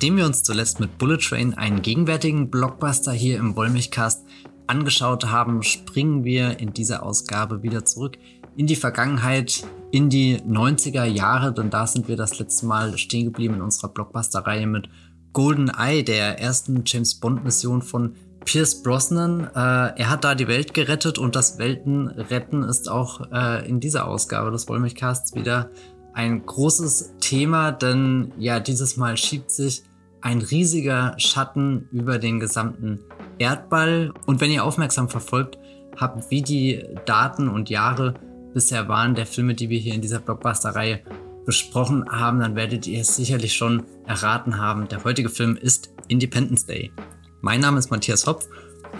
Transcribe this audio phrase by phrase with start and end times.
[0.00, 4.24] Nachdem wir uns zuletzt mit Bullet Train einen gegenwärtigen Blockbuster hier im Wollmilchcast
[4.66, 8.16] angeschaut haben, springen wir in dieser Ausgabe wieder zurück
[8.56, 13.26] in die Vergangenheit, in die 90er Jahre, denn da sind wir das letzte Mal stehen
[13.26, 14.88] geblieben in unserer Blockbuster-Reihe mit
[15.34, 18.14] Golden Eye, der ersten James Bond-Mission von
[18.46, 19.50] Pierce Brosnan.
[19.54, 24.06] Äh, er hat da die Welt gerettet und das Weltenretten ist auch äh, in dieser
[24.06, 25.70] Ausgabe des Wollmilchcasts wieder
[26.14, 29.84] ein großes Thema, denn ja, dieses Mal schiebt sich
[30.22, 33.00] ein riesiger Schatten über den gesamten
[33.38, 34.12] Erdball.
[34.26, 35.58] Und wenn ihr aufmerksam verfolgt
[35.96, 38.14] habt, wie die Daten und Jahre
[38.54, 41.00] bisher waren der Filme, die wir hier in dieser Blockbuster-Reihe
[41.46, 44.88] besprochen haben, dann werdet ihr es sicherlich schon erraten haben.
[44.88, 46.92] Der heutige Film ist Independence Day.
[47.40, 48.48] Mein Name ist Matthias Hopf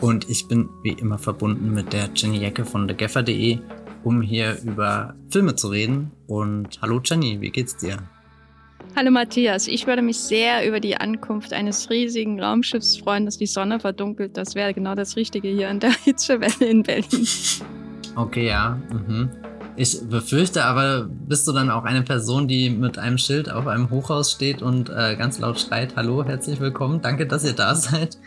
[0.01, 3.59] und ich bin wie immer verbunden mit der Jenny Jecke von thegaffer.de
[4.05, 6.13] um hier über Filme zu reden.
[6.27, 7.99] Und hallo Jenny, wie geht's dir?
[8.97, 13.47] Hallo Matthias, ich würde mich sehr über die Ankunft eines riesigen Raumschiffs freuen, das die
[13.47, 14.37] Sonne verdunkelt.
[14.37, 17.27] Das wäre genau das Richtige hier in der Hitzewelle in Berlin.
[18.17, 18.81] Okay, ja.
[18.93, 19.31] Mhm.
[19.77, 23.91] Ich befürchte aber, bist du dann auch eine Person, die mit einem Schild auf einem
[23.91, 28.19] Hochhaus steht und äh, ganz laut schreit, hallo, herzlich willkommen, danke, dass ihr da seid?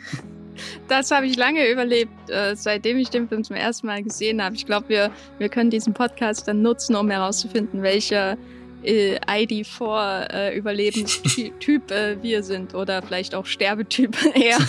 [0.87, 4.55] Das habe ich lange überlebt, äh, seitdem ich den Film zum ersten Mal gesehen habe.
[4.55, 8.37] Ich glaube, wir, wir können diesen Podcast dann nutzen, um herauszufinden, welcher
[8.83, 14.57] äh, ID4-Überlebenstyp äh, äh, wir sind oder vielleicht auch Sterbetyp eher.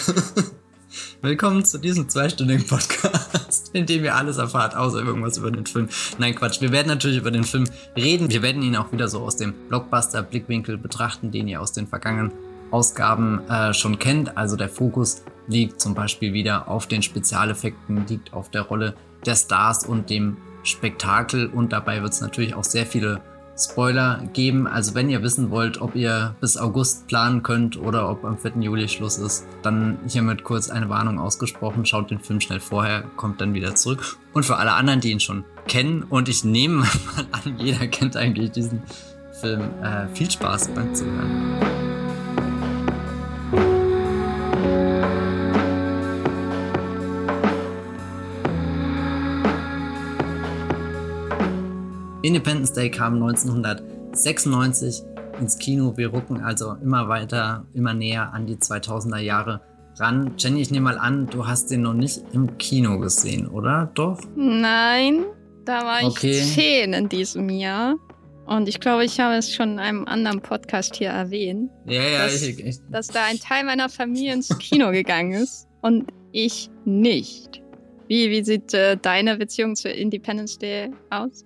[1.22, 5.88] Willkommen zu diesem zweistündigen Podcast, in dem ihr alles erfahrt, außer irgendwas über den Film.
[6.18, 6.60] Nein, Quatsch.
[6.60, 7.64] Wir werden natürlich über den Film
[7.96, 8.30] reden.
[8.30, 12.30] Wir werden ihn auch wieder so aus dem Blockbuster-Blickwinkel betrachten, den ihr aus den vergangenen
[12.70, 14.36] Ausgaben äh, schon kennt.
[14.36, 18.94] Also der Fokus liegt zum Beispiel wieder auf den Spezialeffekten, liegt auf der Rolle
[19.26, 21.48] der Stars und dem Spektakel.
[21.48, 23.20] Und dabei wird es natürlich auch sehr viele
[23.56, 24.66] Spoiler geben.
[24.66, 28.52] Also wenn ihr wissen wollt, ob ihr bis August planen könnt oder ob am 4.
[28.60, 31.86] Juli Schluss ist, dann hiermit kurz eine Warnung ausgesprochen.
[31.86, 34.16] Schaut den Film schnell vorher, kommt dann wieder zurück.
[34.32, 36.76] Und für alle anderen, die ihn schon kennen, und ich nehme
[37.16, 38.82] mal an, jeder kennt eigentlich diesen
[39.40, 41.93] Film, äh, viel Spaß beim Zuhören.
[52.24, 55.02] Independence Day kam 1996
[55.38, 55.94] ins Kino.
[55.98, 59.60] Wir rücken also immer weiter, immer näher an die 2000er Jahre
[59.98, 60.32] ran.
[60.38, 63.90] Jenny, ich nehme mal an, du hast den noch nicht im Kino gesehen, oder?
[63.94, 64.18] Doch?
[64.36, 65.26] Nein,
[65.66, 66.30] da war okay.
[66.30, 67.96] ich zehn in diesem Jahr.
[68.46, 71.70] Und ich glaube, ich habe es schon in einem anderen Podcast hier erwähnt.
[71.84, 72.78] Ja, ja, dass, ich, ich.
[72.90, 77.62] dass da ein Teil meiner Familie ins Kino gegangen ist und ich nicht.
[78.08, 81.44] Wie, wie sieht äh, deine Beziehung zu Independence Day aus?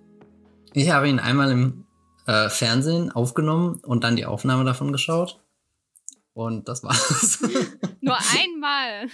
[0.75, 1.85] Ich habe ihn einmal im
[2.27, 5.41] äh, Fernsehen aufgenommen und dann die Aufnahme davon geschaut.
[6.35, 7.41] Und das war's.
[8.01, 9.09] Nur einmal.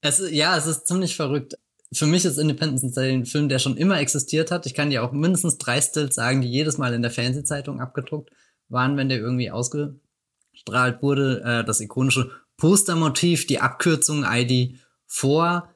[0.00, 1.54] Es, ja, es ist ziemlich verrückt.
[1.92, 4.66] Für mich ist Independence Day ein Film, der schon immer existiert hat.
[4.66, 8.30] Ich kann dir auch mindestens drei Stills sagen, die jedes Mal in der Fernsehzeitung abgedruckt
[8.68, 11.42] waren, wenn der irgendwie ausgestrahlt wurde.
[11.44, 15.74] Äh, das ikonische Postermotiv, die Abkürzung ID vor.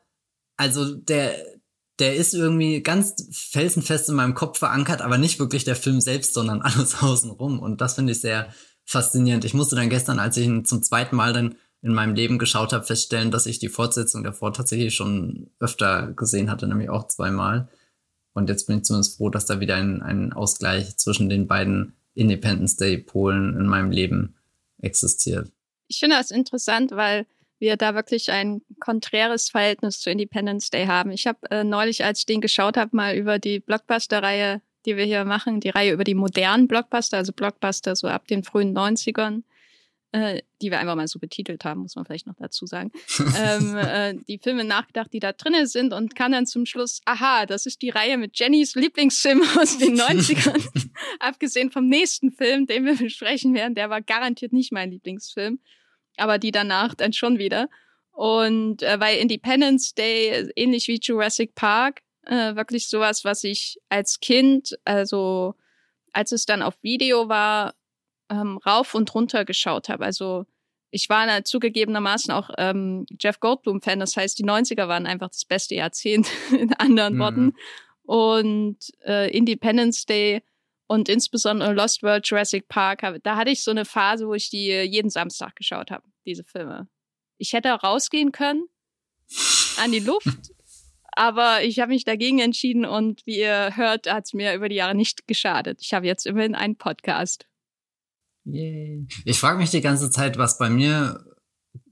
[0.56, 1.34] Also der,
[1.98, 6.34] der ist irgendwie ganz felsenfest in meinem Kopf verankert, aber nicht wirklich der Film selbst,
[6.34, 7.58] sondern alles außenrum.
[7.58, 8.52] Und das finde ich sehr
[8.84, 9.44] faszinierend.
[9.44, 12.72] Ich musste dann gestern, als ich ihn zum zweiten Mal dann in meinem Leben geschaut
[12.72, 17.68] habe, feststellen, dass ich die Fortsetzung davor tatsächlich schon öfter gesehen hatte, nämlich auch zweimal.
[18.32, 21.94] Und jetzt bin ich zumindest froh, dass da wieder ein, ein Ausgleich zwischen den beiden
[22.14, 24.34] Independence Day Polen in meinem Leben
[24.78, 25.52] existiert.
[25.88, 27.26] Ich finde das interessant, weil
[27.64, 31.10] wir da wirklich ein konträres Verhältnis zu Independence Day haben.
[31.10, 35.04] Ich habe äh, neulich, als ich den geschaut habe, mal über die Blockbuster-Reihe, die wir
[35.04, 39.42] hier machen, die Reihe über die modernen Blockbuster, also Blockbuster so ab den frühen 90ern,
[40.12, 42.92] äh, die wir einfach mal so betitelt haben, muss man vielleicht noch dazu sagen,
[43.38, 47.46] ähm, äh, die Filme nachgedacht, die da drinnen sind und kann dann zum Schluss, aha,
[47.46, 50.88] das ist die Reihe mit Jennys Lieblingsfilm aus den 90ern.
[51.18, 55.58] Abgesehen vom nächsten Film, den wir besprechen werden, der war garantiert nicht mein Lieblingsfilm
[56.16, 57.68] aber die danach dann schon wieder.
[58.12, 64.20] Und äh, weil Independence Day, ähnlich wie Jurassic Park, äh, wirklich sowas, was ich als
[64.20, 65.54] Kind, also
[66.12, 67.74] als es dann auf Video war,
[68.30, 70.04] ähm, rauf und runter geschaut habe.
[70.04, 70.46] Also
[70.90, 75.44] ich war da zugegebenermaßen auch ähm, Jeff Goldblum-Fan, das heißt, die 90er waren einfach das
[75.44, 77.18] beste Jahrzehnt, in anderen mhm.
[77.18, 77.52] Worten.
[78.04, 80.42] Und äh, Independence Day
[80.86, 84.68] und insbesondere Lost World Jurassic Park, da hatte ich so eine Phase, wo ich die
[84.68, 86.88] jeden Samstag geschaut habe, diese Filme.
[87.38, 88.64] Ich hätte rausgehen können
[89.78, 90.28] an die Luft,
[91.12, 94.76] aber ich habe mich dagegen entschieden und wie ihr hört, hat es mir über die
[94.76, 95.80] Jahre nicht geschadet.
[95.80, 97.46] Ich habe jetzt immerhin einen Podcast.
[98.44, 99.06] Yay.
[99.24, 101.24] Ich frage mich die ganze Zeit, was bei mir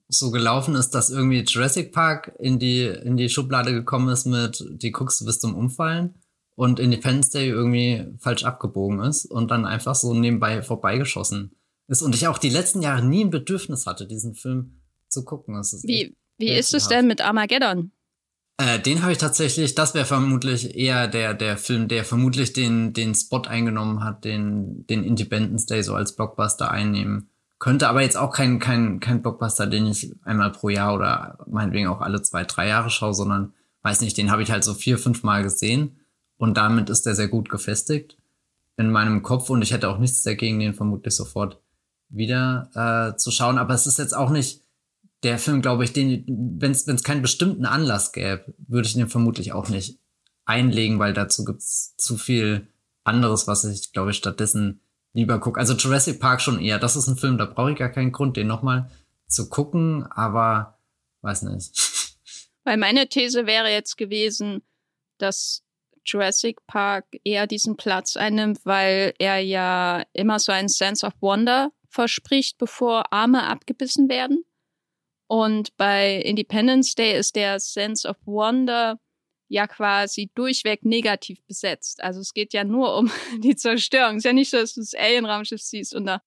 [0.09, 4.63] so gelaufen ist, dass irgendwie Jurassic Park in die, in die Schublade gekommen ist mit,
[4.71, 6.22] die guckst du bis zum Umfallen
[6.55, 11.57] und Independence Day irgendwie falsch abgebogen ist und dann einfach so nebenbei vorbeigeschossen
[11.89, 12.03] ist.
[12.03, 15.55] Und ich auch die letzten Jahre nie ein Bedürfnis hatte, diesen Film zu gucken.
[15.85, 17.93] wie wie ist es denn mit Armageddon?
[18.59, 22.93] Äh, den habe ich tatsächlich, das wäre vermutlich eher der, der Film, der vermutlich den,
[22.93, 27.89] den Spot eingenommen hat, den, den Independence Day so als Blockbuster einnehmen könnte.
[27.89, 32.01] Aber jetzt auch kein, kein, kein Blockbuster, den ich einmal pro Jahr oder meinetwegen auch
[32.01, 35.23] alle zwei, drei Jahre schaue, sondern weiß nicht, den habe ich halt so vier, fünf
[35.23, 36.01] Mal gesehen.
[36.43, 38.17] Und damit ist der sehr gut gefestigt
[38.77, 41.63] in meinem Kopf und ich hätte auch nichts dagegen, den vermutlich sofort
[42.09, 43.59] wieder äh, zu schauen.
[43.59, 44.61] Aber es ist jetzt auch nicht
[45.23, 46.25] der Film, glaube ich, den,
[46.59, 50.01] wenn es keinen bestimmten Anlass gäbe, würde ich den vermutlich auch nicht
[50.45, 52.67] einlegen, weil dazu gibt's zu viel
[53.05, 54.81] anderes, was ich, glaube ich, stattdessen
[55.13, 55.61] lieber gucke.
[55.61, 56.81] Also Jurassic Park schon eher.
[56.81, 58.91] Das ist ein Film, da brauche ich gar keinen Grund, den nochmal
[59.29, 60.77] zu gucken, aber
[61.21, 62.19] weiß nicht.
[62.65, 64.63] Weil meine These wäre jetzt gewesen,
[65.19, 65.62] dass
[66.05, 71.73] Jurassic Park eher diesen Platz einnimmt, weil er ja immer so einen Sense of Wonder
[71.89, 74.45] verspricht, bevor Arme abgebissen werden.
[75.27, 78.99] Und bei Independence Day ist der Sense of Wonder
[79.49, 82.03] ja quasi durchweg negativ besetzt.
[82.03, 84.17] Also es geht ja nur um die Zerstörung.
[84.17, 86.23] Es ist ja nicht so, dass du das Alien-Raumschiff siehst und da,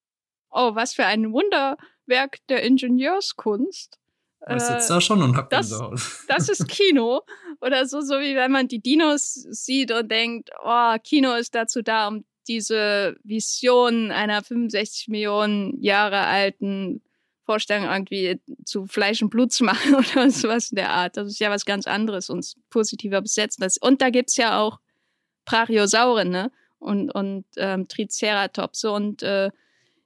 [0.51, 3.99] oh, was für ein Wunderwerk der Ingenieurskunst.
[4.47, 5.69] Ich sitze da schon und hab das,
[6.27, 7.21] das ist Kino.
[7.61, 11.81] Oder so, so wie wenn man die Dinos sieht und denkt, oh, Kino ist dazu
[11.81, 17.01] da, um diese Vision einer 65 Millionen Jahre alten
[17.45, 21.17] Vorstellung irgendwie zu Fleisch und Blut zu machen oder sowas in der Art.
[21.17, 23.61] Das ist ja was ganz anderes und positiver besetzt.
[23.81, 24.79] Und da gibt's ja auch
[25.45, 26.51] Brachiosauren, ne?
[26.79, 29.49] Und, und ähm, Triceratops und äh,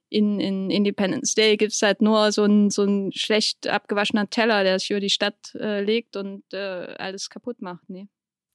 [0.10, 4.80] in, in Independence Day gibt's halt nur so einen so einen schlecht abgewaschener Teller, der
[4.80, 7.90] sich über die Stadt äh, legt und äh, alles kaputt macht.
[7.90, 8.08] Nee.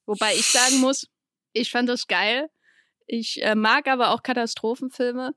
[0.05, 1.07] Wobei ich sagen muss,
[1.53, 2.49] ich fand das geil.
[3.07, 5.33] Ich äh, mag aber auch Katastrophenfilme,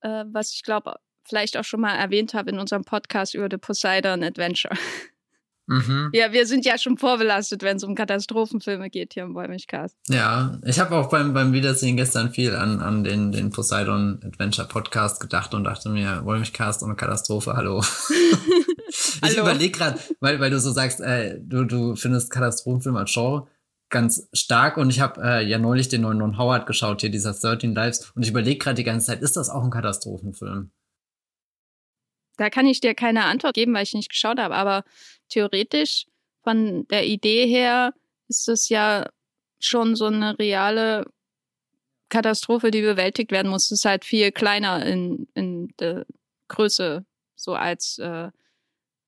[0.00, 3.58] äh, was ich glaube vielleicht auch schon mal erwähnt habe in unserem Podcast über The
[3.58, 4.74] Poseidon Adventure.
[5.66, 6.10] Mhm.
[6.12, 9.96] Ja, wir sind ja schon vorbelastet, wenn es um Katastrophenfilme geht hier im Wollmilchcast.
[10.08, 14.66] Ja, ich habe auch beim, beim Wiedersehen gestern viel an, an den, den Poseidon Adventure
[14.66, 17.82] Podcast gedacht und dachte mir, Wollmilchcast und Katastrophe, hallo.
[19.26, 23.46] ich überlege gerade, weil, weil du so sagst, äh, du, du findest Katastrophenfilme als Genre
[23.92, 27.34] ganz stark und ich habe äh, ja neulich den neuen Non Howard geschaut, hier dieser
[27.34, 30.72] 13 Lives und ich überlege gerade die ganze Zeit, ist das auch ein Katastrophenfilm?
[32.36, 34.54] Da kann ich dir keine Antwort geben, weil ich nicht geschaut habe.
[34.54, 34.84] Aber
[35.28, 36.06] theoretisch
[36.42, 37.92] von der Idee her
[38.28, 39.06] ist es ja
[39.60, 41.06] schon so eine reale
[42.08, 43.66] Katastrophe, die bewältigt werden muss.
[43.66, 46.04] Es ist halt viel kleiner in, in der
[46.48, 48.30] Größe, so als, äh,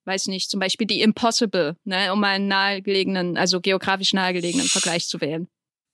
[0.05, 5.21] weiß nicht, zum Beispiel die Impossible, ne, um einen nahegelegenen, also geografisch nahegelegenen Vergleich zu
[5.21, 5.49] wählen.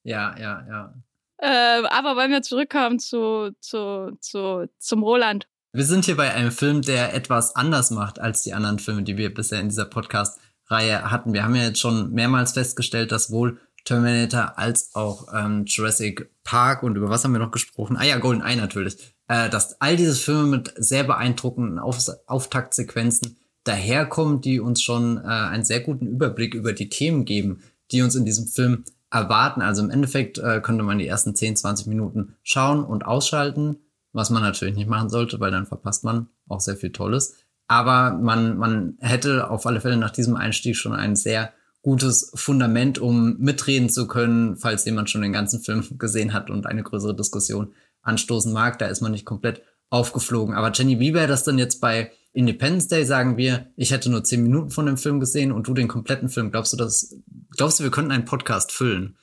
[0.05, 0.95] Ja, ja, ja.
[1.39, 5.49] Äh, aber wollen wir zurückkommen zu, zu, zu, zum Roland.
[5.73, 9.17] Wir sind hier bei einem Film, der etwas anders macht als die anderen Filme, die
[9.17, 11.33] wir bisher in dieser Podcast-Reihe hatten.
[11.33, 16.83] Wir haben ja jetzt schon mehrmals festgestellt, dass wohl Terminator als auch ähm, Jurassic Park
[16.83, 17.97] und über was haben wir noch gesprochen?
[17.97, 19.15] Ah ja, Golden Eye natürlich.
[19.29, 25.21] Äh, dass all diese Filme mit sehr beeindruckenden Auf Auftaktsequenzen daherkommen, die uns schon äh,
[25.21, 27.63] einen sehr guten Überblick über die Themen geben,
[27.93, 29.63] die uns in diesem Film erwarten.
[29.63, 33.77] Also im Endeffekt äh, könnte man die ersten 10, 20 Minuten schauen und ausschalten
[34.13, 37.37] was man natürlich nicht machen sollte, weil dann verpasst man auch sehr viel Tolles.
[37.69, 41.53] Aber man, man hätte auf alle Fälle nach diesem Einstieg schon ein sehr
[41.83, 46.67] gutes Fundament, um mitreden zu können, falls jemand schon den ganzen Film gesehen hat und
[46.67, 48.79] eine größere Diskussion anstoßen mag.
[48.79, 50.55] Da ist man nicht komplett aufgeflogen.
[50.55, 53.05] Aber Jenny, wie wäre das denn jetzt bei Independence Day?
[53.05, 56.29] Sagen wir, ich hätte nur zehn Minuten von dem Film gesehen und du den kompletten
[56.29, 56.51] Film.
[56.51, 57.17] Glaubst du, dass,
[57.57, 59.17] glaubst du, wir könnten einen Podcast füllen?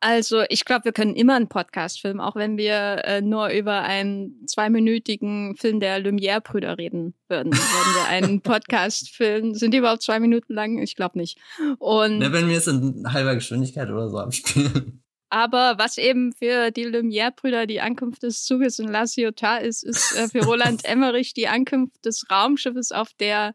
[0.00, 3.82] Also ich glaube, wir können immer einen Podcast filmen, auch wenn wir äh, nur über
[3.82, 7.52] einen zweiminütigen Film der Lumière-Brüder reden würden.
[7.52, 9.54] Wenn wir einen Podcast filmen.
[9.54, 10.78] Sind die überhaupt zwei Minuten lang?
[10.78, 11.38] Ich glaube nicht.
[11.78, 15.02] Und Na, wenn wir es in halber Geschwindigkeit oder so abspielen.
[15.30, 20.16] Aber was eben für die Lumière-Brüder die Ankunft des Zuges in La Ciotat ist, ist
[20.16, 23.52] äh, für Roland Emmerich die Ankunft des Raumschiffes auf der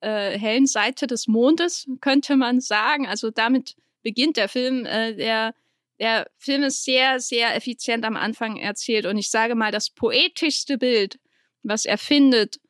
[0.00, 3.06] äh, hellen Seite des Mondes, könnte man sagen.
[3.06, 5.54] Also damit beginnt der Film, äh, der
[5.98, 10.78] der Film ist sehr, sehr effizient am Anfang erzählt und ich sage mal, das poetischste
[10.78, 11.18] Bild,
[11.62, 12.60] was er findet,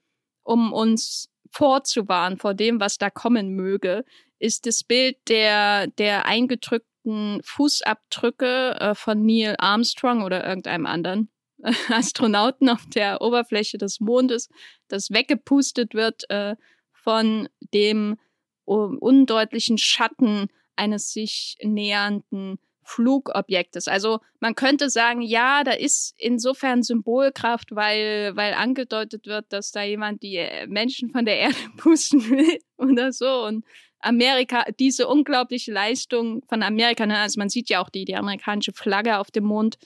[0.42, 4.04] um uns vorzuwarnen vor dem, was da kommen möge,
[4.38, 11.30] ist das Bild der, der eingedrückten Fußabdrücke äh, von Neil Armstrong oder irgendeinem anderen
[11.62, 14.48] äh, Astronauten auf der Oberfläche des Mondes,
[14.88, 16.56] das weggepustet wird äh,
[16.92, 18.16] von dem
[18.64, 23.88] undeutlichen Schatten eines sich nähernden Flugobjektes.
[23.88, 29.82] Also man könnte sagen, ja, da ist insofern Symbolkraft, weil, weil angedeutet wird, dass da
[29.82, 33.44] jemand die äh, Menschen von der Erde pusten will oder so.
[33.44, 33.64] Und
[33.98, 37.18] Amerika, diese unglaubliche Leistung von Amerika, ne?
[37.18, 39.78] also man sieht ja auch die, die amerikanische Flagge auf dem Mond.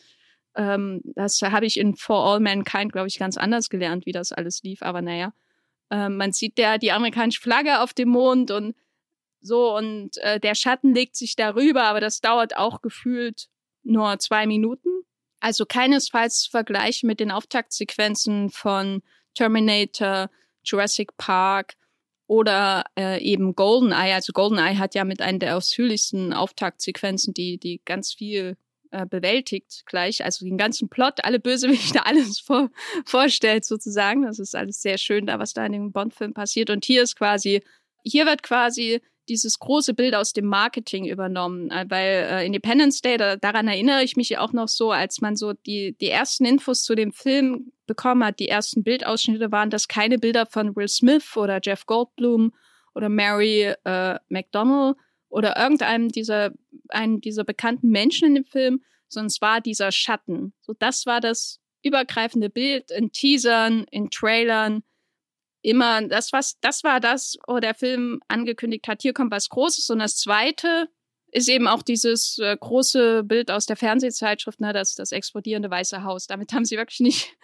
[0.54, 4.32] Ähm, das habe ich in For All Mankind, glaube ich, ganz anders gelernt, wie das
[4.32, 4.82] alles lief.
[4.82, 5.32] Aber naja,
[5.90, 8.74] äh, man sieht ja die amerikanische Flagge auf dem Mond und
[9.40, 13.48] so, und äh, der Schatten legt sich darüber, aber das dauert auch gefühlt
[13.82, 14.88] nur zwei Minuten.
[15.40, 19.02] Also keinesfalls zu vergleichen mit den Auftaktsequenzen von
[19.34, 20.28] Terminator,
[20.62, 21.76] Jurassic Park
[22.26, 24.14] oder äh, eben GoldenEye.
[24.14, 28.56] Also GoldenEye hat ja mit einer der ausführlichsten Auftaktsequenzen, die, die ganz viel
[28.90, 32.70] äh, bewältigt gleich, also den ganzen Plot, alle Bösewichte, alles vor,
[33.06, 34.22] vorstellt sozusagen.
[34.22, 36.70] Das ist alles sehr schön da, was da in dem Bond-Film passiert.
[36.70, 37.62] Und hier ist quasi,
[38.04, 43.16] hier wird quasi dieses große Bild aus dem Marketing übernommen, äh, weil äh, Independence Day,
[43.16, 46.82] da, daran erinnere ich mich auch noch so, als man so die, die ersten Infos
[46.82, 51.36] zu dem Film bekommen hat, die ersten Bildausschnitte waren das keine Bilder von Will Smith
[51.36, 52.52] oder Jeff Goldblum
[52.94, 54.96] oder Mary äh, McDonald
[55.28, 56.50] oder irgendeinem dieser,
[56.88, 60.52] einem dieser bekannten Menschen in dem Film, sondern es war dieser Schatten.
[60.60, 64.82] So, das war das übergreifende Bild in Teasern, in Trailern,
[65.62, 69.90] immer, das, was, das war das, wo der Film angekündigt hat, hier kommt was Großes.
[69.90, 70.88] Und das zweite
[71.32, 76.02] ist eben auch dieses äh, große Bild aus der Fernsehzeitschrift, ne, das, das explodierende Weiße
[76.02, 76.26] Haus.
[76.26, 77.36] Damit haben sie wirklich nicht,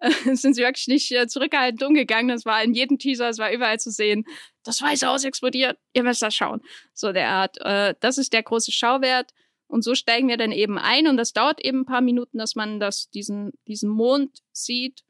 [0.32, 2.28] sind sie wirklich nicht äh, zurückgehalten umgegangen.
[2.28, 4.24] Das war in jedem Teaser, es war überall zu sehen.
[4.62, 6.62] Das Weiße Haus explodiert, ihr müsst das schauen.
[6.94, 7.60] So der Art.
[7.60, 9.32] Äh, das ist der große Schauwert.
[9.66, 12.54] Und so steigen wir dann eben ein und das dauert eben ein paar Minuten, dass
[12.54, 15.02] man das, diesen, diesen Mond sieht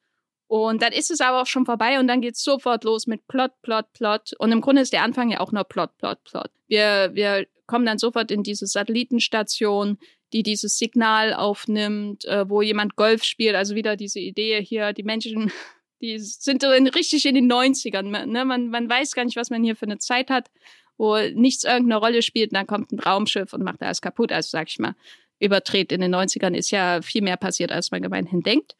[0.54, 3.50] und dann ist es aber auch schon vorbei und dann geht's sofort los mit Plot,
[3.62, 4.34] Plot, Plot.
[4.38, 6.48] Und im Grunde ist der Anfang ja auch nur Plot, Plot, Plot.
[6.68, 9.98] Wir, wir kommen dann sofort in diese Satellitenstation,
[10.32, 13.56] die dieses Signal aufnimmt, äh, wo jemand Golf spielt.
[13.56, 15.50] Also wieder diese Idee hier, die Menschen,
[16.00, 18.24] die sind in, richtig in den 90ern.
[18.26, 18.44] Ne?
[18.44, 20.52] Man, man weiß gar nicht, was man hier für eine Zeit hat,
[20.96, 22.52] wo nichts irgendeine Rolle spielt.
[22.52, 24.30] Und dann kommt ein Raumschiff und macht alles kaputt.
[24.30, 24.94] Also sag ich mal,
[25.40, 28.76] überdreht in den 90ern ist ja viel mehr passiert, als man gemeinhin denkt.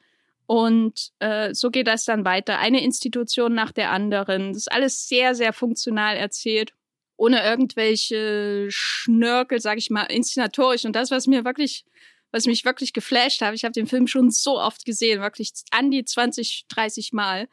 [0.47, 2.59] Und äh, so geht das dann weiter.
[2.59, 4.53] Eine Institution nach der anderen.
[4.53, 6.75] Das ist alles sehr, sehr funktional erzählt.
[7.17, 10.85] Ohne irgendwelche Schnörkel, sag ich mal, inszenatorisch.
[10.85, 11.85] Und das, was mir wirklich,
[12.31, 15.91] was mich wirklich geflasht hat, ich habe den Film schon so oft gesehen, wirklich an
[15.91, 17.49] die 20, 30 Mal,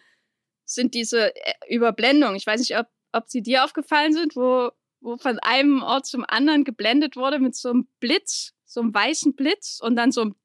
[0.66, 2.36] sind diese äh, Überblendungen.
[2.36, 6.26] Ich weiß nicht, ob, ob sie dir aufgefallen sind, wo, wo von einem Ort zum
[6.28, 10.36] anderen geblendet wurde mit so einem Blitz, so einem weißen Blitz und dann so einem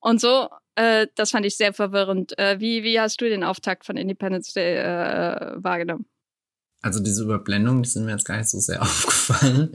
[0.00, 2.38] und so äh, das fand ich sehr verwirrend.
[2.38, 6.06] Äh, wie, wie hast du den Auftakt von Independence Day äh, wahrgenommen?
[6.82, 9.74] Also diese Überblendungen, die sind mir jetzt gar nicht so sehr aufgefallen.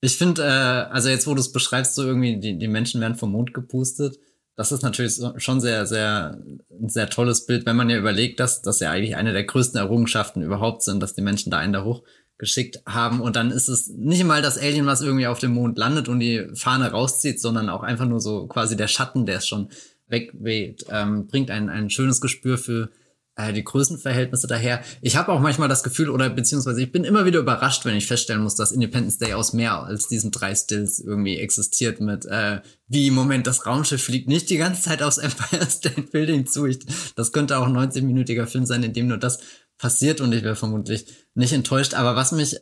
[0.00, 3.16] Ich finde, äh, also jetzt, wo du es beschreibst, so irgendwie, die, die Menschen werden
[3.16, 4.18] vom Mond gepustet.
[4.56, 8.62] Das ist natürlich schon sehr, sehr, ein sehr tolles Bild, wenn man ja überlegt, dass
[8.62, 11.84] das ja eigentlich eine der größten Errungenschaften überhaupt sind, dass die Menschen da einen da
[11.84, 13.20] hochgeschickt haben.
[13.20, 16.20] Und dann ist es nicht mal das Alien, was irgendwie auf dem Mond landet und
[16.20, 19.68] die Fahne rauszieht, sondern auch einfach nur so quasi der Schatten, der es schon
[20.10, 22.90] wegweht, ähm, bringt ein, ein schönes Gespür für
[23.36, 24.82] äh, die Größenverhältnisse daher.
[25.00, 28.06] Ich habe auch manchmal das Gefühl, oder beziehungsweise ich bin immer wieder überrascht, wenn ich
[28.06, 32.60] feststellen muss, dass Independence Day aus mehr als diesen drei Stills irgendwie existiert mit, äh,
[32.88, 36.66] wie im Moment das Raumschiff fliegt nicht die ganze Zeit aufs Empire State Building zu.
[36.66, 36.80] Ich,
[37.14, 39.38] das könnte auch ein 90-minütiger Film sein, in dem nur das
[39.78, 41.94] passiert und ich wäre vermutlich nicht enttäuscht.
[41.94, 42.56] Aber was mich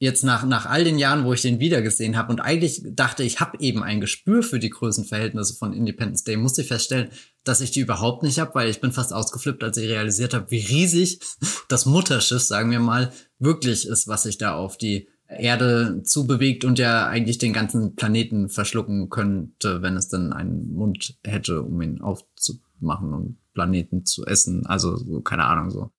[0.00, 3.38] jetzt nach, nach all den Jahren, wo ich den wiedergesehen habe und eigentlich dachte, ich
[3.38, 7.10] habe eben ein Gespür für die Größenverhältnisse von Independence Day, musste ich feststellen,
[7.44, 10.50] dass ich die überhaupt nicht habe, weil ich bin fast ausgeflippt, als ich realisiert habe,
[10.50, 11.20] wie riesig
[11.68, 16.78] das Mutterschiff, sagen wir mal, wirklich ist, was sich da auf die Erde zubewegt und
[16.78, 22.00] ja eigentlich den ganzen Planeten verschlucken könnte, wenn es denn einen Mund hätte, um ihn
[22.00, 24.64] aufzumachen und Planeten zu essen.
[24.64, 25.90] Also so, keine Ahnung so.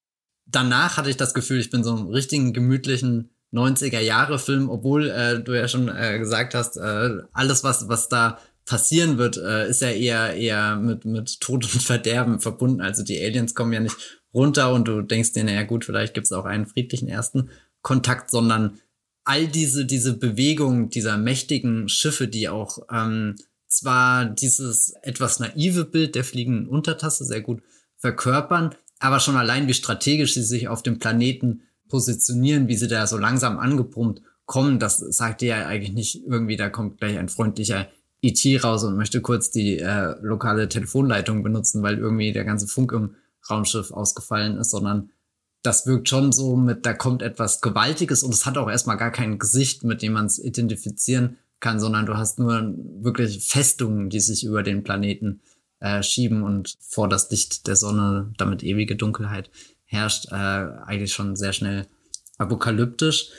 [0.48, 5.10] Danach hatte ich das Gefühl, ich bin so einem richtigen gemütlichen 90er Jahre Film, obwohl
[5.10, 9.70] äh, du ja schon äh, gesagt hast, äh, alles was was da passieren wird, äh,
[9.70, 12.82] ist ja eher eher mit mit Tod und Verderben verbunden.
[12.82, 16.26] Also die Aliens kommen ja nicht runter und du denkst dir, naja gut, vielleicht gibt
[16.26, 17.50] es auch einen friedlichen ersten
[17.82, 18.80] Kontakt, sondern
[19.26, 23.36] all diese diese Bewegung dieser mächtigen Schiffe, die auch ähm,
[23.68, 27.62] zwar dieses etwas naive Bild der fliegenden Untertasse sehr gut
[27.98, 33.06] verkörpern, aber schon allein wie strategisch sie sich auf dem Planeten positionieren, wie sie da
[33.06, 37.30] so langsam angebrummt kommen, das sagt dir ja eigentlich nicht irgendwie, da kommt gleich ein
[37.30, 37.88] freundlicher
[38.22, 42.92] IT raus und möchte kurz die äh, lokale Telefonleitung benutzen, weil irgendwie der ganze Funk
[42.92, 43.16] im
[43.50, 45.10] Raumschiff ausgefallen ist, sondern
[45.64, 49.12] das wirkt schon so mit, da kommt etwas Gewaltiges und es hat auch erstmal gar
[49.12, 54.20] kein Gesicht, mit dem man es identifizieren kann, sondern du hast nur wirklich Festungen, die
[54.20, 55.42] sich über den Planeten
[55.80, 59.50] äh, schieben und vor das Licht der Sonne, damit ewige Dunkelheit
[59.92, 61.88] herrscht, äh, eigentlich schon sehr schnell
[62.38, 63.30] apokalyptisch.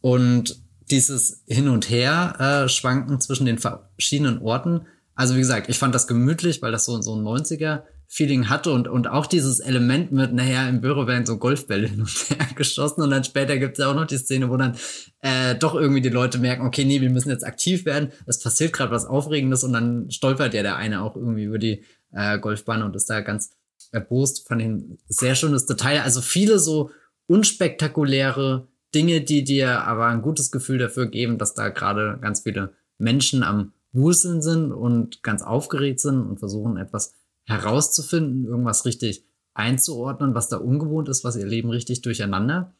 [0.00, 4.86] Und dieses Hin und Her äh, schwanken zwischen den verschiedenen Orten.
[5.14, 8.70] Also wie gesagt, ich fand das gemütlich, weil das so, so ein 90er Feeling hatte
[8.70, 12.46] und, und auch dieses Element mit, naja, im Büro werden so Golfbälle hin und her
[12.54, 14.76] geschossen und dann später gibt es ja auch noch die Szene, wo dann
[15.20, 18.74] äh, doch irgendwie die Leute merken, okay, nee, wir müssen jetzt aktiv werden, es passiert
[18.74, 21.82] gerade was Aufregendes und dann stolpert ja der eine auch irgendwie über die
[22.12, 23.50] äh, Golfbahn und ist da ganz
[23.94, 24.46] erbost.
[24.46, 26.02] Fand ich ein sehr schönes Detail.
[26.02, 26.90] Also viele so
[27.26, 32.74] unspektakuläre Dinge, die dir aber ein gutes Gefühl dafür geben, dass da gerade ganz viele
[32.98, 39.24] Menschen am Wuseln sind und ganz aufgeregt sind und versuchen etwas herauszufinden, irgendwas richtig
[39.54, 42.74] einzuordnen, was da ungewohnt ist, was ihr Leben richtig durcheinander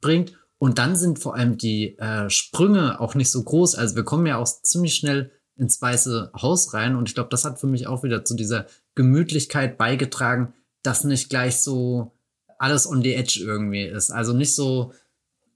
[0.00, 0.38] bringt.
[0.58, 3.76] Und dann sind vor allem die äh, Sprünge auch nicht so groß.
[3.76, 6.96] Also wir kommen ja auch ziemlich schnell ins Weiße Haus rein.
[6.96, 10.52] Und ich glaube, das hat für mich auch wieder zu dieser Gemütlichkeit beigetragen,
[10.88, 12.12] dass nicht gleich so
[12.58, 14.10] alles on the edge irgendwie ist.
[14.10, 14.94] Also nicht so,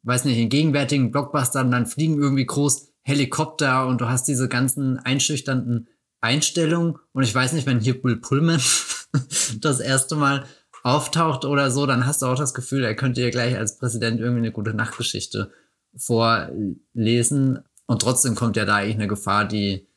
[0.02, 4.98] weiß nicht, in gegenwärtigen Blockbustern, dann fliegen irgendwie groß Helikopter und du hast diese ganzen
[4.98, 5.88] einschüchternden
[6.20, 6.98] Einstellung.
[7.12, 8.60] Und ich weiß nicht, wenn hier Will Pullman
[9.60, 10.44] das erste Mal
[10.82, 14.20] auftaucht oder so, dann hast du auch das Gefühl, er könnte dir gleich als Präsident
[14.20, 15.50] irgendwie eine gute Nachtgeschichte
[15.96, 17.60] vorlesen.
[17.86, 19.88] Und trotzdem kommt ja da eigentlich eine Gefahr, die,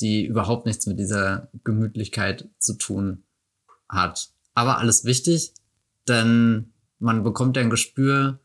[0.00, 3.24] die überhaupt nichts mit dieser Gemütlichkeit zu tun
[3.88, 4.33] hat.
[4.54, 5.52] Aber alles wichtig,
[6.08, 8.40] denn man bekommt ja ein Gespür,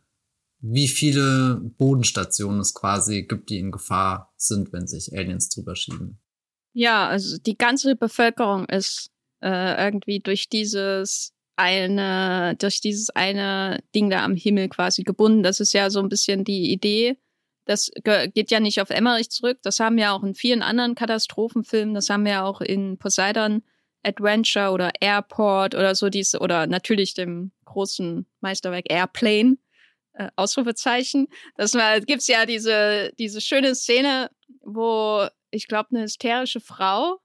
[0.61, 6.19] wie viele Bodenstationen es quasi gibt, die in Gefahr sind, wenn sich Aliens drüber schieben.
[6.73, 14.09] Ja, also die ganze Bevölkerung ist äh, irgendwie durch dieses eine, durch dieses eine Ding
[14.09, 15.43] da am Himmel quasi gebunden.
[15.43, 17.17] Das ist ja so ein bisschen die Idee.
[17.65, 17.91] Das
[18.33, 19.59] geht ja nicht auf Emmerich zurück.
[19.61, 21.93] Das haben wir auch in vielen anderen Katastrophenfilmen.
[21.93, 23.61] Das haben wir auch in Poseidon
[24.03, 29.57] Adventure oder Airport oder so diese, oder natürlich dem großen Meisterwerk Airplane.
[30.13, 31.27] Äh, Ausrufezeichen.
[31.55, 34.29] Das war, gibt's ja diese, diese schöne Szene,
[34.61, 37.19] wo ich glaube, eine hysterische Frau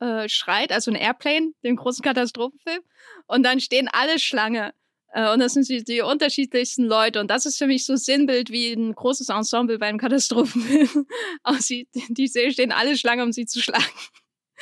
[0.00, 2.82] äh, schreit, also ein Airplane, den großen Katastrophenfilm.
[3.26, 4.74] Und dann stehen alle Schlange.
[5.12, 7.20] Äh, und das sind die, die, unterschiedlichsten Leute.
[7.20, 11.06] Und das ist für mich so Sinnbild, wie ein großes Ensemble beim Katastrophenfilm
[11.42, 11.88] aussieht.
[12.08, 13.84] Die stehen alle Schlange, um sie zu schlagen.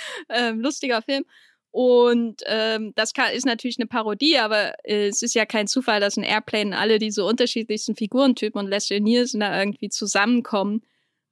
[0.28, 1.24] ähm, lustiger Film.
[1.70, 5.98] Und ähm, das kann, ist natürlich eine Parodie, aber äh, es ist ja kein Zufall,
[5.98, 10.82] dass in Airplane alle diese unterschiedlichsten Figurentypen und Leslie Nielsen da irgendwie zusammenkommen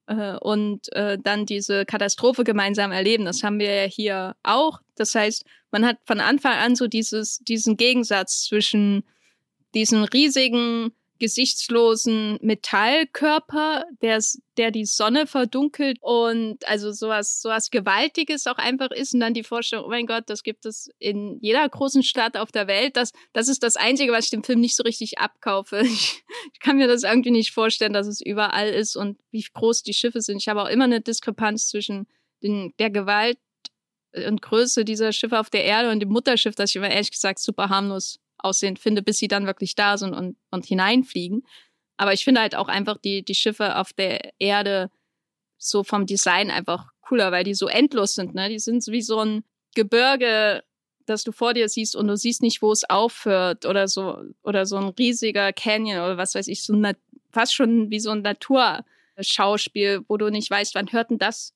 [0.07, 3.23] äh, und äh, dann diese Katastrophe gemeinsam erleben.
[3.23, 4.81] Das haben wir ja hier auch.
[4.95, 9.03] Das heißt, man hat von Anfang an so dieses, diesen Gegensatz zwischen
[9.73, 10.91] diesen riesigen
[11.23, 14.21] gesichtslosen Metallkörper, der,
[14.57, 19.45] der die Sonne verdunkelt und also sowas, sowas Gewaltiges auch einfach ist und dann die
[19.45, 22.97] Vorstellung, oh mein Gott, das gibt es in jeder großen Stadt auf der Welt.
[22.97, 25.83] Das, das ist das Einzige, was ich dem Film nicht so richtig abkaufe.
[25.93, 29.83] Ich, ich kann mir das irgendwie nicht vorstellen, dass es überall ist und wie groß
[29.83, 30.41] die Schiffe sind.
[30.41, 32.07] Ich habe auch immer eine Diskrepanz zwischen
[32.41, 33.37] den, der Gewalt
[34.13, 37.39] und Größe dieser Schiffe auf der Erde und dem Mutterschiff, das ich immer ehrlich gesagt
[37.39, 41.43] super harmlos aussehen finde, bis sie dann wirklich da sind und, und hineinfliegen.
[41.97, 44.89] Aber ich finde halt auch einfach die, die Schiffe auf der Erde
[45.57, 48.33] so vom Design einfach cooler, weil die so endlos sind.
[48.33, 48.49] Ne?
[48.49, 49.43] Die sind wie so ein
[49.75, 50.63] Gebirge,
[51.05, 54.65] das du vor dir siehst und du siehst nicht, wo es aufhört oder so oder
[54.65, 56.95] so ein riesiger Canyon oder was weiß ich, so ein,
[57.31, 61.53] fast schon wie so ein Naturschauspiel, wo du nicht weißt, wann hört denn das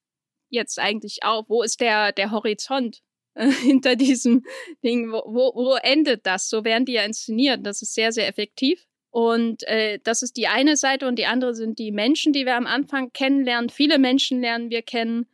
[0.50, 1.50] jetzt eigentlich auf?
[1.50, 3.02] Wo ist der der Horizont?
[3.62, 4.44] hinter diesem
[4.84, 6.50] Ding, wo, wo, wo endet das?
[6.50, 7.66] So werden die ja inszeniert.
[7.66, 8.86] Das ist sehr, sehr effektiv.
[9.10, 12.56] Und äh, das ist die eine Seite und die andere sind die Menschen, die wir
[12.56, 13.70] am Anfang kennenlernen.
[13.70, 15.28] Viele Menschen lernen wir kennen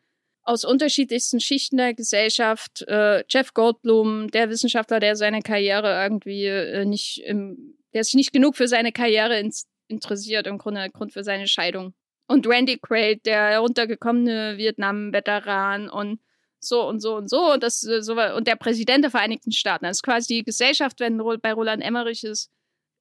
[0.44, 2.84] aus unterschiedlichsten Schichten der Gesellschaft.
[2.88, 8.34] Äh, Jeff Goldblum, der Wissenschaftler, der seine Karriere irgendwie äh, nicht, im, der sich nicht
[8.34, 11.94] genug für seine Karriere ins, interessiert, im Grunde Grund für seine Scheidung.
[12.28, 16.20] Und Randy Quaid, der heruntergekommene Vietnam-Veteran und
[16.63, 19.86] so und so und so und das äh, so und der Präsident der Vereinigten Staaten.
[19.86, 22.52] Das ist quasi die Gesellschaft, wenn bei Roland Emmerich ist,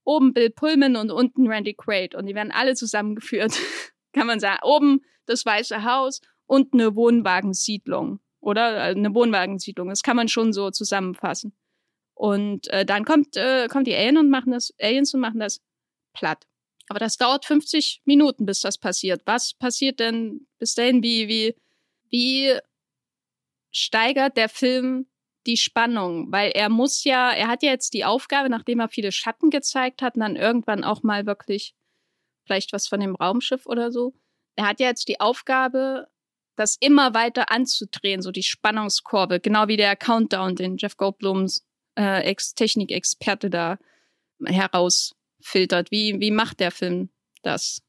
[0.05, 3.53] oben Bill Pullman und unten Randy Quaid und die werden alle zusammengeführt,
[4.13, 4.61] kann man sagen.
[4.63, 9.89] Oben das Weiße Haus und eine Wohnwagensiedlung oder äh, eine Wohnwagensiedlung.
[9.89, 11.55] Das kann man schon so zusammenfassen.
[12.15, 15.61] Und äh, dann kommt äh, kommt die Alien und machen das Aliens und machen das
[16.13, 16.47] platt.
[16.89, 19.23] Aber das dauert 50 Minuten, bis das passiert.
[19.25, 21.03] Was passiert denn bis dahin?
[21.03, 21.55] Wie wie
[22.11, 22.53] wie
[23.73, 25.07] steigert der Film
[25.47, 29.11] die Spannung, weil er muss ja, er hat ja jetzt die Aufgabe, nachdem er viele
[29.11, 31.75] Schatten gezeigt hat, und dann irgendwann auch mal wirklich
[32.45, 34.15] vielleicht was von dem Raumschiff oder so.
[34.57, 36.09] Er hat ja jetzt die Aufgabe,
[36.57, 41.67] das immer weiter anzudrehen, so die Spannungskurve, genau wie der Countdown, den Jeff Goldblums
[41.99, 43.79] äh, Ex Technikexperte da
[44.45, 45.91] herausfiltert.
[45.91, 47.11] Wie, wie macht der Film
[47.43, 47.83] das?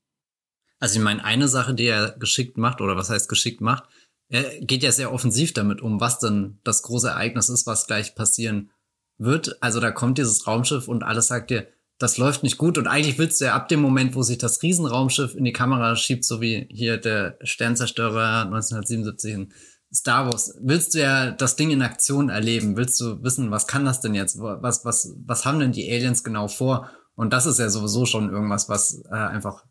[0.79, 3.85] Also ich meine, eine Sache, die er geschickt macht, oder was heißt geschickt macht,
[4.33, 8.15] er geht ja sehr offensiv damit um, was denn das große Ereignis ist, was gleich
[8.15, 8.71] passieren
[9.19, 9.61] wird.
[9.61, 11.67] Also da kommt dieses Raumschiff und alles sagt dir,
[11.99, 12.79] das läuft nicht gut.
[12.79, 15.95] Und eigentlich willst du ja ab dem Moment, wo sich das Riesenraumschiff in die Kamera
[15.95, 19.53] schiebt, so wie hier der Sternzerstörer 1977 in
[19.93, 22.75] Star Wars, willst du ja das Ding in Aktion erleben.
[22.75, 24.39] Willst du wissen, was kann das denn jetzt?
[24.39, 26.89] Was, was, was haben denn die Aliens genau vor?
[27.13, 29.63] Und das ist ja sowieso schon irgendwas, was äh, einfach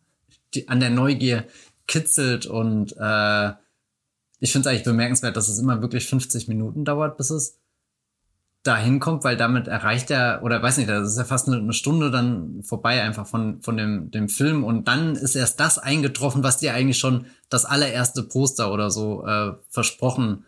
[0.54, 1.48] die, an der Neugier
[1.88, 3.52] kitzelt und äh,
[4.42, 7.60] ich finde es eigentlich bemerkenswert, dass es immer wirklich 50 Minuten dauert, bis es
[8.64, 11.72] da hinkommt, weil damit erreicht er, oder weiß nicht, das ist ja fast eine, eine,
[11.72, 16.42] Stunde dann vorbei einfach von, von dem, dem Film und dann ist erst das eingetroffen,
[16.42, 20.44] was dir eigentlich schon das allererste Poster oder so äh, versprochen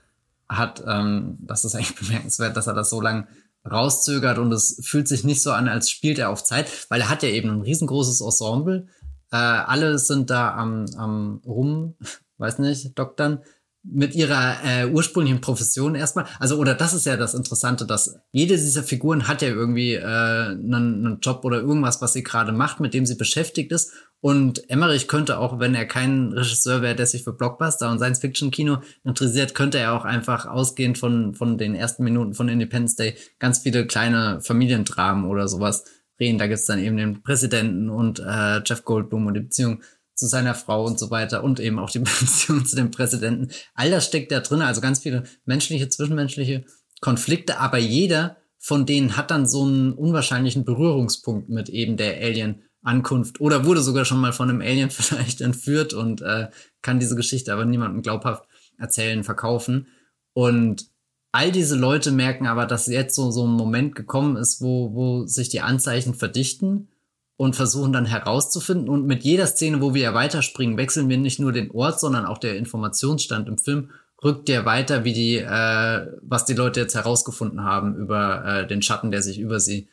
[0.49, 0.83] hat.
[0.89, 3.29] Ähm, das ist eigentlich bemerkenswert, dass er das so lang
[3.65, 7.11] rauszögert und es fühlt sich nicht so an, als spielt er auf Zeit, weil er
[7.11, 8.89] hat ja eben ein riesengroßes Ensemble.
[9.31, 11.95] Äh, alle sind da am, am rum,
[12.39, 13.39] weiß nicht, Doktern
[13.85, 16.27] mit ihrer äh, ursprünglichen Profession erstmal.
[16.39, 20.03] Also, oder das ist ja das Interessante, dass jede dieser Figuren hat ja irgendwie äh,
[20.03, 23.93] einen, einen Job oder irgendwas, was sie gerade macht, mit dem sie beschäftigt ist.
[24.21, 28.79] Und Emmerich könnte auch, wenn er kein Regisseur wäre, der sich für Blockbuster und Science-Fiction-Kino
[29.05, 33.59] interessiert, könnte er auch einfach ausgehend von, von den ersten Minuten von Independence Day ganz
[33.59, 35.85] viele kleine Familiendramen oder sowas
[36.19, 36.39] reden.
[36.39, 39.83] Da gibt's dann eben den Präsidenten und äh, Jeff Goldblum und die Beziehung
[40.15, 43.49] zu seiner Frau und so weiter und eben auch die Beziehung zu dem Präsidenten.
[43.75, 46.65] All das steckt da drin, also ganz viele menschliche, zwischenmenschliche
[47.01, 53.39] Konflikte, aber jeder von denen hat dann so einen unwahrscheinlichen Berührungspunkt mit eben der Alien-Ankunft
[53.41, 56.49] oder wurde sogar schon mal von einem Alien vielleicht entführt und äh,
[56.81, 58.45] kann diese Geschichte aber niemandem glaubhaft
[58.79, 59.89] erzählen, verkaufen.
[60.33, 60.87] Und
[61.31, 65.27] all diese Leute merken aber, dass jetzt so, so ein Moment gekommen ist, wo, wo
[65.27, 66.89] sich die Anzeichen verdichten
[67.37, 68.89] und versuchen dann herauszufinden.
[68.89, 72.27] Und mit jeder Szene, wo wir ja weiterspringen, wechseln wir nicht nur den Ort, sondern
[72.27, 73.91] auch der Informationsstand im Film
[74.23, 78.83] rückt der weiter, wie die, äh, was die Leute jetzt herausgefunden haben über äh, den
[78.83, 79.89] Schatten, der sich über sie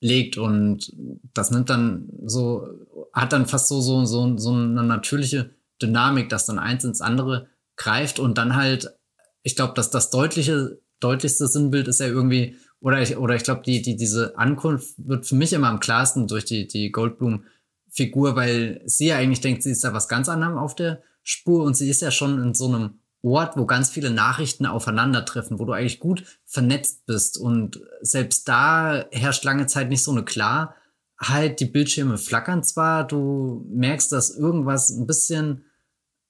[0.00, 0.38] legt.
[0.38, 0.92] Und
[1.34, 2.68] das nimmt dann so,
[3.12, 5.50] hat dann fast so, so, so, so eine natürliche
[5.82, 8.94] Dynamik, dass dann eins ins andere greift und dann halt,
[9.42, 13.62] ich glaube, dass das deutliche, deutlichste Sinnbild ist ja irgendwie oder ich, oder ich glaube,
[13.64, 18.82] die, die, diese Ankunft wird für mich immer am klarsten durch die, die Goldblum-Figur, weil
[18.84, 21.88] sie ja eigentlich denkt, sie ist da was ganz anderem auf der Spur und sie
[21.88, 25.98] ist ja schon in so einem Ort, wo ganz viele Nachrichten aufeinandertreffen, wo du eigentlich
[25.98, 27.38] gut vernetzt bist.
[27.38, 31.60] Und selbst da herrscht lange Zeit nicht so eine Klarheit.
[31.60, 35.64] Die Bildschirme flackern zwar, du merkst, dass irgendwas ein bisschen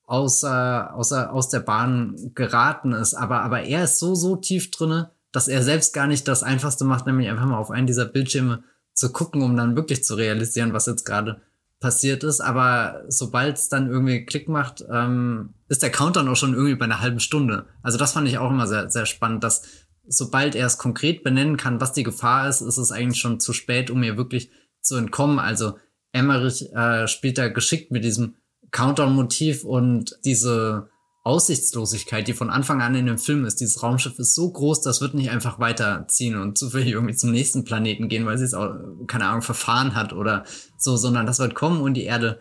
[0.05, 5.11] außer, außer, aus der Bahn geraten ist, aber, aber er ist so, so tief drinne,
[5.35, 8.62] dass er selbst gar nicht das Einfachste macht, nämlich einfach mal auf einen dieser Bildschirme
[8.92, 11.42] zu gucken, um dann wirklich zu realisieren, was jetzt gerade
[11.81, 12.40] passiert ist.
[12.40, 16.85] Aber sobald es dann irgendwie Klick macht, ähm, ist der Countdown auch schon irgendwie bei
[16.85, 17.66] einer halben Stunde.
[17.83, 19.62] Also das fand ich auch immer sehr, sehr spannend, dass
[20.07, 23.53] sobald er es konkret benennen kann, was die Gefahr ist, ist es eigentlich schon zu
[23.53, 25.40] spät, um ihr wirklich zu entkommen.
[25.40, 25.79] Also
[26.12, 28.37] Emmerich äh, spielt da geschickt mit diesem
[28.70, 30.90] Countdown-Motiv und diese
[31.25, 33.59] Aussichtslosigkeit, die von Anfang an in dem Film ist.
[33.61, 37.65] Dieses Raumschiff ist so groß, das wird nicht einfach weiterziehen und zufällig irgendwie zum nächsten
[37.65, 38.75] Planeten gehen, weil sie es auch,
[39.07, 40.45] keine Ahnung, verfahren hat oder
[40.77, 42.41] so, sondern das wird kommen und die Erde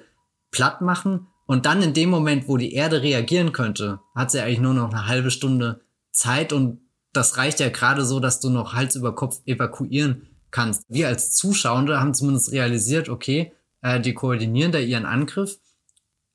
[0.52, 1.28] platt machen.
[1.46, 4.92] Und dann in dem Moment, wo die Erde reagieren könnte, hat sie eigentlich nur noch
[4.92, 6.82] eine halbe Stunde Zeit und
[7.14, 10.84] das reicht ja gerade so, dass du noch Hals über Kopf evakuieren kannst.
[10.90, 15.58] Wir als Zuschauende haben zumindest realisiert, okay, äh, die koordinieren da ihren Angriff.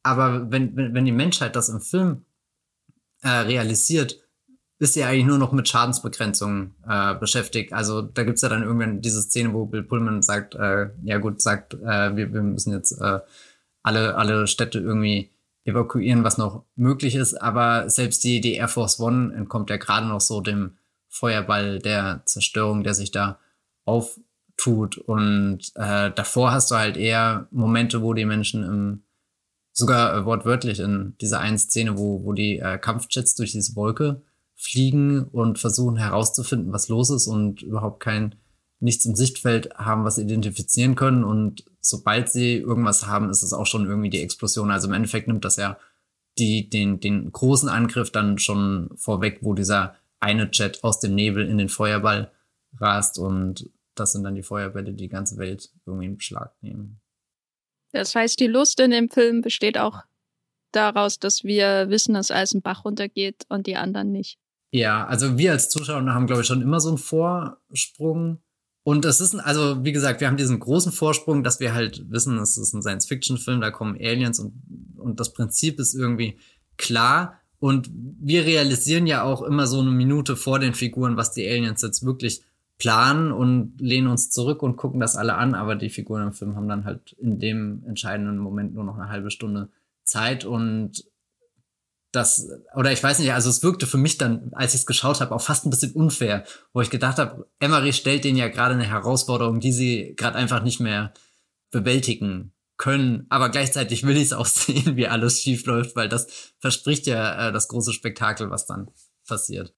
[0.02, 2.24] Aber wenn, wenn, wenn die Menschheit das im Film
[3.22, 4.18] äh, realisiert,
[4.78, 7.72] ist ja eigentlich nur noch mit Schadensbegrenzung äh, beschäftigt.
[7.72, 11.42] Also da gibt's ja dann irgendwann diese Szene, wo Bill Pullman sagt, äh, ja gut,
[11.42, 13.18] sagt, äh, wir, wir müssen jetzt äh,
[13.82, 15.30] alle, alle Städte irgendwie
[15.64, 17.34] evakuieren, was noch möglich ist.
[17.34, 20.76] Aber selbst die, die Air Force One entkommt ja gerade noch so dem
[21.08, 23.38] Feuerball der Zerstörung, der sich da
[23.84, 24.98] auftut.
[24.98, 29.02] Und äh, davor hast du halt eher Momente, wo die Menschen im
[29.78, 34.22] sogar äh, wortwörtlich in dieser einen Szene, wo, wo die äh, Kampfjets durch diese Wolke
[34.56, 38.34] fliegen und versuchen herauszufinden, was los ist und überhaupt kein
[38.80, 41.22] nichts im Sichtfeld haben, was sie identifizieren können.
[41.22, 44.70] Und sobald sie irgendwas haben, ist es auch schon irgendwie die Explosion.
[44.70, 45.78] Also im Endeffekt nimmt das ja
[46.38, 51.48] die, den, den großen Angriff dann schon vorweg, wo dieser eine Jet aus dem Nebel
[51.48, 52.32] in den Feuerball
[52.78, 57.00] rast und das sind dann die Feuerbälle, die die ganze Welt irgendwie in Beschlag nehmen.
[57.92, 60.02] Das heißt, die Lust in dem Film besteht auch
[60.72, 64.38] daraus, dass wir wissen, dass alles ein Bach runtergeht und die anderen nicht.
[64.70, 68.42] Ja, also wir als Zuschauer haben, glaube ich, schon immer so einen Vorsprung.
[68.82, 72.38] Und es ist, also wie gesagt, wir haben diesen großen Vorsprung, dass wir halt wissen,
[72.38, 74.52] es ist ein Science-Fiction-Film, da kommen Aliens und,
[74.96, 76.38] und das Prinzip ist irgendwie
[76.76, 77.40] klar.
[77.60, 81.82] Und wir realisieren ja auch immer so eine Minute vor den Figuren, was die Aliens
[81.82, 82.42] jetzt wirklich
[82.78, 85.54] planen und lehnen uns zurück und gucken das alle an.
[85.54, 89.08] Aber die Figuren im Film haben dann halt in dem entscheidenden Moment nur noch eine
[89.08, 89.68] halbe Stunde
[90.04, 91.04] Zeit und
[92.12, 95.20] das, oder ich weiß nicht, also es wirkte für mich dann, als ich es geschaut
[95.20, 98.74] habe, auch fast ein bisschen unfair, wo ich gedacht habe, Emery stellt denen ja gerade
[98.74, 101.12] eine Herausforderung, die sie gerade einfach nicht mehr
[101.70, 106.54] bewältigen können, aber gleichzeitig will ich es auch sehen, wie alles schief läuft, weil das
[106.60, 108.90] verspricht ja äh, das große Spektakel, was dann
[109.26, 109.74] passiert.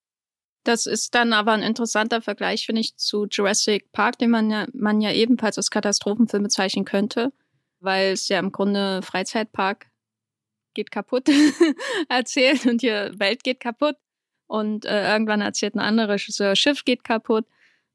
[0.63, 4.67] Das ist dann aber ein interessanter Vergleich, finde ich, zu Jurassic Park, den man ja,
[4.73, 7.33] man ja ebenfalls als Katastrophenfilm bezeichnen könnte,
[7.79, 9.89] weil es ja im Grunde Freizeitpark
[10.73, 11.27] geht kaputt
[12.09, 13.95] erzählt und die Welt geht kaputt
[14.47, 17.45] und äh, irgendwann erzählt ein anderer Regisseur, Schiff geht kaputt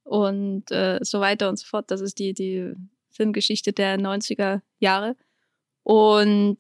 [0.03, 1.91] und äh, so weiter und so fort.
[1.91, 2.75] Das ist die, die
[3.11, 5.17] Filmgeschichte der 90er Jahre.
[5.83, 6.59] Und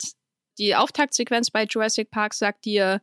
[0.58, 3.00] die Auftaktsequenz bei Jurassic Park sagt dir,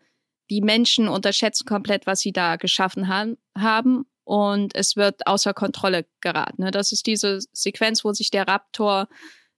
[0.49, 6.06] die Menschen unterschätzen komplett, was sie da geschaffen haben, haben und es wird außer Kontrolle
[6.21, 6.63] geraten.
[6.63, 6.71] Ne?
[6.71, 9.08] Das ist diese Sequenz, wo sich der Raptor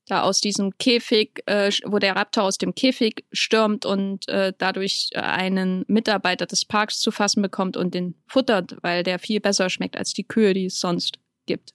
[0.08, 5.10] da aus diesem Käfig, äh, wo der Raptor aus dem Käfig stürmt und äh, dadurch
[5.16, 9.98] einen Mitarbeiter des Parks zu fassen bekommt und den futtert, weil der viel besser schmeckt
[9.98, 11.18] als die Kühe, die es sonst
[11.48, 11.74] gibt.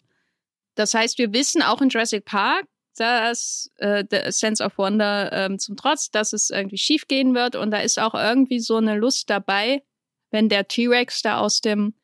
[0.77, 5.77] Das heißt, wir wissen auch in Jurassic Park, dass äh, Sense of Wonder ähm, zum
[5.77, 7.57] Trotz, dass es irgendwie schief gehen wird.
[7.57, 9.83] Und da ist auch irgendwie so eine Lust dabei,
[10.31, 11.95] wenn der T-Rex da aus dem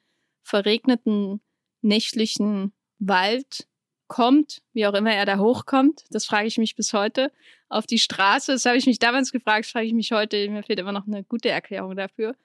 [0.42, 1.40] verregneten
[1.82, 3.66] nächtlichen Wald
[4.08, 7.32] kommt, wie auch immer er da hochkommt, das frage ich mich bis heute,
[7.68, 10.62] auf die Straße, das habe ich mich damals gefragt, das frage ich mich heute, mir
[10.62, 12.36] fehlt immer noch eine gute Erklärung dafür,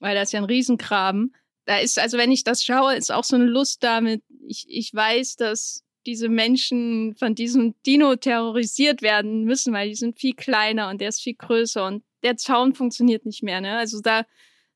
[0.00, 1.34] weil das ist ja ein Riesengraben.
[1.64, 4.92] Da ist, also wenn ich das schaue, ist auch so eine Lust damit, ich, ich
[4.92, 10.88] weiß, dass diese Menschen von diesem Dino terrorisiert werden müssen, weil die sind viel kleiner
[10.88, 13.60] und der ist viel größer und der Zaun funktioniert nicht mehr.
[13.60, 13.76] Ne?
[13.76, 14.24] Also da,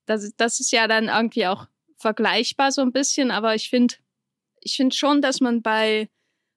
[0.06, 1.66] das, das ist ja dann irgendwie auch
[1.96, 3.94] vergleichbar so ein bisschen, aber ich finde,
[4.60, 6.08] ich finde schon, dass man bei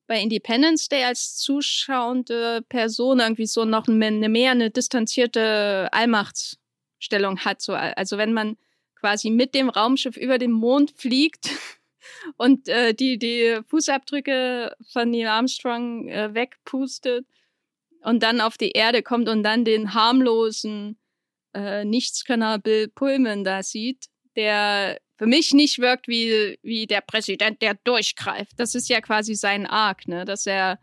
[0.08, 7.62] bei Independence Day als zuschauende Person irgendwie so noch eine mehr eine distanzierte Allmachtsstellung hat.
[7.62, 8.58] So, also wenn man
[8.96, 11.50] quasi mit dem Raumschiff über den Mond fliegt
[12.38, 17.26] und äh, die, die Fußabdrücke von Neil Armstrong äh, wegpustet
[18.02, 20.98] und dann auf die Erde kommt und dann den harmlosen
[21.54, 27.62] äh, Nichtskönner Bill Pullman da sieht, der für mich nicht wirkt wie, wie der Präsident,
[27.62, 28.54] der durchgreift.
[28.58, 30.26] Das ist ja quasi sein Arc, ne?
[30.26, 30.80] Dass er,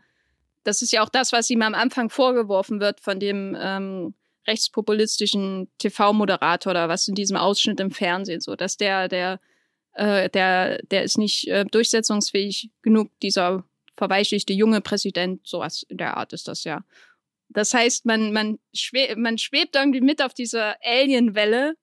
[0.63, 4.15] das ist ja auch das, was ihm am Anfang vorgeworfen wird von dem ähm,
[4.47, 9.39] rechtspopulistischen TV-Moderator oder was in diesem Ausschnitt im Fernsehen, so, dass der, der,
[9.93, 16.17] äh, der, der ist nicht äh, durchsetzungsfähig genug, dieser verweichlichte junge Präsident, sowas in der
[16.17, 16.83] Art ist das ja.
[17.49, 21.75] Das heißt, man, man, schweb, man schwebt irgendwie mit auf dieser Alien-Welle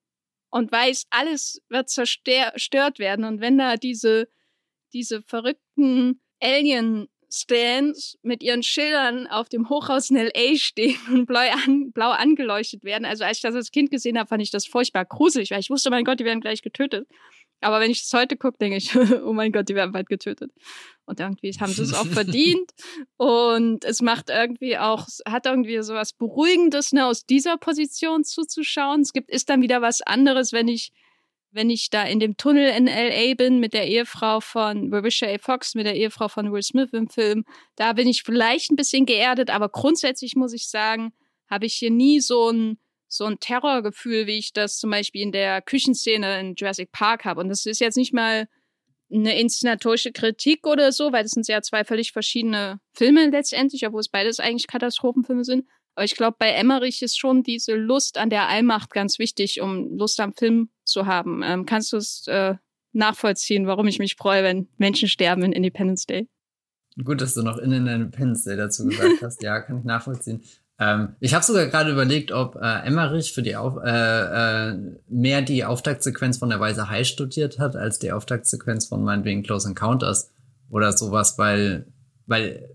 [0.51, 3.25] und weiß, alles wird zerstört werden.
[3.25, 4.29] Und wenn da diese,
[4.95, 10.57] diese verrückten Alien-Stands mit ihren Schildern auf dem Hochhaus in L.A.
[10.57, 13.05] stehen und blau, an, blau angeleuchtet werden.
[13.05, 15.71] Also als ich das als Kind gesehen habe, fand ich das furchtbar gruselig, weil ich
[15.71, 17.07] wusste, mein Gott, die werden gleich getötet.
[17.61, 18.95] Aber wenn ich das heute gucke, denke ich,
[19.25, 20.53] oh mein Gott, die werden bald getötet.
[21.07, 22.71] Und irgendwie haben sie es auch verdient.
[23.17, 29.01] Und es macht irgendwie auch, hat irgendwie so was Beruhigendes, ne, aus dieser Position zuzuschauen.
[29.01, 30.93] Es gibt, ist dann wieder was anderes, wenn ich,
[31.51, 35.39] wenn ich da in dem Tunnel in LA bin mit der Ehefrau von Revisha A.
[35.39, 37.45] Fox, mit der Ehefrau von Will Smith im Film.
[37.75, 41.13] Da bin ich vielleicht ein bisschen geerdet, aber grundsätzlich muss ich sagen,
[41.51, 45.33] habe ich hier nie so ein, so ein Terrorgefühl, wie ich das zum Beispiel in
[45.33, 47.41] der Küchenszene in Jurassic Park habe.
[47.41, 48.49] Und das ist jetzt nicht mal
[49.11, 54.01] eine inszenatorische Kritik oder so, weil das sind ja zwei völlig verschiedene Filme letztendlich, obwohl
[54.01, 55.67] es beides eigentlich Katastrophenfilme sind.
[55.95, 59.97] Aber ich glaube, bei Emmerich ist schon diese Lust an der Allmacht ganz wichtig, um
[59.97, 61.43] Lust am Film zu haben.
[61.43, 62.55] Ähm, kannst du es äh,
[62.93, 66.29] nachvollziehen, warum ich mich freue, wenn Menschen sterben in Independence Day?
[67.03, 69.43] Gut, dass du noch in Independence Day dazu gesagt hast.
[69.43, 70.43] ja, kann ich nachvollziehen.
[70.81, 74.77] Ähm, ich habe sogar gerade überlegt, ob äh, Emmerich für die Auf äh, äh,
[75.09, 79.69] mehr die Auftaktsequenz von der Weise Hai studiert hat, als die Auftaktsequenz von meinetwegen Close
[79.69, 80.31] Encounters
[80.71, 81.87] oder sowas, weil,
[82.27, 82.69] weil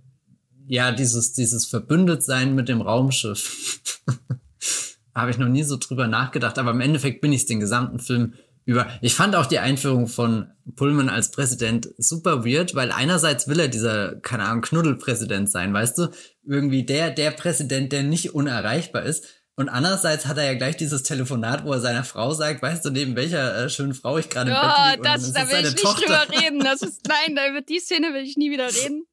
[0.68, 3.82] ja, dieses, dieses Verbündetsein mit dem Raumschiff
[5.16, 8.34] habe ich noch nie so drüber nachgedacht, aber im Endeffekt bin ich den gesamten Film
[8.66, 8.88] über.
[9.02, 13.68] Ich fand auch die Einführung von Pullman als Präsident super weird, weil einerseits will er
[13.68, 16.08] dieser, keine Ahnung, Knuddelpräsident sein, weißt du?
[16.46, 19.26] Irgendwie der, der Präsident, der nicht unerreichbar ist.
[19.56, 22.90] Und andererseits hat er ja gleich dieses Telefonat, wo er seiner Frau sagt, weißt du,
[22.90, 25.04] neben welcher äh, schönen Frau ich gerade im oh, Bett liege?
[25.04, 26.26] Das, da will ich nicht Tochter.
[26.26, 26.60] drüber reden.
[26.60, 29.06] Das ist, nein, da über die Szene will ich nie wieder reden.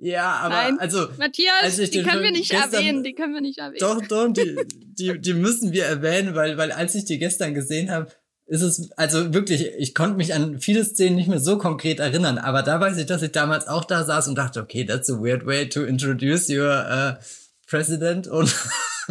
[0.00, 0.78] Ja, aber Nein.
[0.80, 1.08] also.
[1.18, 3.78] Matthias, die können wir nicht gestern, erwähnen, die können wir nicht erwähnen.
[3.78, 7.90] Doch, doch, die, die, die müssen wir erwähnen, weil, weil als ich die gestern gesehen
[7.90, 8.10] habe,
[8.46, 12.38] ist es, also wirklich, ich konnte mich an viele Szenen nicht mehr so konkret erinnern,
[12.38, 15.14] aber da weiß ich, dass ich damals auch da saß und dachte, okay, that's a
[15.14, 17.12] weird way to introduce your uh,
[17.66, 18.54] president und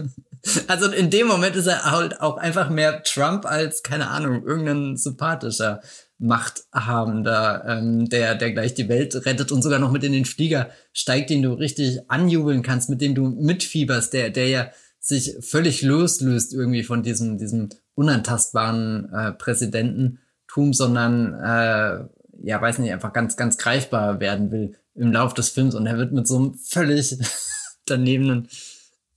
[0.67, 4.97] also in dem Moment ist er halt auch einfach mehr Trump als, keine Ahnung, irgendein
[4.97, 5.81] sympathischer
[6.19, 10.69] Machthabender, ähm, der, der gleich die Welt rettet und sogar noch mit in den Flieger
[10.93, 15.81] steigt, den du richtig anjubeln kannst, mit dem du mitfieberst, der, der ja sich völlig
[15.81, 22.06] loslöst irgendwie von diesem, diesem unantastbaren äh, Präsidententum, sondern äh,
[22.43, 25.97] ja, weiß nicht, einfach ganz, ganz greifbar werden will im Lauf des Films und er
[25.97, 27.17] wird mit so einem völlig
[27.86, 28.47] danebenen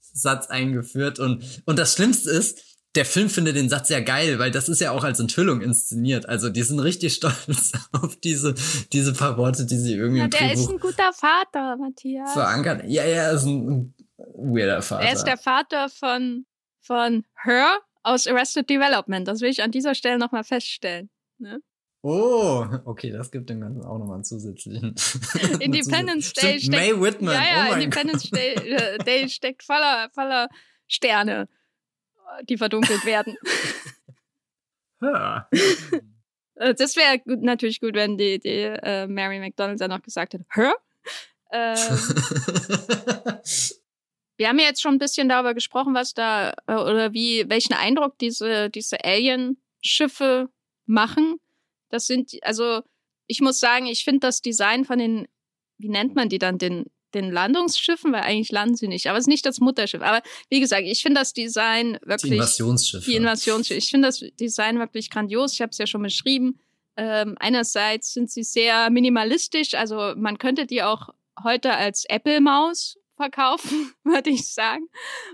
[0.01, 2.63] Satz eingeführt und, und das Schlimmste ist,
[2.95, 6.27] der Film findet den Satz ja geil, weil das ist ja auch als Enthüllung inszeniert.
[6.27, 8.55] Also die sind richtig stolz auf diese,
[8.91, 12.33] diese paar Worte, die sie irgendwie ja, der ist ein guter Vater, Matthias.
[12.33, 12.83] Verankert.
[12.85, 15.05] Ja, ja, er ist ein, ein weirder Vater.
[15.05, 16.45] Er ist der Vater von,
[16.79, 19.27] von Her aus Arrested Development.
[19.27, 21.09] Das will ich an dieser Stelle nochmal feststellen.
[21.39, 21.59] Ne?
[22.01, 24.95] Oh, okay, das gibt dem Ganzen auch nochmal einen zusätzlichen.
[25.59, 26.71] Independence Day steckt.
[26.71, 27.33] May Whitman.
[27.33, 30.47] Ja, ja, oh Independence Day, äh, Day steckt voller, voller
[30.87, 31.47] Sterne
[32.49, 33.37] die verdunkelt werden.
[35.01, 35.49] ja.
[36.55, 40.45] Äh, das wäre natürlich gut, wenn die, die äh, Mary McDonald dann noch gesagt hätte,
[40.49, 40.75] hör?
[41.51, 41.77] Ähm,
[44.37, 47.73] wir haben ja jetzt schon ein bisschen darüber gesprochen, was da äh, oder wie, welchen
[47.73, 50.49] Eindruck diese, diese Alien-Schiffe
[50.85, 51.39] machen.
[51.89, 52.81] Das sind, also
[53.27, 55.27] ich muss sagen, ich finde das Design von den,
[55.77, 59.07] wie nennt man die dann, den den Landungsschiffen, weil eigentlich landen sie nicht.
[59.07, 60.01] Aber es ist nicht das Mutterschiff.
[60.01, 62.31] Aber wie gesagt, ich finde das Design wirklich.
[62.31, 63.09] Die Invasionsschiffe.
[63.09, 63.77] Die Invasionsschiffe.
[63.77, 65.53] Ich finde das Design wirklich grandios.
[65.53, 66.59] Ich habe es ja schon beschrieben.
[66.95, 69.73] Ähm, einerseits sind sie sehr minimalistisch.
[69.73, 71.09] Also man könnte die auch
[71.43, 74.87] heute als Apple-Maus verkaufen, würde ich sagen.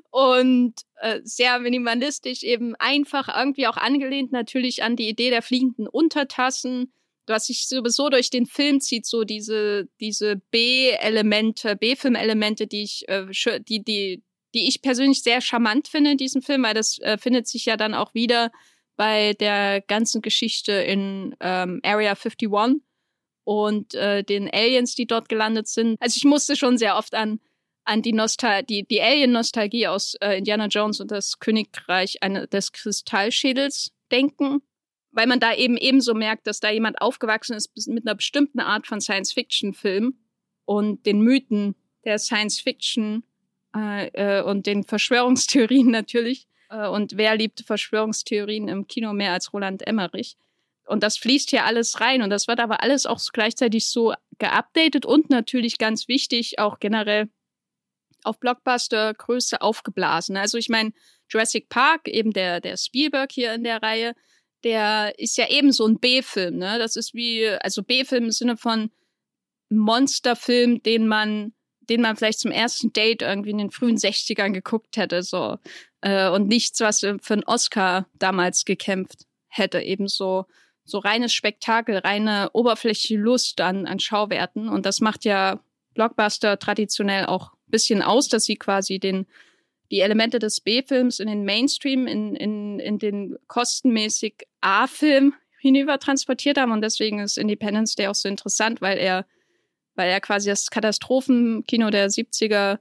[0.09, 5.87] Und äh, sehr minimalistisch, eben einfach irgendwie auch angelehnt natürlich an die Idee der fliegenden
[5.87, 6.91] Untertassen
[7.27, 13.25] was sich sowieso durch den Film zieht, so diese, diese B-Elemente, B-Film-Elemente, die ich, äh,
[13.61, 17.47] die, die, die ich persönlich sehr charmant finde in diesem Film, weil das äh, findet
[17.47, 18.51] sich ja dann auch wieder
[18.95, 22.49] bei der ganzen Geschichte in ähm, Area 51
[23.45, 25.97] und äh, den Aliens, die dort gelandet sind.
[25.99, 27.39] Also ich musste schon sehr oft an
[27.85, 32.71] an die Nostal die, die Alien-Nostalgie aus äh, Indiana Jones und das Königreich eine, des
[32.71, 34.61] Kristallschädels denken
[35.13, 38.87] weil man da eben ebenso merkt, dass da jemand aufgewachsen ist mit einer bestimmten Art
[38.87, 40.17] von Science-Fiction-Film
[40.65, 43.23] und den Mythen der Science-Fiction
[43.75, 46.47] äh, äh, und den Verschwörungstheorien natürlich.
[46.69, 50.35] Äh, und wer liebt Verschwörungstheorien im Kino mehr als Roland Emmerich?
[50.85, 55.05] Und das fließt hier alles rein und das wird aber alles auch gleichzeitig so geupdatet
[55.05, 57.29] und natürlich ganz wichtig auch generell
[58.25, 60.37] auf Blockbuster-Größe aufgeblasen.
[60.37, 60.91] Also ich meine,
[61.29, 64.13] Jurassic Park, eben der, der Spielberg hier in der Reihe,
[64.63, 66.79] der ist ja eben so ein B-Film, ne?
[66.79, 68.91] Das ist wie, also B-Film im Sinne von
[69.69, 74.95] Monsterfilm, den man, den man vielleicht zum ersten Date irgendwie in den frühen 60ern geguckt
[74.97, 75.57] hätte, so.
[76.01, 80.45] Äh, und nichts, was für einen Oscar damals gekämpft hätte, eben so,
[80.85, 84.69] so reines Spektakel, reine oberflächliche Lust an, an Schauwerten.
[84.69, 85.59] Und das macht ja
[85.93, 89.25] Blockbuster traditionell auch bisschen aus, dass sie quasi den
[89.91, 96.57] die Elemente des B-Films in den Mainstream, in, in, in den kostenmäßig A-Film hinüber transportiert
[96.57, 96.71] haben.
[96.71, 99.27] Und deswegen ist Independence Day auch so interessant, weil er,
[99.93, 102.79] weil er quasi das Katastrophenkino der 70er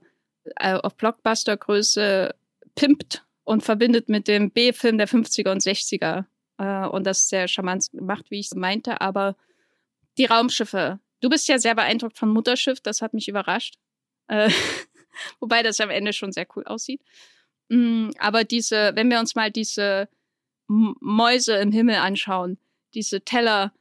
[0.55, 2.33] äh, auf Blockbuster-Größe
[2.73, 6.25] pimpt und verbindet mit dem B-Film der 50er und 60er.
[6.57, 9.01] Äh, und das sehr charmant gemacht, wie ich es meinte.
[9.01, 9.35] Aber
[10.17, 10.99] die Raumschiffe.
[11.21, 13.75] Du bist ja sehr beeindruckt von Mutterschiff, das hat mich überrascht.
[14.27, 14.49] Äh,
[15.39, 17.01] Wobei das am Ende schon sehr cool aussieht.
[17.69, 20.09] Mm, aber diese, wenn wir uns mal diese
[20.67, 22.57] Mäuse im Himmel anschauen,
[22.93, 23.73] diese Teller,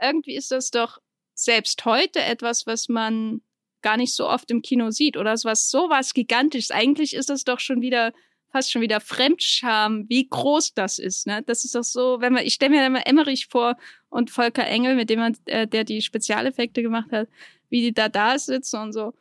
[0.00, 0.98] irgendwie ist das doch
[1.34, 3.40] selbst heute etwas, was man
[3.82, 6.70] gar nicht so oft im Kino sieht oder was sowas gigantisches.
[6.70, 8.12] Eigentlich ist das doch schon wieder
[8.56, 11.26] fast schon wieder Fremdscham, wie groß das ist.
[11.26, 11.42] Ne?
[11.42, 13.76] Das ist doch so, wenn man, ich stelle mir immer Emmerich vor
[14.08, 17.28] und Volker Engel, mit dem man, äh, der die Spezialeffekte gemacht hat,
[17.68, 19.12] wie die da da sitzen und so.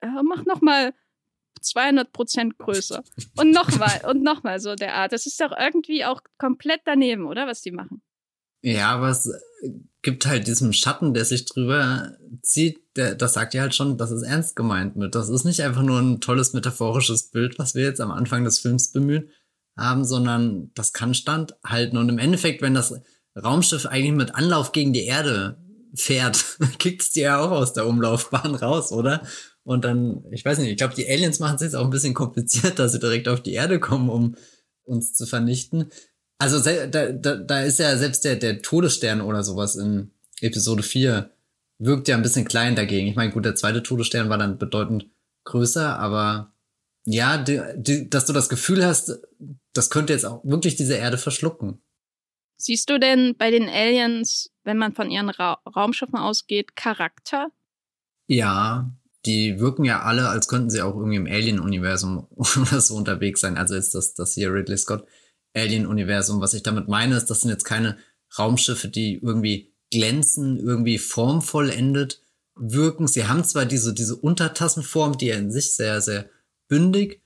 [0.00, 0.92] Äh, mach noch mal
[1.60, 3.02] 200 Prozent größer.
[3.36, 5.12] Und nochmal und nochmal so der Art.
[5.12, 7.46] Das ist doch irgendwie auch komplett daneben, oder?
[7.46, 8.02] Was die machen.
[8.62, 9.30] Ja, aber es
[10.02, 14.10] gibt halt diesen Schatten, der sich drüber zieht, der, das sagt ja halt schon, das
[14.10, 15.14] ist ernst gemeint mit.
[15.14, 18.58] Das ist nicht einfach nur ein tolles metaphorisches Bild, was wir jetzt am Anfang des
[18.58, 19.30] Films bemühen
[19.76, 21.98] haben, sondern das kann standhalten.
[21.98, 23.00] Und im Endeffekt, wenn das
[23.36, 25.58] Raumschiff eigentlich mit Anlauf gegen die Erde
[25.94, 29.22] fährt, kickt es die ja auch aus der Umlaufbahn raus, oder?
[29.68, 32.14] Und dann, ich weiß nicht, ich glaube, die Aliens machen es jetzt auch ein bisschen
[32.14, 34.34] kompliziert, dass sie direkt auf die Erde kommen, um
[34.84, 35.92] uns zu vernichten.
[36.38, 40.10] Also da, da, da ist ja selbst der, der Todesstern oder sowas in
[40.40, 41.30] Episode 4
[41.76, 43.08] wirkt ja ein bisschen klein dagegen.
[43.08, 45.10] Ich meine, gut, der zweite Todesstern war dann bedeutend
[45.44, 46.54] größer, aber
[47.04, 49.20] ja, die, die, dass du das Gefühl hast,
[49.74, 51.82] das könnte jetzt auch wirklich diese Erde verschlucken.
[52.56, 57.48] Siehst du denn bei den Aliens, wenn man von ihren Ra Raumschiffen ausgeht, Charakter?
[58.28, 58.90] Ja,
[59.26, 63.56] die wirken ja alle, als könnten sie auch irgendwie im Alien-Universum oder so unterwegs sein.
[63.56, 65.04] Also ist das, das hier Ridley Scott
[65.54, 66.40] Alien-Universum.
[66.40, 67.96] Was ich damit meine, ist, das sind jetzt keine
[68.38, 72.20] Raumschiffe, die irgendwie glänzen, irgendwie formvollendet
[72.54, 73.06] wirken.
[73.06, 76.28] Sie haben zwar diese, diese Untertassenform, die ja in sich sehr, sehr
[76.68, 77.22] bündig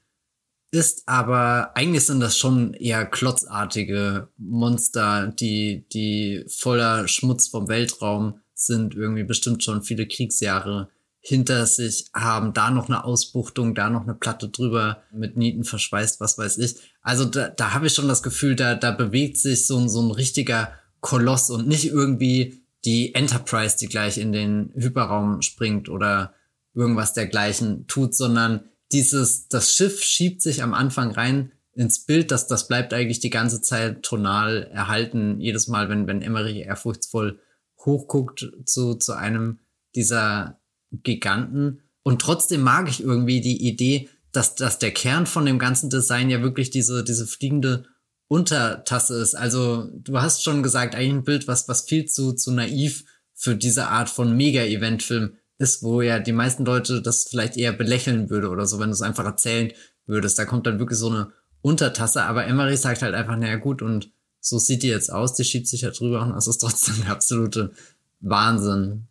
[0.71, 8.41] ist, aber eigentlich sind das schon eher klotzartige Monster, die, die voller Schmutz vom Weltraum
[8.55, 10.89] sind, irgendwie bestimmt schon viele Kriegsjahre
[11.25, 16.19] hinter sich haben, da noch eine Ausbuchtung, da noch eine Platte drüber mit Nieten verschweißt,
[16.19, 16.77] was weiß ich.
[17.01, 20.11] Also da, da habe ich schon das Gefühl, da, da bewegt sich so, so ein
[20.11, 26.35] richtiger Koloss und nicht irgendwie die Enterprise, die gleich in den Hyperraum springt oder
[26.75, 32.49] irgendwas dergleichen tut, sondern dieses, das Schiff schiebt sich am Anfang rein ins Bild, das,
[32.49, 35.41] das bleibt eigentlich die ganze Zeit tonal erhalten.
[35.41, 37.39] Jedes Mal, wenn, wenn Emmerich ehrfurchtsvoll
[37.79, 39.61] hochguckt zu, zu einem
[39.95, 40.61] dieser
[41.03, 41.81] Giganten.
[42.03, 46.31] Und trotzdem mag ich irgendwie die Idee, dass, dass der Kern von dem ganzen Design
[46.31, 47.85] ja wirklich diese, diese fliegende
[48.29, 49.35] Untertasse ist.
[49.35, 53.55] Also du hast schon gesagt, eigentlich ein Bild, was, was viel zu, zu naiv für
[53.55, 58.49] diese Art von Mega-Event-Film ist, wo ja die meisten Leute das vielleicht eher belächeln würde
[58.49, 59.73] oder so, wenn du es einfach erzählen
[60.07, 60.39] würdest.
[60.39, 64.11] Da kommt dann wirklich so eine Untertasse, aber Emery sagt halt einfach, naja gut, und
[64.41, 67.13] so sieht die jetzt aus, die schiebt sich ja drüber und das ist trotzdem der
[67.13, 67.73] absolute
[68.21, 69.07] Wahnsinn.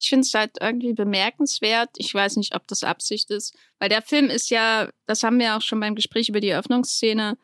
[0.00, 1.90] Ich finde es halt irgendwie bemerkenswert.
[1.96, 5.56] Ich weiß nicht, ob das Absicht ist, weil der Film ist ja, das haben wir
[5.56, 7.36] auch schon beim Gespräch über die Eröffnungsszene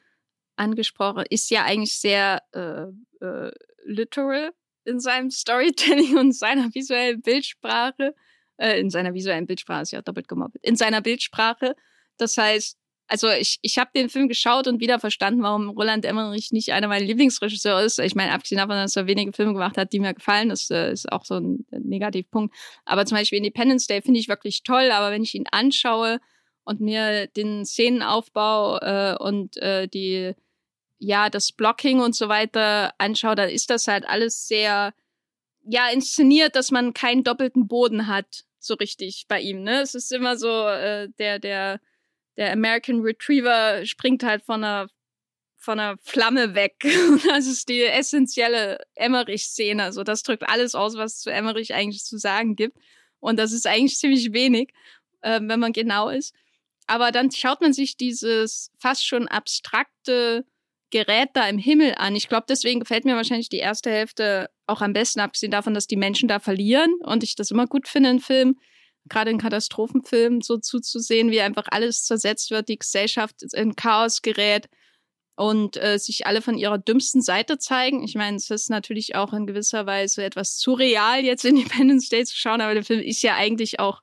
[0.57, 2.86] angesprochen, ist ja eigentlich sehr äh,
[3.24, 3.50] äh,
[3.84, 4.52] literal
[4.84, 8.14] in seinem Storytelling und seiner visuellen Bildsprache.
[8.57, 10.57] Äh, in seiner visuellen Bildsprache ist ja doppelt gemobbt.
[10.62, 11.74] In seiner Bildsprache.
[12.18, 16.52] Das heißt, also ich, ich habe den Film geschaut und wieder verstanden, warum Roland Emmerich
[16.52, 17.98] nicht einer meiner Lieblingsregisseure ist.
[17.98, 20.92] Ich meine, abgesehen davon, dass er wenige Filme gemacht hat, die mir gefallen, das äh,
[20.92, 22.55] ist auch so ein Negativpunkt.
[22.84, 26.18] Aber zum Beispiel Independence Day finde ich wirklich toll, aber wenn ich ihn anschaue
[26.64, 30.32] und mir den Szenenaufbau äh, und äh, die,
[30.98, 34.94] ja, das Blocking und so weiter anschaue, dann ist das halt alles sehr,
[35.62, 39.62] ja, inszeniert, dass man keinen doppelten Boden hat, so richtig bei ihm.
[39.62, 39.82] Ne?
[39.82, 41.80] Es ist immer so, äh, der, der
[42.37, 44.89] der American Retriever springt halt von einer
[45.64, 46.74] von einer Flamme weg.
[47.28, 49.82] das ist die essentielle Emmerich-Szene.
[49.82, 52.76] Also das drückt alles aus, was zu Emmerich eigentlich zu sagen gibt.
[53.18, 54.74] Und das ist eigentlich ziemlich wenig,
[55.22, 56.35] äh, wenn man genau ist.
[56.87, 60.45] Aber dann schaut man sich dieses fast schon abstrakte
[60.91, 62.14] Gerät da im Himmel an.
[62.14, 65.87] Ich glaube, deswegen gefällt mir wahrscheinlich die erste Hälfte auch am besten, abgesehen davon, dass
[65.87, 68.61] die Menschen da verlieren und ich das immer gut finde in Filmen
[69.09, 74.68] gerade in Katastrophenfilmen so zuzusehen, wie einfach alles zersetzt wird, die Gesellschaft in Chaos gerät
[75.36, 78.05] und äh, sich alle von ihrer dümmsten Seite zeigen.
[78.05, 82.36] Ich meine, es ist natürlich auch in gewisser Weise etwas surreal, jetzt Independence Day zu
[82.36, 84.00] schauen, aber der Film ist ja eigentlich auch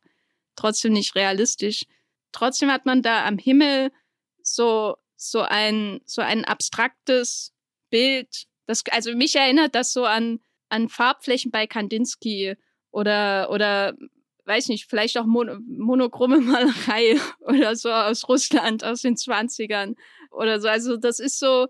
[0.56, 1.84] trotzdem nicht realistisch.
[2.32, 3.91] Trotzdem hat man da am Himmel
[4.43, 7.54] so, so ein, so ein abstraktes
[7.89, 8.45] Bild.
[8.68, 10.39] Das, also mich erinnert das so an,
[10.70, 12.56] an Farbflächen bei Kandinsky
[12.91, 13.95] oder, oder
[14.46, 19.96] weiß nicht, vielleicht auch mon monochrome Malerei oder so aus Russland aus den 20ern
[20.32, 20.68] oder so.
[20.68, 21.68] Also das ist so,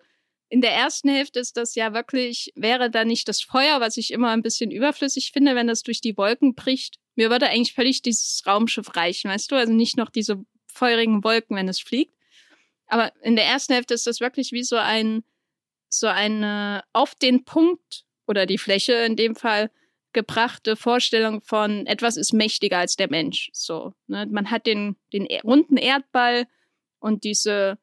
[0.50, 4.12] in der ersten Hälfte ist das ja wirklich, wäre da nicht das Feuer, was ich
[4.12, 6.98] immer ein bisschen überflüssig finde, wenn das durch die Wolken bricht.
[7.16, 9.56] Mir würde eigentlich völlig dieses Raumschiff reichen, weißt du?
[9.56, 12.14] Also nicht noch diese feurigen Wolken, wenn es fliegt.
[12.88, 15.24] Aber in der ersten Hälfte ist das wirklich wie so ein,
[15.88, 19.72] so eine auf den Punkt oder die Fläche in dem Fall
[20.14, 23.50] gebrachte Vorstellung von etwas ist mächtiger als der Mensch.
[23.54, 24.28] So, ne?
[24.30, 26.48] Man hat den, den e-, runden Erdball
[27.00, 27.78] und diese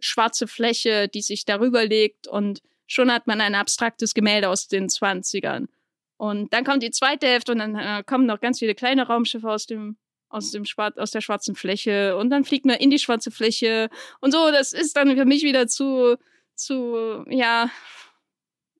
[0.00, 4.88] schwarze Fläche, die sich darüber legt und schon hat man ein abstraktes Gemälde aus den
[4.88, 5.68] 20ern.
[6.16, 9.50] Und dann kommt die zweite Hälfte und dann äh, kommen noch ganz viele kleine Raumschiffe
[9.50, 9.96] aus dem
[10.28, 10.64] aus dem
[10.96, 13.88] aus der schwarzen Fläche und dann fliegt man in die schwarze Fläche
[14.20, 14.50] und so.
[14.50, 16.16] Das ist dann für mich wieder zu
[16.56, 17.70] zu ja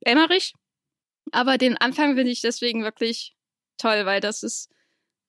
[0.01, 0.55] Emmerich
[1.35, 3.35] aber den Anfang finde ich deswegen wirklich
[3.77, 4.71] toll, weil das ist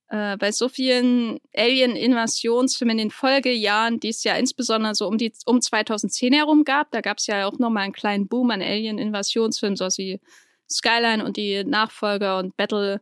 [0.10, 5.34] äh, bei so vielen Alien-Invasionsfilmen in den Folgejahren, die es ja insbesondere so um die
[5.45, 9.76] um 2010 herum gab, da gab es ja auch nochmal einen kleinen Boom an Alien-Invasionsfilmen,
[9.76, 10.20] so wie
[10.70, 13.01] Skyline und die Nachfolger und Battle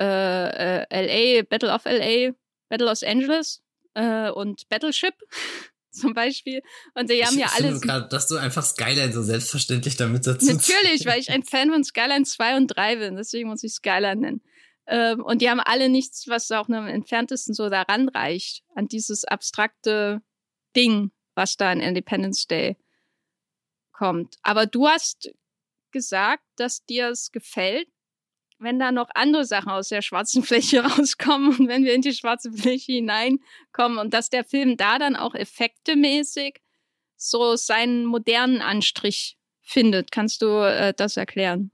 [0.00, 2.32] äh, äh, LA, Battle of LA,
[2.68, 3.62] Battle Los Angeles
[3.94, 5.14] äh, und Battleship
[5.92, 6.62] zum Beispiel.
[6.94, 7.80] Und die haben ich ja alles.
[7.80, 11.84] gerade, dass du einfach Skyline so selbstverständlich damit dazu Natürlich, weil ich ein Fan von
[11.84, 14.42] Skyline 2 und 3 bin, deswegen muss ich Skyline nennen.
[14.86, 18.88] Ähm, und die haben alle nichts, was auch nur am entferntesten so daran reicht, an
[18.88, 20.22] dieses abstrakte
[20.74, 22.76] Ding, was da in Independence Day
[23.92, 24.36] kommt.
[24.42, 25.30] Aber du hast
[25.92, 27.88] gesagt, dass dir es gefällt,
[28.62, 32.14] wenn da noch andere Sachen aus der schwarzen Fläche rauskommen und wenn wir in die
[32.14, 36.60] schwarze Fläche hineinkommen und dass der Film da dann auch effektemäßig
[37.16, 40.10] so seinen modernen Anstrich findet.
[40.10, 41.70] Kannst du äh, das erklären?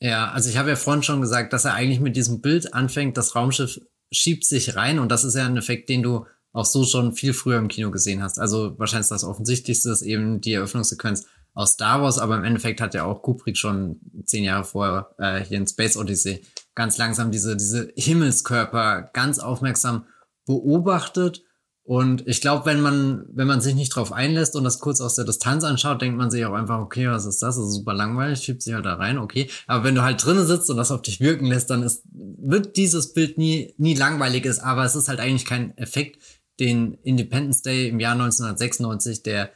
[0.00, 3.18] Ja, also ich habe ja vorhin schon gesagt, dass er eigentlich mit diesem Bild anfängt,
[3.18, 6.84] das Raumschiff schiebt sich rein und das ist ja ein Effekt, den du auch so
[6.84, 8.38] schon viel früher im Kino gesehen hast.
[8.38, 12.94] Also wahrscheinlich das Offensichtlichste ist eben die Eröffnungssequenz aus Star Wars, aber im Endeffekt hat
[12.94, 16.42] ja auch Kubrick schon zehn Jahre vorher äh, hier in Space Odyssey
[16.74, 20.06] ganz langsam diese, diese Himmelskörper ganz aufmerksam
[20.46, 21.42] beobachtet.
[21.82, 25.16] Und ich glaube, wenn man, wenn man sich nicht drauf einlässt und das kurz aus
[25.16, 27.56] der Distanz anschaut, denkt man sich auch einfach, okay, was ist das?
[27.56, 29.50] Das ist super langweilig, schiebt sich halt da rein, okay.
[29.66, 32.76] Aber wenn du halt drinnen sitzt und das auf dich wirken lässt, dann ist, wird
[32.76, 36.22] dieses Bild nie, nie langweilig ist, aber es ist halt eigentlich kein Effekt,
[36.60, 39.50] den Independence Day im Jahr 1996, der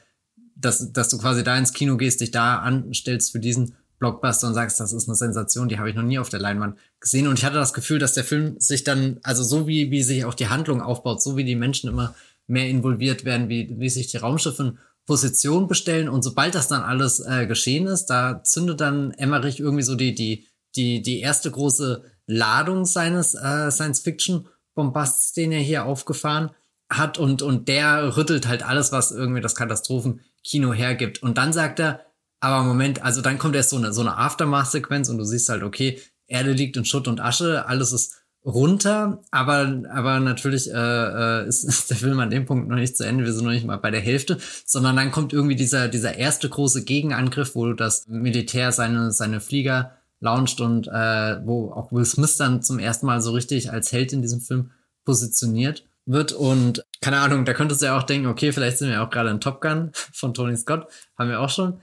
[0.56, 4.54] dass, dass du quasi da ins Kino gehst, dich da anstellst für diesen Blockbuster und
[4.54, 7.26] sagst, das ist eine Sensation, die habe ich noch nie auf der Leinwand gesehen.
[7.26, 10.24] Und ich hatte das Gefühl, dass der Film sich dann, also so wie, wie sich
[10.24, 12.14] auch die Handlung aufbaut, so wie die Menschen immer
[12.46, 16.08] mehr involviert werden, wie, wie sich die Raumschiffe in Position bestellen.
[16.08, 20.14] Und sobald das dann alles äh, geschehen ist, da zündet dann Emmerich irgendwie so die,
[20.14, 20.46] die,
[20.76, 26.50] die, die erste große Ladung seines äh, Science-Fiction-Bombasts, den er hier aufgefahren
[26.90, 27.18] hat.
[27.18, 31.22] Und, und der rüttelt halt alles, was irgendwie das Katastrophen Kino hergibt.
[31.22, 32.00] Und dann sagt er,
[32.40, 35.62] aber Moment, also dann kommt erst so eine, so eine Aftermath-Sequenz und du siehst halt,
[35.62, 41.48] okay, Erde liegt in Schutt und Asche, alles ist runter, aber, aber natürlich äh, äh,
[41.48, 43.66] ist, ist der Film an dem Punkt noch nicht zu Ende, wir sind noch nicht
[43.66, 48.06] mal bei der Hälfte, sondern dann kommt irgendwie dieser, dieser erste große Gegenangriff, wo das
[48.06, 53.22] Militär seine, seine Flieger launcht und äh, wo auch Will Smith dann zum ersten Mal
[53.22, 54.70] so richtig als Held in diesem Film
[55.04, 59.02] positioniert wird und keine Ahnung, da könntest du ja auch denken, okay, vielleicht sind wir
[59.02, 60.86] auch gerade in Top Gun von Tony Scott,
[61.18, 61.80] haben wir auch schon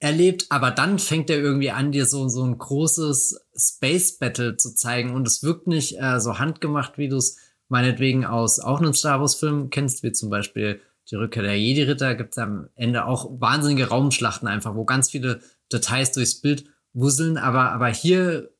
[0.00, 4.74] erlebt, aber dann fängt er irgendwie an, dir so, so ein großes Space Battle zu
[4.74, 8.92] zeigen und es wirkt nicht äh, so handgemacht, wie du es meinetwegen aus auch einem
[8.92, 13.06] Star Wars Film kennst, wie zum Beispiel die Rückkehr der Jedi-Ritter, gibt es am Ende
[13.06, 15.40] auch wahnsinnige Raumschlachten einfach, wo ganz viele
[15.72, 18.50] Details durchs Bild wusseln, aber, aber hier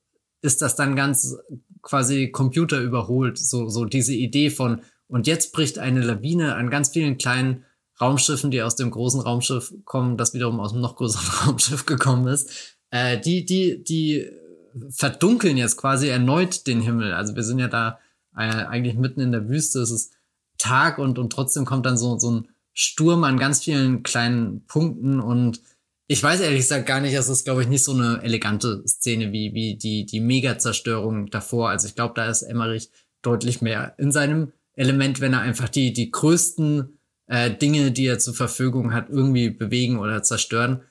[0.40, 1.36] ist das dann ganz
[1.82, 6.90] quasi Computer überholt, so, so diese Idee von, und jetzt bricht eine Lawine an ganz
[6.90, 7.64] vielen kleinen
[8.00, 12.26] Raumschiffen, die aus dem großen Raumschiff kommen, das wiederum aus dem noch größeren Raumschiff gekommen
[12.26, 12.76] ist.
[12.90, 14.30] Äh, die, die, die
[14.90, 17.12] verdunkeln jetzt quasi erneut den Himmel.
[17.12, 18.00] Also wir sind ja da
[18.36, 19.80] äh, eigentlich mitten in der Wüste.
[19.80, 20.12] Es ist
[20.58, 25.20] Tag und, und trotzdem kommt dann so, so ein Sturm an ganz vielen kleinen Punkten
[25.20, 25.60] und
[26.06, 29.32] ich weiß ehrlich gesagt gar nicht, es ist, glaube ich, nicht so eine elegante Szene
[29.32, 31.70] wie, wie die, die Mega-Zerstörung davor.
[31.70, 32.90] Also ich glaube, da ist Emmerich
[33.22, 38.18] deutlich mehr in seinem Element, wenn er einfach die, die größten äh, Dinge, die er
[38.18, 40.82] zur Verfügung hat, irgendwie bewegen oder zerstören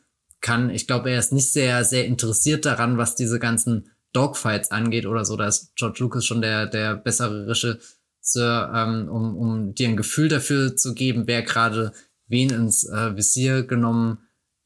[0.42, 0.70] kann.
[0.70, 5.26] Ich glaube, er ist nicht sehr, sehr interessiert daran, was diese ganzen Dogfights angeht oder
[5.26, 5.36] so.
[5.36, 10.30] Da ist George Lucas schon der, der bessere Regisseur, ähm, um, um dir ein Gefühl
[10.30, 11.92] dafür zu geben, wer gerade
[12.28, 14.20] wen ins äh, Visier genommen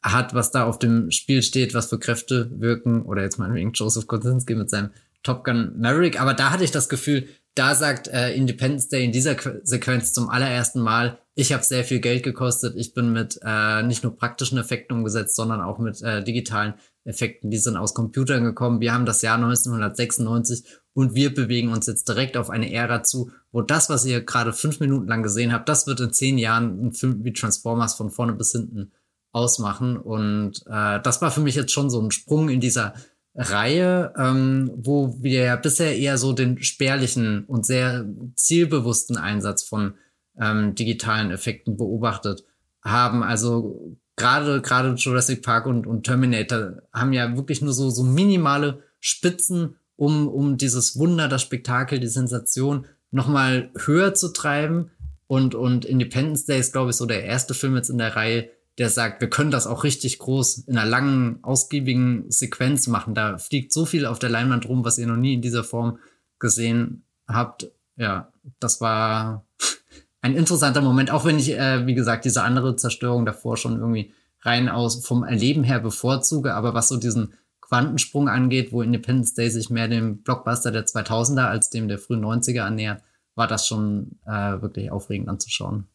[0.03, 3.03] hat, was da auf dem Spiel steht, was für Kräfte wirken.
[3.03, 4.91] Oder jetzt meinetwegen Joseph Kosinski mit seinem
[5.24, 6.20] Top Gun Maverick.
[6.20, 7.28] Aber da hatte ich das Gefühl,
[7.58, 11.99] da sagt äh, Independence Day in dieser Sequenz zum allerersten Mal, ich habe sehr viel
[11.99, 16.24] Geld gekostet, ich bin mit äh, nicht nur praktischen Effekten umgesetzt, sondern auch mit äh,
[16.24, 18.82] digitalen Effekten, die sind aus Computern gekommen.
[18.82, 23.32] Wir haben das Jahr 1996 und wir bewegen uns jetzt direkt auf eine Ära zu,
[23.51, 26.88] wo das, was ihr gerade fünf Minuten lang gesehen habt, das wird in zehn Jahren
[26.88, 28.91] ein Film wie Transformers von vorne bis hinten
[29.32, 29.97] ausmachen.
[29.97, 32.93] Und äh, das war für mich jetzt schon so ein Sprung in dieser
[33.38, 39.93] Reihe, ähm, wo wir ja bisher eher so den spärlichen und sehr zielbewussten Einsatz von
[40.39, 42.43] ähm, digitalen Effekten beobachtet
[42.83, 43.21] haben.
[43.21, 48.83] Also gerade gerade Jurassic Park und, und Terminator haben ja wirklich nur so so minimale
[48.99, 54.89] Spitzen, um um dieses Wunder, das Spektakel, die Sensation nochmal höher zu treiben.
[55.27, 58.49] Und und Independence Day ist glaube ich so der erste Film jetzt in der Reihe,
[58.78, 63.15] der sagt, wir können das auch richtig groß in einer langen, ausgiebigen Sequenz machen.
[63.15, 65.97] Da fliegt so viel auf der Leinwand rum, was ihr noch nie in dieser Form
[66.39, 67.71] gesehen habt.
[67.95, 69.45] Ja, das war
[70.21, 74.13] ein interessanter Moment, auch wenn ich, äh, wie gesagt, diese andere Zerstörung davor schon irgendwie
[74.41, 79.49] rein aus vom Erleben her bevorzuge, aber was so diesen Quantensprung angeht, wo Independence Day
[79.49, 83.01] sich mehr dem Blockbuster der 2000er als dem der frühen 90er annähert,
[83.36, 85.88] war das schon äh, wirklich aufregend anzuschauen.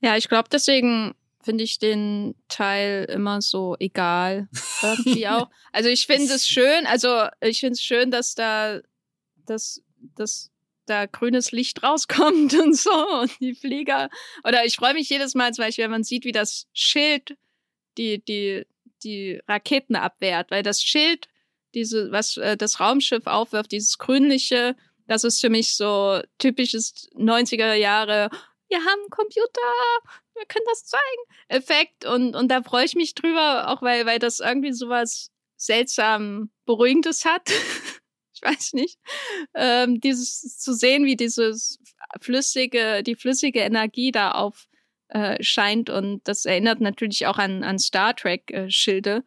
[0.00, 1.14] Ja, ich glaube, deswegen
[1.46, 4.48] finde ich den Teil immer so egal.
[4.82, 5.48] Irgendwie auch.
[5.72, 8.80] Also ich finde es schön, also ich finde es schön, dass da
[9.46, 9.82] dass,
[10.16, 10.50] dass
[10.86, 12.90] da grünes Licht rauskommt und so
[13.20, 14.10] und die Flieger.
[14.44, 17.36] Oder ich freue mich jedes Mal zum Beispiel, wenn man sieht, wie das Schild
[17.96, 18.66] die, die,
[19.02, 21.28] die Raketen abwehrt, weil das Schild,
[21.74, 24.76] diese, was äh, das Raumschiff aufwirft, dieses grünliche,
[25.06, 28.30] das ist für mich so typisches 90er Jahre,
[28.68, 29.60] wir haben Computer,
[30.36, 31.02] wir können das zeigen,
[31.48, 36.50] Effekt und, und da freue ich mich drüber, auch weil, weil das irgendwie sowas seltsam
[36.64, 37.48] Beruhigendes hat.
[38.34, 38.98] ich weiß nicht,
[39.54, 41.78] ähm, dieses zu sehen, wie dieses
[42.20, 44.66] flüssige, die flüssige Energie da auf
[45.08, 49.22] äh, scheint und das erinnert natürlich auch an, an Star Trek äh.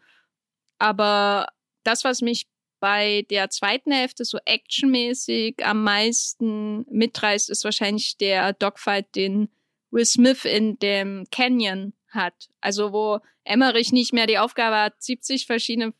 [0.77, 1.47] Aber
[1.83, 2.47] das, was mich
[2.79, 9.49] bei der zweiten Hälfte so actionmäßig am meisten mitreißt, ist wahrscheinlich der Dogfight, den
[9.91, 12.49] Will Smith in dem Canyon hat.
[12.61, 15.93] Also wo Emmerich nicht mehr die Aufgabe hat, 70 verschiedene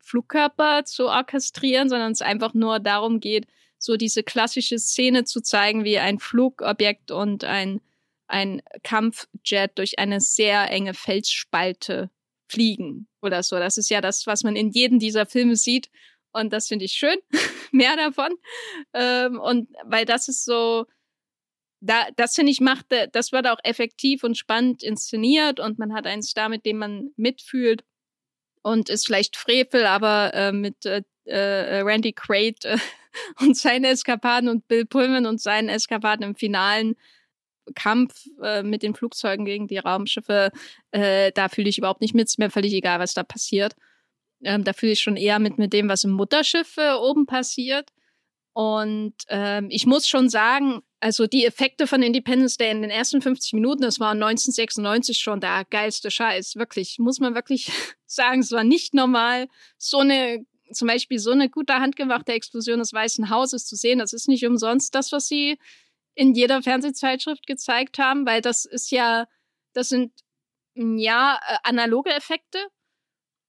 [0.00, 3.46] Flugkörper zu orchestrieren, sondern es einfach nur darum geht,
[3.78, 7.80] so diese klassische Szene zu zeigen, wie ein Flugobjekt und ein,
[8.26, 12.10] ein Kampfjet durch eine sehr enge Felsspalte
[12.48, 13.56] fliegen oder so.
[13.56, 15.90] Das ist ja das, was man in jedem dieser Filme sieht.
[16.32, 17.16] Und das finde ich schön.
[17.72, 18.32] Mehr davon.
[18.94, 20.86] Ähm, und weil das ist so,
[21.80, 26.06] da, das finde ich macht, das wird auch effektiv und spannend inszeniert und man hat
[26.06, 27.84] einen Star, mit dem man mitfühlt
[28.62, 32.78] und ist vielleicht Frevel, aber äh, mit äh, äh, Randy Quaid äh,
[33.40, 36.96] und seinen Eskapaden und Bill Pullman und seinen Eskapaden im finalen
[37.74, 40.50] Kampf äh, mit den Flugzeugen gegen die Raumschiffe,
[40.90, 42.28] äh, da fühle ich überhaupt nicht mit.
[42.28, 43.76] Ist mir völlig egal, was da passiert.
[44.42, 47.90] Ähm, da fühle ich schon eher mit mit dem, was im Mutterschiff äh, oben passiert.
[48.52, 53.22] Und ähm, ich muss schon sagen, also die Effekte von Independence Day in den ersten
[53.22, 56.56] 50 Minuten, das war 1996 schon der geilste Scheiß.
[56.56, 57.70] Wirklich, muss man wirklich
[58.06, 62.92] sagen, es war nicht normal, so eine, zum Beispiel so eine gute handgemachte Explosion des
[62.92, 64.00] Weißen Hauses zu sehen.
[64.00, 65.58] Das ist nicht umsonst das, was sie
[66.14, 69.26] in jeder Fernsehzeitschrift gezeigt haben, weil das ist ja,
[69.72, 70.12] das sind
[70.74, 72.58] ja äh, analoge Effekte,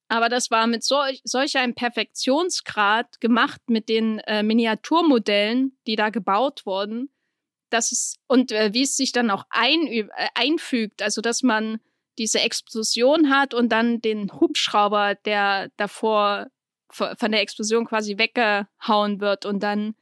[0.09, 6.09] aber das war mit so, solch einem Perfektionsgrad gemacht mit den äh, Miniaturmodellen, die da
[6.09, 7.09] gebaut wurden.
[7.69, 11.79] dass es, und äh, wie es sich dann auch ein, äh, einfügt, also dass man
[12.17, 16.47] diese Explosion hat und dann den Hubschrauber, der davor
[16.91, 19.93] von der Explosion quasi weggehauen wird und dann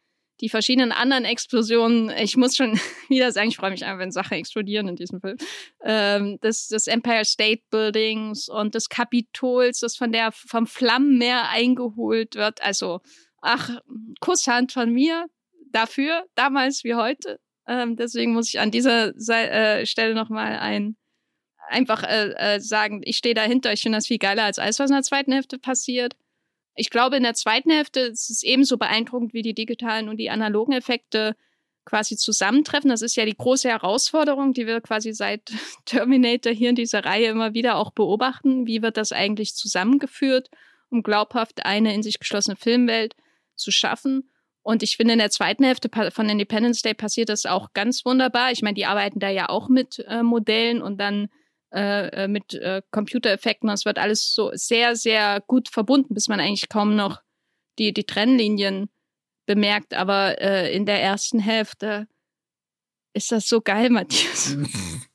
[0.41, 2.79] die verschiedenen anderen Explosionen, ich muss schon
[3.09, 5.37] wieder sagen, ich freue mich einfach, wenn Sachen explodieren in diesem Film,
[5.83, 12.35] ähm, des, des Empire State Buildings und des Kapitols, das von der, vom Flammenmeer eingeholt
[12.35, 12.61] wird.
[12.61, 13.01] Also,
[13.41, 13.79] ach,
[14.19, 15.27] Kusshand von mir
[15.71, 17.39] dafür, damals wie heute.
[17.67, 20.95] Ähm, deswegen muss ich an dieser Se äh, Stelle nochmal ein,
[21.67, 24.89] einfach äh, äh, sagen, ich stehe dahinter, ich finde das viel geiler als alles, was
[24.89, 26.15] in der zweiten Hälfte passiert.
[26.77, 30.29] Ich glaube, in der zweiten Hälfte ist es ebenso beeindruckend, wie die digitalen und die
[30.29, 31.35] analogen Effekte
[31.85, 32.89] quasi zusammentreffen.
[32.89, 35.51] Das ist ja die große Herausforderung, die wir quasi seit
[35.85, 38.67] Terminator hier in dieser Reihe immer wieder auch beobachten.
[38.67, 40.49] Wie wird das eigentlich zusammengeführt,
[40.89, 43.15] um glaubhaft eine in sich geschlossene Filmwelt
[43.55, 44.29] zu schaffen?
[44.61, 48.51] Und ich finde, in der zweiten Hälfte von Independence Day passiert das auch ganz wunderbar.
[48.51, 51.29] Ich meine, die arbeiten da ja auch mit äh, Modellen und dann
[51.77, 53.69] äh, äh, mit äh, Computereffekten.
[53.69, 57.21] Es wird alles so sehr, sehr gut verbunden, bis man eigentlich kaum noch
[57.77, 58.89] die, die Trennlinien
[59.45, 59.93] bemerkt.
[59.93, 62.07] Aber äh, in der ersten Hälfte
[63.13, 64.55] ist das so geil, Matthias.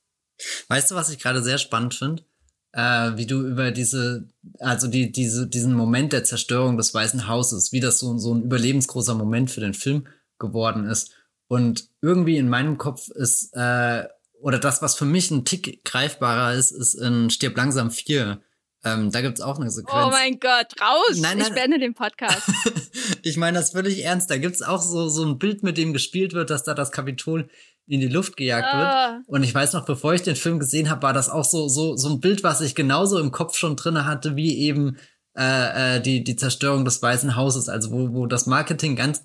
[0.68, 2.22] Weißt du, was ich gerade sehr spannend finde?
[2.70, 4.28] Äh, wie du über diese,
[4.60, 8.42] also die, diese, diesen Moment der Zerstörung des Weißen Hauses, wie das so, so ein
[8.44, 10.06] überlebensgroßer Moment für den Film
[10.38, 11.12] geworden ist.
[11.48, 14.04] Und irgendwie in meinem Kopf ist äh,
[14.42, 18.40] oder das, was für mich ein Tick greifbarer ist, ist in Stirb langsam 4.
[18.84, 20.06] Ähm, da gibt's auch eine Sequenz.
[20.06, 21.18] Oh mein Gott, raus!
[21.20, 21.46] Nein, nein.
[21.46, 22.50] Ich beende den Podcast.
[23.22, 24.28] ich meine das völlig ernst.
[24.28, 27.48] Da gibt's auch so, so ein Bild, mit dem gespielt wird, dass da das Kapitol
[27.86, 29.12] in die Luft gejagt ah.
[29.18, 29.28] wird.
[29.28, 31.96] Und ich weiß noch, bevor ich den Film gesehen habe, war das auch so, so,
[31.96, 34.96] so ein Bild, was ich genauso im Kopf schon drinne hatte, wie eben
[35.36, 37.68] äh, äh, die, die Zerstörung des Weißen Hauses.
[37.68, 39.24] Also wo, wo das Marketing ganz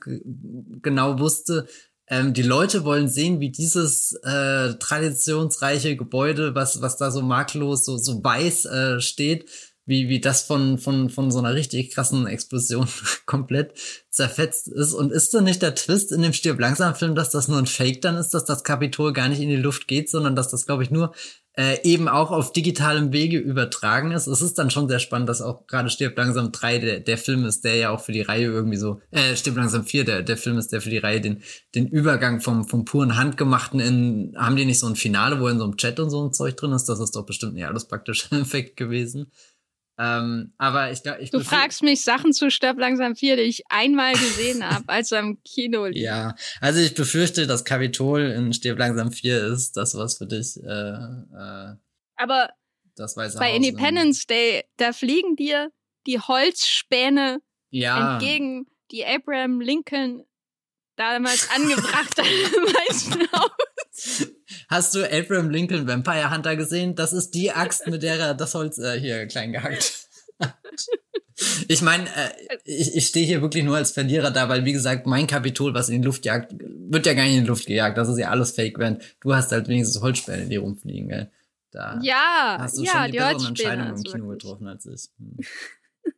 [0.82, 1.68] genau wusste,
[2.10, 7.84] ähm, die Leute wollen sehen, wie dieses äh, traditionsreiche Gebäude, was, was da so makellos,
[7.84, 9.50] so, so weiß äh, steht,
[9.88, 12.88] wie, wie das von, von, von so einer richtig krassen Explosion
[13.26, 13.74] komplett
[14.12, 14.94] zerfetzt ist.
[14.94, 17.66] Und ist da nicht der Twist in dem Stirb langsam Film, dass das nur ein
[17.66, 20.66] Fake dann ist, dass das Kapitol gar nicht in die Luft geht, sondern dass das,
[20.66, 21.14] glaube ich, nur
[21.58, 24.28] äh, eben auch auf digitalem Wege übertragen ist.
[24.28, 27.46] Es ist dann schon sehr spannend, dass auch gerade Stirb langsam 3 der, der Film
[27.46, 30.38] ist, der ja auch für die Reihe irgendwie so, äh, Stirb langsam 4 der, der
[30.38, 31.42] Film ist, der für die Reihe den,
[31.74, 35.58] den Übergang vom, vom puren Handgemachten in, haben die nicht so ein Finale, wo in
[35.58, 36.86] so einem Chat und so ein Zeug drin ist?
[36.86, 39.32] Das ist doch bestimmt ein alles praktischer Effekt gewesen.
[40.00, 43.64] Ähm, aber ich glaube, ich Du fragst mich Sachen zu Stirb langsam 4, die ich
[43.70, 46.04] einmal gesehen habe, als er im Kino lief.
[46.04, 50.58] Ja, also ich befürchte, dass Kapitol in Stirb langsam 4 ist das, was für dich.
[50.64, 51.76] Äh, äh,
[52.16, 52.50] aber
[53.36, 55.72] bei Independence Day, da fliegen dir
[56.08, 58.14] die Holzspäne ja.
[58.14, 60.24] entgegen, die Abraham Lincoln
[60.96, 63.52] damals angebracht hat im Weißen Haus.
[64.70, 66.96] Hast du Abraham Lincoln Vampire Hunter gesehen?
[66.96, 70.08] Das ist die Axt, mit der er das Holz äh, hier klein gehackt
[70.40, 70.56] hat.
[71.68, 72.30] Ich meine, äh,
[72.64, 75.90] ich, ich stehe hier wirklich nur als Verlierer da, weil wie gesagt, mein Kapitol, was
[75.90, 77.98] in die Luft jagt, wird ja gar nicht in die Luft gejagt.
[77.98, 81.32] Das ist ja alles Fake, während du hast halt wenigstens Holzspäne, die rumfliegen, gell?
[81.72, 85.10] Da ja, hast du ja, schon die, die besseren Entscheidungen im Kino getroffen als ich.
[85.20, 85.38] Hm.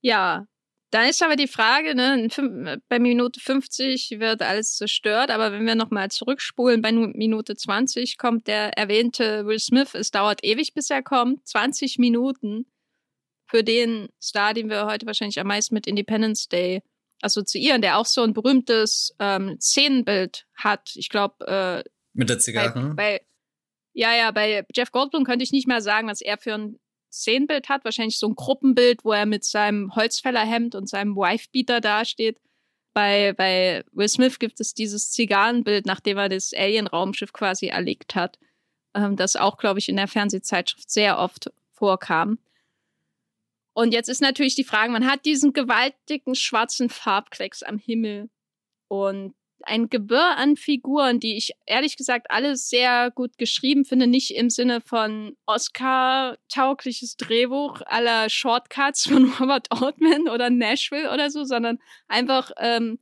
[0.00, 0.46] ja,
[0.90, 5.76] dann ist aber die Frage, ne, bei Minute 50 wird alles zerstört, aber wenn wir
[5.76, 9.94] nochmal zurückspulen, bei Minute 20 kommt der erwähnte Will Smith.
[9.94, 11.46] Es dauert ewig, bis er kommt.
[11.46, 12.66] 20 Minuten
[13.46, 16.82] für den Star, den wir heute wahrscheinlich am meisten mit Independence Day
[17.22, 20.92] assoziieren, der auch so ein berühmtes ähm, Szenenbild hat.
[20.96, 22.94] Ich glaube, äh, mit der Zigarre.
[22.94, 23.20] Bei, bei,
[23.92, 26.80] ja, ja, bei Jeff Goldblum könnte ich nicht mehr sagen, was er für ein
[27.10, 32.38] Szenenbild hat, wahrscheinlich so ein Gruppenbild, wo er mit seinem Holzfällerhemd und seinem Wifebeater dasteht.
[32.92, 38.38] Bei, bei Will Smith gibt es dieses Zigarrenbild, nachdem er das Alien-Raumschiff quasi erlegt hat,
[38.94, 42.38] ähm, das auch, glaube ich, in der Fernsehzeitschrift sehr oft vorkam.
[43.72, 48.28] Und jetzt ist natürlich die Frage, man hat diesen gewaltigen schwarzen Farbklecks am Himmel
[48.88, 49.34] und
[49.64, 54.50] ein Gewirr an Figuren, die ich ehrlich gesagt alle sehr gut geschrieben finde, nicht im
[54.50, 62.50] Sinne von Oscar-taugliches Drehbuch aller Shortcuts von Robert Altman oder Nashville oder so, sondern einfach
[62.58, 62.98] ähm,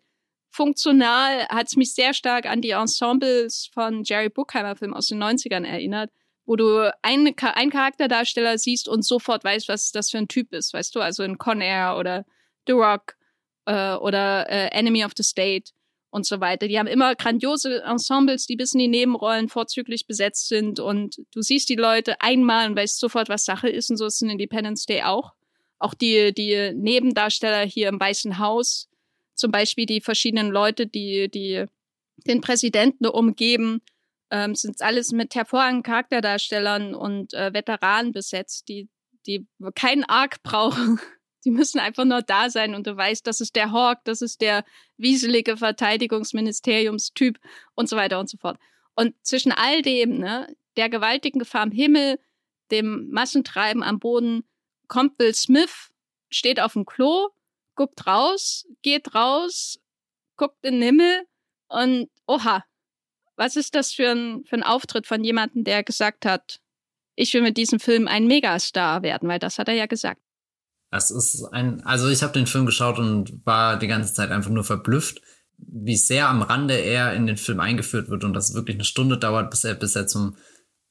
[0.50, 5.22] funktional hat es mich sehr stark an die Ensembles von Jerry Bruckheimer Film aus den
[5.22, 6.10] 90ern erinnert,
[6.46, 10.72] wo du einen, einen Charakterdarsteller siehst und sofort weißt, was das für ein Typ ist,
[10.72, 12.24] weißt du, also in Con Air oder
[12.66, 13.16] The Rock
[13.66, 15.72] äh, oder äh, Enemy of the State
[16.10, 16.68] und so weiter.
[16.68, 21.42] Die haben immer grandiose Ensembles, die bis in die Nebenrollen vorzüglich besetzt sind und du
[21.42, 24.86] siehst die Leute einmal und weißt sofort, was Sache ist und so ist in Independence
[24.86, 25.32] Day auch.
[25.78, 28.88] Auch die, die Nebendarsteller hier im Weißen Haus,
[29.34, 31.66] zum Beispiel die verschiedenen Leute, die, die
[32.26, 33.82] den Präsidenten umgeben,
[34.30, 38.88] ähm, sind alles mit hervorragenden Charakterdarstellern und äh, Veteranen besetzt, die,
[39.26, 40.98] die keinen Arc brauchen
[41.44, 44.40] die müssen einfach nur da sein und du weißt, das ist der Hawk, das ist
[44.40, 44.64] der
[44.96, 47.38] wieselige Verteidigungsministeriumstyp
[47.74, 48.58] und so weiter und so fort.
[48.94, 52.18] Und zwischen all dem, ne, der gewaltigen Gefahr am Himmel,
[52.70, 54.44] dem Massentreiben am Boden,
[54.88, 55.90] kommt Will Smith,
[56.30, 57.28] steht auf dem Klo,
[57.74, 59.78] guckt raus, geht raus,
[60.36, 61.26] guckt in den Himmel
[61.68, 62.64] und oha,
[63.36, 66.60] was ist das für ein, für ein Auftritt von jemandem, der gesagt hat,
[67.14, 70.20] ich will mit diesem Film ein Megastar werden, weil das hat er ja gesagt.
[70.90, 74.50] Es ist ein, also ich habe den Film geschaut und war die ganze Zeit einfach
[74.50, 75.20] nur verblüfft,
[75.58, 78.84] wie sehr am Rande er in den Film eingeführt wird und dass es wirklich eine
[78.84, 80.36] Stunde dauert, bis er, bis er zum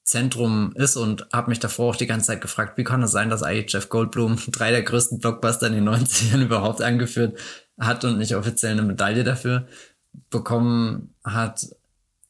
[0.04, 3.28] Zentrum ist und habe mich davor auch die ganze Zeit gefragt, wie kann es sein,
[3.28, 7.38] dass eigentlich Jeff Goldblum drei der größten Blockbuster in den 90ern überhaupt angeführt
[7.78, 9.66] hat und nicht offiziell eine Medaille dafür
[10.30, 11.66] bekommen hat.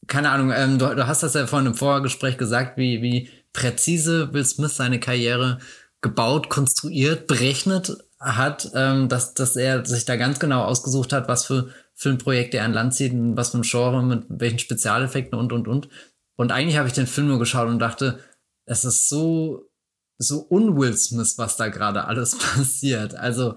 [0.07, 4.33] Keine Ahnung, ähm, du, du hast das ja vorhin im Vorgespräch gesagt, wie, wie präzise
[4.33, 5.59] Will Smith seine Karriere
[6.01, 11.45] gebaut, konstruiert, berechnet hat, ähm, dass, dass er sich da ganz genau ausgesucht hat, was
[11.45, 15.67] für Filmprojekte er an Land zieht, was für ein Genre, mit welchen Spezialeffekten und, und,
[15.67, 15.89] und.
[16.35, 18.19] Und eigentlich habe ich den Film nur geschaut und dachte,
[18.65, 19.69] es ist so,
[20.17, 23.15] so un-Will Smith, was da gerade alles passiert.
[23.15, 23.55] Also,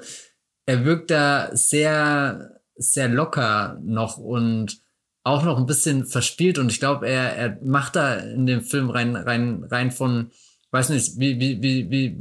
[0.67, 4.81] er wirkt da sehr, sehr locker noch und
[5.25, 8.91] auch noch ein bisschen verspielt und ich glaube, er, er macht da in dem Film
[8.91, 10.33] rein, rein, rein von,
[10.73, 12.19] weiß nicht, wie, wie, wie, wie,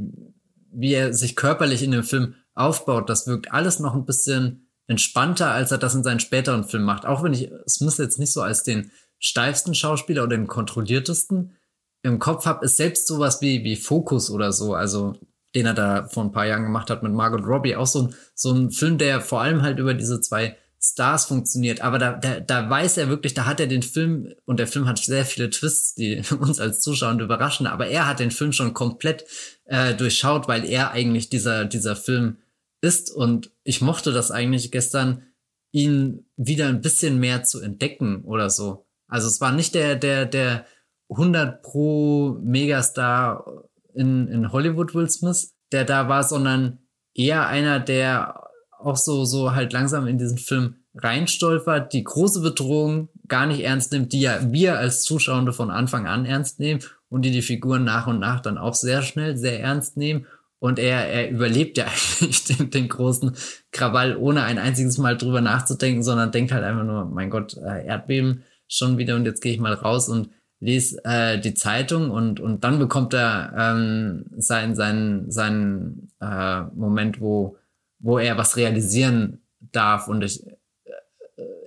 [0.72, 5.50] wie er sich körperlich in dem Film aufbaut, das wirkt alles noch ein bisschen entspannter,
[5.50, 7.06] als er das in seinen späteren Filmen macht.
[7.06, 11.56] Auch wenn ich Smith jetzt nicht so als den steifsten Schauspieler oder den kontrolliertesten
[12.02, 15.14] im Kopf habe, ist selbst sowas wie, wie Focus oder so, also
[15.54, 18.14] den er da vor ein paar Jahren gemacht hat mit Margot Robbie, auch so ein,
[18.34, 21.80] so ein Film, der vor allem halt über diese zwei Stars funktioniert.
[21.80, 24.88] Aber da, da, da weiß er wirklich, da hat er den Film, und der Film
[24.88, 28.74] hat sehr viele Twists, die uns als Zuschauer überraschen, aber er hat den Film schon
[28.74, 29.24] komplett
[29.64, 32.38] äh, durchschaut, weil er eigentlich dieser, dieser Film
[32.80, 33.10] ist.
[33.10, 35.22] Und ich mochte das eigentlich gestern,
[35.70, 38.86] ihn wieder ein bisschen mehr zu entdecken oder so.
[39.08, 40.66] Also es war nicht der, der, der
[41.10, 46.80] 100 pro Megastar in, in Hollywood Will Smith, der da war, sondern
[47.14, 48.41] eher einer, der
[48.84, 53.92] auch so, so halt langsam in diesen Film reinstolpert, die große Bedrohung gar nicht ernst
[53.92, 57.84] nimmt, die ja wir als Zuschauer von Anfang an ernst nehmen und die die Figuren
[57.84, 60.26] nach und nach dann auch sehr schnell sehr ernst nehmen.
[60.58, 61.86] Und er, er überlebt ja
[62.20, 63.32] eigentlich den, den großen
[63.72, 67.86] Krawall, ohne ein einziges Mal drüber nachzudenken, sondern denkt halt einfach nur, mein Gott, äh,
[67.86, 70.30] Erdbeben schon wieder und jetzt gehe ich mal raus und
[70.60, 77.20] lese äh, die Zeitung und, und dann bekommt er ähm, seinen sein, sein, äh, Moment,
[77.20, 77.56] wo,
[78.02, 80.08] wo er was realisieren darf.
[80.08, 80.52] Und ich äh,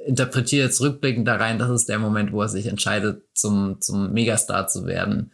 [0.06, 4.14] interpretiere jetzt rückblickend da rein, das ist der Moment, wo er sich entscheidet, zum, zum
[4.14, 5.32] Megastar zu werden.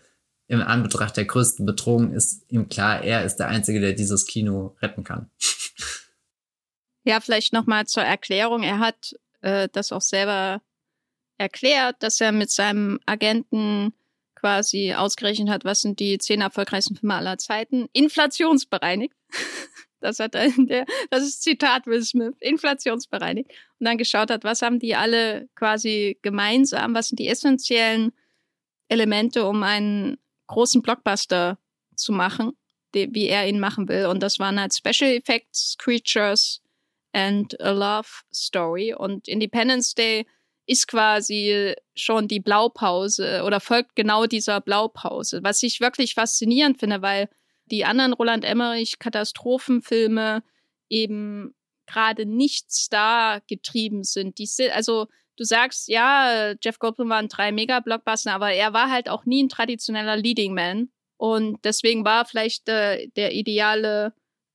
[0.47, 4.77] Im Anbetracht der größten Bedrohung ist ihm klar, er ist der Einzige, der dieses Kino
[4.81, 5.29] retten kann.
[7.03, 8.61] Ja, vielleicht nochmal zur Erklärung.
[8.61, 10.61] Er hat äh, das auch selber
[11.39, 13.95] erklärt, dass er mit seinem Agenten
[14.35, 17.87] quasi ausgerechnet hat, was sind die zehn erfolgreichsten Filme aller Zeiten.
[17.93, 19.15] Inflationsbereinigt.
[20.01, 23.49] Das hat er der, das ist Zitat Will Smith, inflationsbereinigt.
[23.79, 28.11] Und dann geschaut hat, was haben die alle quasi gemeinsam, was sind die essentiellen
[28.89, 31.57] Elemente, um einen großen Blockbuster
[31.95, 32.51] zu machen,
[32.93, 34.07] die, wie er ihn machen will.
[34.07, 36.61] Und das waren halt Special Effects, Creatures
[37.13, 38.93] and a Love Story.
[38.93, 40.25] Und Independence Day
[40.65, 47.01] ist quasi schon die Blaupause oder folgt genau dieser Blaupause, was ich wirklich faszinierend finde,
[47.01, 47.29] weil
[47.71, 50.43] die anderen Roland Emmerich Katastrophenfilme
[50.89, 51.55] eben
[51.87, 54.37] gerade nicht Star getrieben sind.
[54.37, 55.07] Die sind also
[55.37, 59.43] du sagst, ja, Jeff Goldblum war ein drei Mega-Blockbuster, aber er war halt auch nie
[59.43, 60.89] ein traditioneller Leading Man.
[61.17, 64.13] Und deswegen war vielleicht äh, der ideale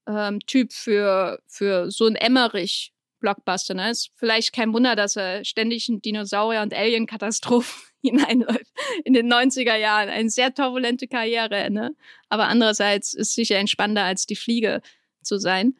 [0.09, 3.75] ähm, Typ für, für so ein Emmerich Blockbuster.
[3.75, 3.91] Ne?
[3.91, 8.73] Ist vielleicht kein Wunder, dass er ständig in Dinosaurier- und Alien-Katastrophen hineinläuft
[9.05, 10.09] in den 90er Jahren.
[10.09, 11.95] Eine sehr turbulente Karriere, ne?
[12.29, 14.81] Aber andererseits ist sicher entspannender als die Fliege
[15.23, 15.77] zu sein.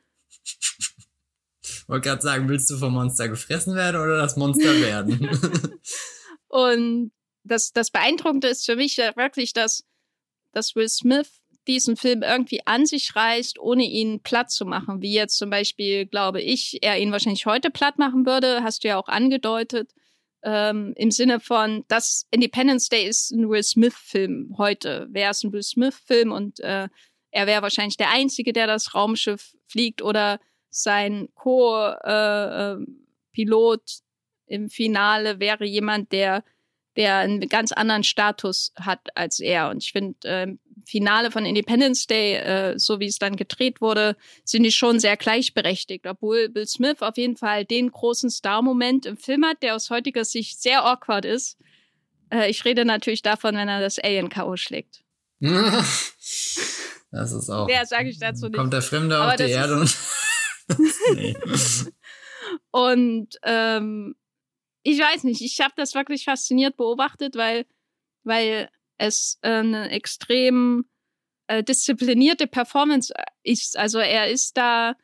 [1.63, 5.29] Ich wollte gerade sagen, willst du vom Monster gefressen werden oder das Monster werden?
[6.49, 7.13] und
[7.45, 9.85] das, das Beeindruckende ist für mich wirklich, dass,
[10.53, 11.31] dass Will Smith
[11.67, 15.03] diesen Film irgendwie an sich reißt, ohne ihn platt zu machen.
[15.03, 18.89] Wie jetzt zum Beispiel, glaube ich, er ihn wahrscheinlich heute platt machen würde, hast du
[18.89, 19.93] ja auch angedeutet.
[20.49, 25.09] Ähm, Im Sinne von, das Independence Day ist ein Will Smith-Film heute.
[25.11, 26.89] Wäre es ein Will Smith-Film und äh,
[27.33, 30.39] er wäre wahrscheinlich der Einzige, der das Raumschiff fliegt oder
[30.71, 32.03] sein Co-Pilot
[33.81, 36.45] äh, im Finale wäre jemand, der
[36.97, 39.71] der einen ganz anderen Status hat als er.
[39.71, 44.17] Und ich finde, äh, Finale von Independence Day, äh, so wie es dann gedreht wurde,
[44.45, 46.07] sind die schon sehr gleichberechtigt.
[46.07, 50.25] Obwohl Bill Smith auf jeden Fall den großen Star-Moment im Film hat, der aus heutiger
[50.25, 51.59] Sicht sehr awkward ist.
[52.31, 54.57] Äh, ich rede natürlich davon, wenn er das Alien K.O.
[54.57, 55.03] schlägt.
[55.41, 57.67] das ist auch.
[57.67, 58.57] Mehr sage ich dazu nicht.
[58.57, 59.97] Kommt der Fremde auf die Erde und.
[61.15, 61.37] nee.
[62.73, 64.17] und ähm,
[64.87, 67.67] ich weiß nicht, ich habe das wirklich fasziniert beobachtet, weil,
[68.23, 70.85] weil es äh, eine extrem
[71.49, 73.77] äh, disziplinierte Performance äh, ist.
[73.77, 74.95] Also er ist da,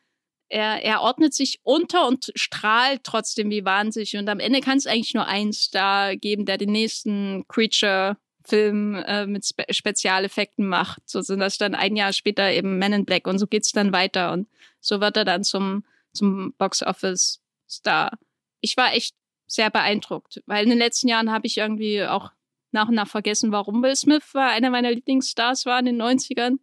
[0.47, 4.15] er, er ordnet sich unter und strahlt trotzdem wie wahnsinnig.
[4.15, 9.25] Und am Ende kann es eigentlich nur einen Star geben, der den nächsten Creature-Film äh,
[9.25, 11.09] mit Spe Spezialeffekten macht.
[11.09, 13.91] So sind das dann ein Jahr später eben Men in Black und so geht's dann
[13.91, 14.31] weiter.
[14.31, 14.47] Und
[14.79, 18.17] so wird er dann zum, zum Box-Office-Star.
[18.61, 19.13] Ich war echt
[19.53, 22.31] sehr beeindruckt, weil in den letzten Jahren habe ich irgendwie auch
[22.71, 26.57] nach und nach vergessen, warum Will Smith war einer meiner Lieblingsstars war in den 90ern.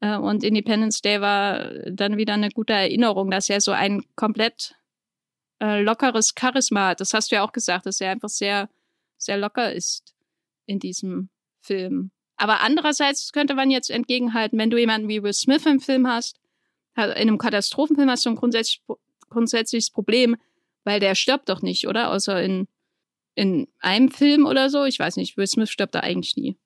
[0.00, 4.76] Äh, und Independence Day war dann wieder eine gute Erinnerung, dass er so ein komplett
[5.60, 7.00] äh, lockeres Charisma hat.
[7.00, 8.68] Das hast du ja auch gesagt, dass er einfach sehr,
[9.18, 10.14] sehr locker ist
[10.66, 11.28] in diesem
[11.60, 12.12] Film.
[12.36, 16.38] Aber andererseits könnte man jetzt entgegenhalten, wenn du jemanden wie Will Smith im Film hast,
[16.96, 18.82] in einem Katastrophenfilm hast du ein grundsätzlich,
[19.28, 20.36] grundsätzliches Problem,
[20.84, 22.10] weil der stirbt doch nicht, oder?
[22.10, 22.68] Außer in,
[23.34, 24.84] in einem Film oder so.
[24.84, 26.58] Ich weiß nicht, Will Smith stirbt da eigentlich nie.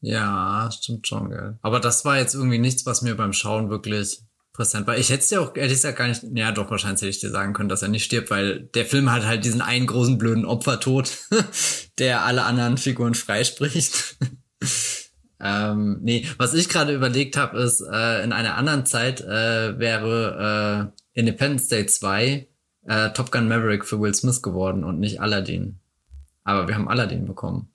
[0.00, 1.58] Ja, stimmt schon, gell.
[1.62, 4.20] Aber das war jetzt irgendwie nichts, was mir beim Schauen wirklich
[4.52, 4.96] präsent war.
[4.96, 7.20] Ich hätte es ja auch, hätte ich ja gar nicht, ja doch, wahrscheinlich hätte ich
[7.20, 10.18] dir sagen können, dass er nicht stirbt, weil der Film hat halt diesen einen großen
[10.18, 11.10] blöden Opfertod,
[11.98, 14.16] der alle anderen Figuren freispricht.
[15.40, 20.92] ähm, nee, was ich gerade überlegt habe, ist, äh, in einer anderen Zeit äh, wäre
[21.14, 22.48] äh, Independence Day 2
[22.88, 25.78] äh, Top Gun Maverick für Will Smith geworden und nicht Aladdin.
[26.44, 27.72] Aber wir haben Aladdin bekommen.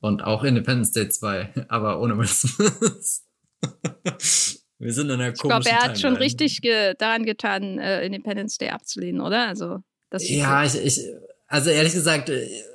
[0.00, 3.24] Und auch Independence Day 2, aber ohne Will Smith.
[4.78, 6.00] wir sind in einer Ich glaube, er hat Timeline.
[6.00, 9.48] schon richtig ge daran getan, äh, Independence Day abzulehnen, oder?
[9.48, 9.78] Also,
[10.10, 11.00] das ja, ich, ich,
[11.48, 12.30] also ehrlich gesagt,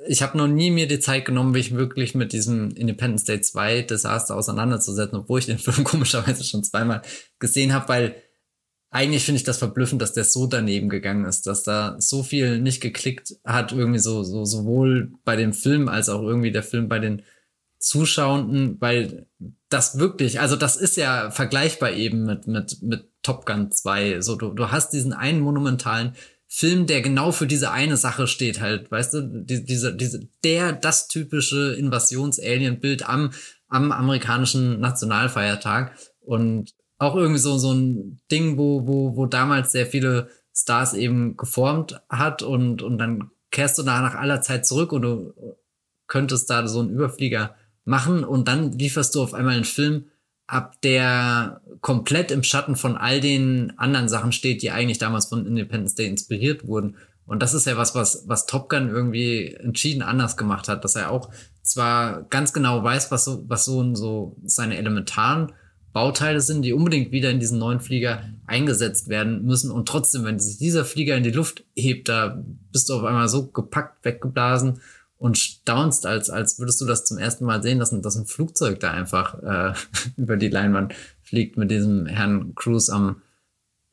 [0.08, 3.82] ich habe noch nie mir die Zeit genommen, mich wirklich mit diesem Independence Day 2
[3.82, 7.02] Desaster auseinanderzusetzen, obwohl ich den Film komischerweise schon zweimal
[7.38, 8.16] gesehen habe, weil
[8.94, 12.60] eigentlich finde ich das verblüffend, dass der so daneben gegangen ist, dass da so viel
[12.60, 16.88] nicht geklickt hat, irgendwie so, so sowohl bei dem Film als auch irgendwie der Film
[16.88, 17.22] bei den
[17.80, 19.26] Zuschauenden, weil
[19.68, 24.20] das wirklich, also das ist ja vergleichbar eben mit, mit, mit Top Gun 2.
[24.20, 26.14] So, du, du hast diesen einen monumentalen
[26.46, 30.72] Film, der genau für diese eine Sache steht, halt, weißt du, die, diese, diese, der,
[30.72, 33.32] das typische Invasions-Alien-Bild am,
[33.66, 35.96] am amerikanischen Nationalfeiertag.
[36.20, 41.36] Und auch irgendwie so, so ein Ding, wo, wo, wo damals sehr viele Stars eben
[41.36, 45.34] geformt hat und, und dann kehrst du da nach aller Zeit zurück und du
[46.06, 50.06] könntest da so einen Überflieger machen und dann lieferst du auf einmal einen Film
[50.46, 55.46] ab, der komplett im Schatten von all den anderen Sachen steht, die eigentlich damals von
[55.46, 56.96] Independence Day inspiriert wurden.
[57.26, 60.94] Und das ist ja was, was, was Top Gun irgendwie entschieden anders gemacht hat, dass
[60.94, 61.30] er auch
[61.62, 65.52] zwar ganz genau weiß, was so, was so, so seine elementaren
[65.94, 69.70] Bauteile sind, die unbedingt wieder in diesen neuen Flieger eingesetzt werden müssen.
[69.70, 72.42] Und trotzdem, wenn sich dieser Flieger in die Luft hebt, da
[72.72, 74.80] bist du auf einmal so gepackt, weggeblasen
[75.18, 78.26] und staunst, als, als würdest du das zum ersten Mal sehen, dass ein, dass ein
[78.26, 79.72] Flugzeug da einfach äh,
[80.16, 83.22] über die Leinwand fliegt mit diesem Herrn Cruz am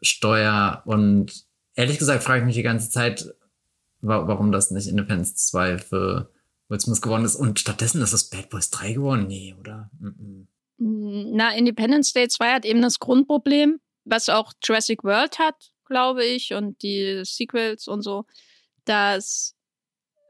[0.01, 0.81] Steuer.
[0.85, 1.45] Und
[1.75, 3.31] ehrlich gesagt frage ich mich die ganze Zeit,
[4.01, 6.31] warum das nicht Independence 2 für
[6.67, 7.35] Will Smith geworden ist.
[7.35, 9.27] Und stattdessen ist das Bad Boys 3 geworden?
[9.27, 9.91] Nee, oder?
[9.99, 10.47] Mm -mm.
[11.11, 16.53] Na, Independence Day 2 hat eben das Grundproblem, was auch Jurassic World hat, glaube ich,
[16.53, 18.25] und die Sequels und so,
[18.85, 19.55] dass,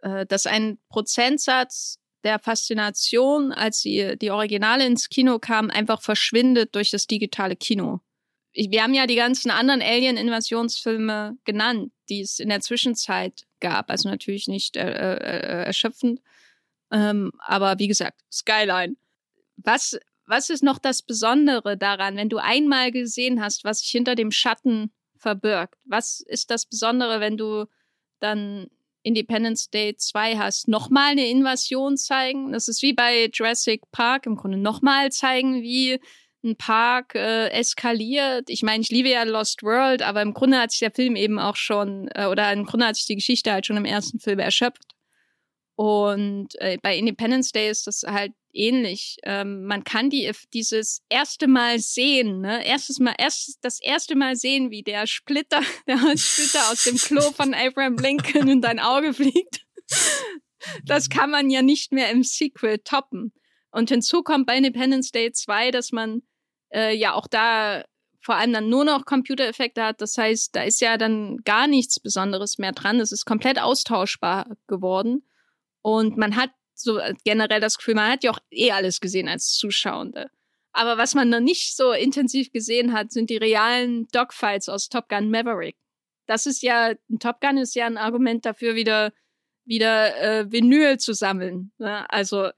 [0.02, 6.76] äh, dass ein Prozentsatz der Faszination, als die, die Originale ins Kino kamen, einfach verschwindet
[6.76, 8.00] durch das digitale Kino.
[8.54, 13.90] Wir haben ja die ganzen anderen Alien-Invasionsfilme genannt, die es in der Zwischenzeit gab.
[13.90, 16.20] Also natürlich nicht äh, äh, äh erschöpfend.
[16.92, 18.96] Ähm, aber wie gesagt, Skyline.
[19.56, 19.98] Was,
[20.32, 24.32] was ist noch das Besondere daran, wenn du einmal gesehen hast, was sich hinter dem
[24.32, 25.76] Schatten verbirgt?
[25.84, 27.66] Was ist das Besondere, wenn du
[28.22, 28.68] dann
[29.04, 30.70] Independence Day 2 hast?
[30.70, 32.54] Nochmal eine Invasion zeigen?
[32.54, 34.58] Das ist wie bei Jurassic Park im Grunde.
[34.58, 36.00] Nochmal zeigen, wie
[36.46, 38.50] ein Park äh, eskaliert.
[38.50, 41.40] Ich meine, ich liebe ja Lost World, aber im Grunde hat sich der Film eben
[41.40, 44.40] auch schon, äh, oder im Grunde hat sich die Geschichte halt schon im ersten Film
[44.40, 44.91] erschöpft.
[45.82, 49.18] Und äh, bei Independence Day ist das halt ähnlich.
[49.24, 52.64] Ähm, man kann die, dieses erste Mal sehen, ne?
[52.64, 57.22] Erstes Mal, erst das erste Mal sehen, wie der Splitter, der Splitter aus dem Klo
[57.32, 59.66] von Abraham Lincoln in dein Auge fliegt.
[60.86, 63.34] Das kann man ja nicht mehr im Sequel toppen.
[63.72, 66.22] Und hinzu kommt bei Independence Day 2, dass man
[66.72, 67.84] äh, ja auch da
[68.20, 70.00] vor allem dann nur noch Computereffekte hat.
[70.00, 73.00] Das heißt, da ist ja dann gar nichts Besonderes mehr dran.
[73.00, 75.24] Es ist komplett austauschbar geworden.
[75.82, 79.28] Und man hat so äh, generell das Gefühl, man hat ja auch eh alles gesehen
[79.28, 80.30] als Zuschauende.
[80.74, 85.10] Aber was man noch nicht so intensiv gesehen hat, sind die realen Dogfights aus Top
[85.10, 85.76] Gun Maverick.
[86.28, 89.12] Das ist ja, Top Gun ist ja ein Argument dafür, wieder,
[89.66, 91.72] wieder äh, Vinyl zu sammeln.
[91.78, 92.10] Ne?
[92.10, 92.52] Also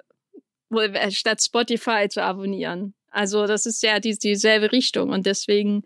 [0.72, 2.94] äh, statt Spotify zu abonnieren.
[3.10, 5.10] Also das ist ja die, dieselbe Richtung.
[5.10, 5.84] Und deswegen,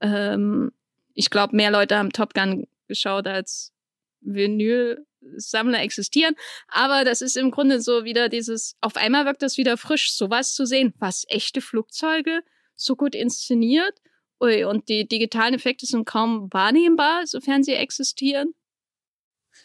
[0.00, 0.72] ähm,
[1.14, 3.72] ich glaube, mehr Leute haben Top Gun geschaut als
[4.20, 5.06] Vinyl
[5.36, 6.34] Sammler existieren.
[6.68, 10.54] Aber das ist im Grunde so wieder dieses, auf einmal wirkt das wieder frisch, sowas
[10.54, 10.94] zu sehen.
[10.98, 12.40] Was, echte Flugzeuge?
[12.76, 13.94] So gut inszeniert?
[14.40, 18.54] Ui, und die digitalen Effekte sind kaum wahrnehmbar, sofern sie existieren.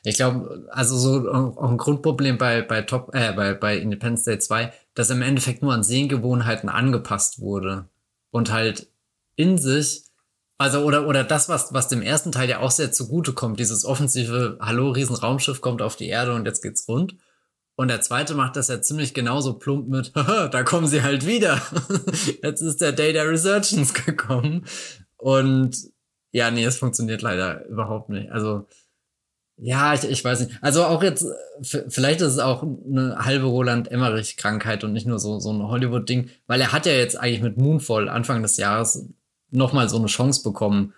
[0.04, 4.38] Ich glaube, also so auch ein Grundproblem bei, bei Top, äh, bei, bei Independence Day
[4.38, 7.90] 2, dass im Endeffekt nur an Sehgewohnheiten angepasst wurde.
[8.30, 8.88] Und halt
[9.36, 10.04] in sich
[10.58, 13.86] also, oder, oder das, was, was dem ersten Teil ja auch sehr zugute kommt, dieses
[13.86, 17.16] offensive Hallo, Riesenraumschiff kommt auf die Erde und jetzt geht's rund.
[17.76, 21.62] Und der zweite macht das ja ziemlich genauso plump mit, da kommen sie halt wieder.
[22.44, 24.66] jetzt ist der Day der Resurgence gekommen.
[25.18, 25.78] Und
[26.32, 28.32] ja, nee, es funktioniert leider überhaupt nicht.
[28.32, 28.68] Also,
[29.58, 30.58] ja, ich, ich weiß nicht.
[30.62, 31.26] Also auch jetzt,
[31.62, 36.30] vielleicht ist es auch eine halbe Roland Emmerich-Krankheit und nicht nur so, so ein Hollywood-Ding,
[36.48, 39.08] weil er hat ja jetzt eigentlich mit Moonfall Anfang des Jahres
[39.52, 40.94] nochmal so eine Chance bekommen,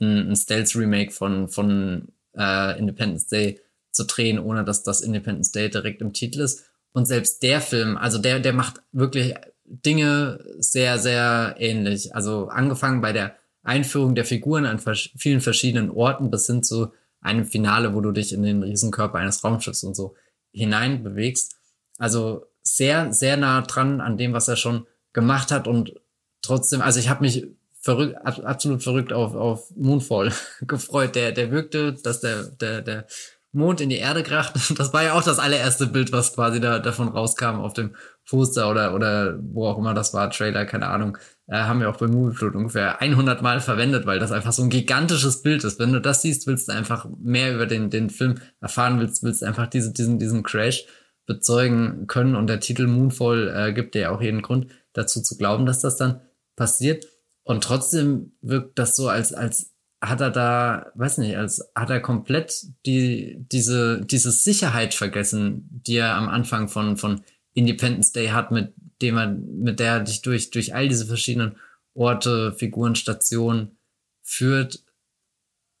[0.00, 5.68] ein, ein Stealth-Remake von, von äh, Independence Day zu drehen, ohne dass das Independence Day
[5.68, 6.64] direkt im Titel ist.
[6.92, 9.34] Und selbst der Film, also der, der macht wirklich
[9.64, 12.14] Dinge sehr, sehr ähnlich.
[12.14, 16.92] Also angefangen bei der Einführung der Figuren an vers vielen verschiedenen Orten bis hin zu
[17.20, 20.14] einem Finale, wo du dich in den Riesenkörper eines Raumschiffs und so
[20.52, 21.56] hinein bewegst.
[21.98, 25.94] Also sehr, sehr nah dran an dem, was er schon gemacht hat und
[26.42, 27.46] trotzdem, also ich habe mich
[27.80, 31.14] verrückt, absolut verrückt auf, auf Moonfall gefreut.
[31.14, 33.06] Der, der wirkte, dass der, der, der
[33.52, 34.54] Mond in die Erde kracht.
[34.76, 37.96] Das war ja auch das allererste Bild, was quasi da davon rauskam auf dem
[38.28, 41.18] Poster oder, oder wo auch immer das war, Trailer, keine Ahnung.
[41.48, 44.70] Äh, haben wir auch bei Movieflood ungefähr 100 Mal verwendet, weil das einfach so ein
[44.70, 45.80] gigantisches Bild ist.
[45.80, 49.42] Wenn du das siehst, willst du einfach mehr über den, den Film erfahren, willst, willst
[49.42, 50.86] einfach diese, diesen, diesen Crash
[51.26, 52.36] bezeugen können.
[52.36, 55.80] Und der Titel Moonfall äh, gibt dir ja auch jeden Grund dazu zu glauben, dass
[55.80, 56.20] das dann
[56.54, 57.06] passiert.
[57.42, 62.00] Und trotzdem wirkt das so, als, als hat er da, weiß nicht, als hat er
[62.00, 67.22] komplett die, diese, diese Sicherheit vergessen, die er am Anfang von, von
[67.52, 68.72] Independence Day hat, mit
[69.02, 71.56] dem er, mit der er dich durch, durch all diese verschiedenen
[71.94, 73.76] Orte, Figuren, Stationen
[74.22, 74.84] führt.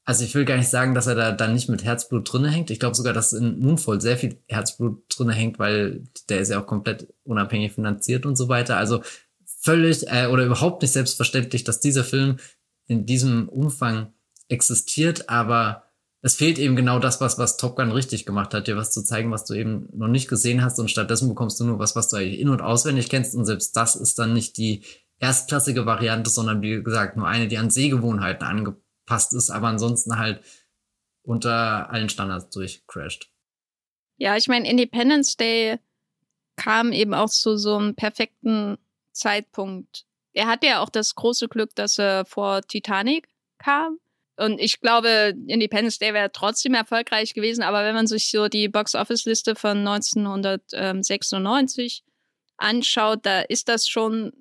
[0.04, 2.70] Also ich will gar nicht sagen, dass er da dann nicht mit Herzblut drinne hängt.
[2.70, 6.60] Ich glaube sogar, dass in Moonfall sehr viel Herzblut drinne hängt, weil der ist ja
[6.60, 8.76] auch komplett unabhängig finanziert und so weiter.
[8.76, 9.02] Also
[9.60, 12.38] völlig äh, oder überhaupt nicht selbstverständlich, dass dieser Film
[12.86, 14.12] in diesem Umfang
[14.48, 15.84] existiert, aber
[16.22, 19.02] es fehlt eben genau das, was, was Top Gun richtig gemacht hat, dir was zu
[19.02, 22.08] zeigen, was du eben noch nicht gesehen hast und stattdessen bekommst du nur was, was
[22.08, 24.82] du eigentlich in- und auswendig kennst und selbst das ist dann nicht die
[25.18, 30.42] erstklassige Variante, sondern wie gesagt nur eine, die an Sehgewohnheiten angepasst ist, aber ansonsten halt
[31.22, 33.30] unter allen Standards durchcrasht.
[34.16, 35.78] Ja, ich meine, Independence Day
[36.56, 38.76] kam eben auch zu so einem perfekten
[39.20, 40.04] Zeitpunkt.
[40.32, 43.98] Er hatte ja auch das große Glück, dass er vor Titanic kam.
[44.36, 48.68] Und ich glaube, Independence Day wäre trotzdem erfolgreich gewesen, aber wenn man sich so die
[48.68, 52.02] Box-Office-Liste von 1996
[52.56, 54.32] anschaut, da ist das schon,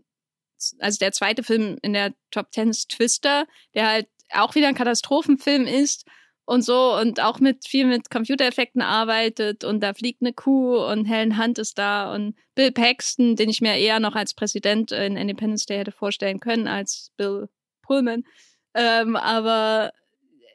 [0.80, 4.76] also der zweite Film in der Top Ten ist Twister, der halt auch wieder ein
[4.76, 6.06] Katastrophenfilm ist
[6.50, 11.06] und so und auch mit viel mit Computereffekten arbeitet und da fliegt eine Kuh und
[11.06, 15.16] Helen Hunt ist da und Bill Paxton, den ich mir eher noch als Präsident in
[15.16, 17.50] Independence Day hätte vorstellen können als Bill
[17.84, 18.24] Pullman.
[18.74, 19.92] Ähm, aber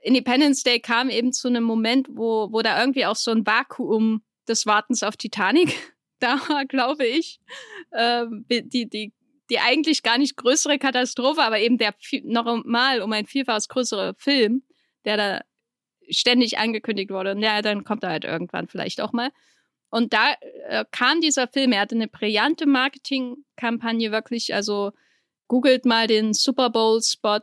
[0.02, 4.24] Independence Day kam eben zu einem Moment, wo, wo da irgendwie auch so ein Vakuum
[4.48, 5.76] des Wartens auf Titanic
[6.18, 7.38] da war, glaube ich.
[7.96, 9.12] Ähm, die, die,
[9.48, 14.16] die eigentlich gar nicht größere Katastrophe, aber eben der noch mal um ein Vielfaches größere
[14.18, 14.64] Film,
[15.04, 15.40] der da
[16.10, 17.32] ständig angekündigt wurde.
[17.32, 19.30] Und ja, dann kommt er halt irgendwann vielleicht auch mal.
[19.90, 20.34] Und da
[20.68, 24.92] äh, kam dieser Film, er hatte eine brillante Marketingkampagne wirklich, also
[25.46, 27.40] googelt mal den Super Bowl-Spot,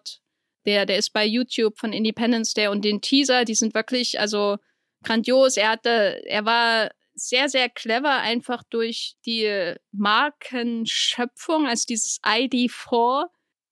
[0.66, 4.58] der, der ist bei YouTube von Independence Day und den Teaser, die sind wirklich, also
[5.04, 5.58] grandios.
[5.58, 13.26] Er hatte, er war sehr, sehr clever, einfach durch die Markenschöpfung, also dieses ID4,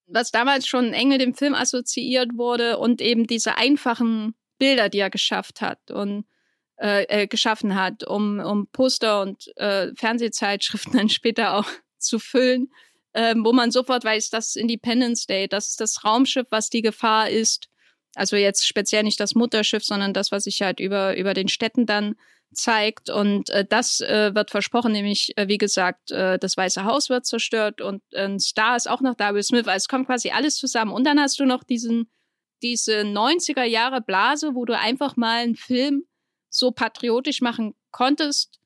[0.06, 4.98] was damals schon eng mit dem Film assoziiert wurde und eben diese einfachen Bilder, die
[4.98, 6.26] er geschafft hat und
[6.80, 11.66] äh, äh, geschaffen hat, um, um Poster und äh, Fernsehzeitschriften dann später auch
[11.98, 12.70] zu füllen,
[13.12, 16.82] äh, wo man sofort weiß, das ist Independence Day, das ist das Raumschiff, was die
[16.82, 17.68] Gefahr ist.
[18.14, 21.86] Also jetzt speziell nicht das Mutterschiff, sondern das, was sich halt über, über den Städten
[21.86, 22.16] dann
[22.52, 23.10] zeigt.
[23.10, 27.26] Und äh, das äh, wird versprochen, nämlich, äh, wie gesagt, äh, das Weiße Haus wird
[27.26, 29.68] zerstört und ein Star ist auch noch da, Will Smith.
[29.68, 30.92] Also es kommt quasi alles zusammen.
[30.92, 32.10] Und dann hast du noch diesen
[32.62, 36.04] diese 90er Jahre Blase, wo du einfach mal einen Film
[36.48, 38.60] so patriotisch machen konntest,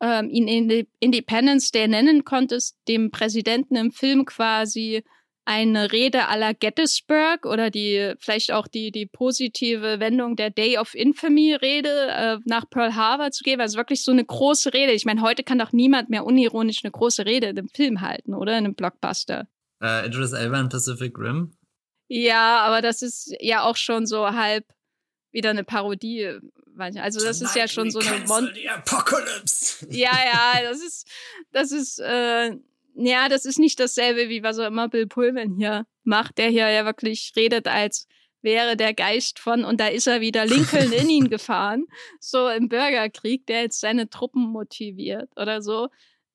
[0.00, 5.04] ähm, ihn in Independence Day nennen konntest, dem Präsidenten im Film quasi
[5.46, 10.78] eine Rede à la Gettysburg oder die vielleicht auch die die positive Wendung der Day
[10.78, 14.92] of Infamy Rede äh, nach Pearl Harbor zu geben, also wirklich so eine große Rede.
[14.92, 18.34] Ich meine, heute kann doch niemand mehr unironisch eine große Rede in einem Film halten,
[18.34, 19.46] oder in einem Blockbuster.
[19.82, 21.52] Uh, Idris Elba in Pacific Rim
[22.16, 24.64] ja, aber das ist ja auch schon so halb
[25.32, 26.38] wieder eine Parodie.
[26.78, 29.86] Also das Tonight ist ja schon so eine Mon Apocalypse.
[29.90, 31.08] Ja, ja, das ist,
[31.50, 32.52] das ist, äh,
[32.94, 36.68] ja, das ist nicht dasselbe, wie was auch immer Bill Pullman hier macht, der hier
[36.70, 38.06] ja wirklich redet, als
[38.42, 41.86] wäre der Geist von, und da ist er wieder Lincoln in ihn gefahren,
[42.20, 45.88] so im Bürgerkrieg, der jetzt seine Truppen motiviert oder so.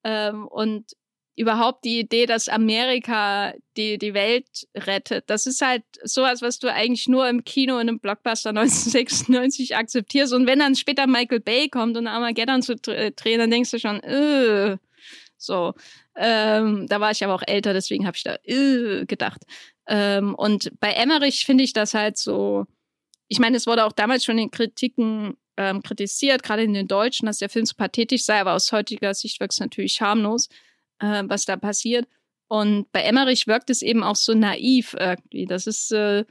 [0.03, 0.91] Ähm, und
[1.35, 5.29] überhaupt die Idee, dass Amerika die, die Welt rettet.
[5.29, 10.33] Das ist halt sowas, was du eigentlich nur im Kino in einem Blockbuster 1996 akzeptierst.
[10.33, 14.01] Und wenn dann später Michael Bay kommt und Armageddon zu drehen, dann denkst du schon,
[14.03, 14.77] äh,
[15.37, 15.73] so.
[16.17, 19.43] Ähm, da war ich aber auch älter, deswegen habe ich da äh, gedacht.
[19.87, 22.65] Ähm, und bei Emmerich finde ich das halt so,
[23.29, 27.25] ich meine, es wurde auch damals schon in Kritiken ähm, kritisiert, gerade in den Deutschen,
[27.25, 30.49] dass der Film so pathetisch sei, aber aus heutiger Sicht wirkt es natürlich harmlos
[30.99, 32.07] äh, was da passiert.
[32.47, 35.45] Und bei Emmerich wirkt es eben auch so naiv irgendwie.
[35.45, 36.25] Das ist, äh,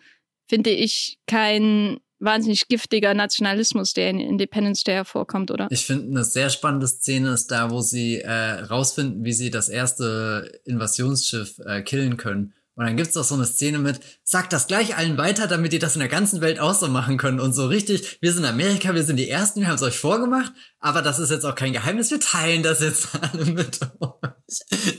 [0.46, 5.68] finde ich, kein wahnsinnig giftiger Nationalismus, der in Independence Day hervorkommt, oder?
[5.70, 9.68] Ich finde, eine sehr spannende Szene ist da, wo sie äh, rausfinden, wie sie das
[9.68, 12.54] erste Invasionsschiff äh, killen können.
[12.74, 15.80] Und dann gibt's doch so eine Szene mit, sagt das gleich allen weiter, damit ihr
[15.80, 17.40] das in der ganzen Welt auch so machen könnt.
[17.40, 20.52] Und so richtig, wir sind Amerika, wir sind die Ersten, wir haben es euch vorgemacht,
[20.78, 24.30] aber das ist jetzt auch kein Geheimnis, wir teilen das jetzt alle mit euch.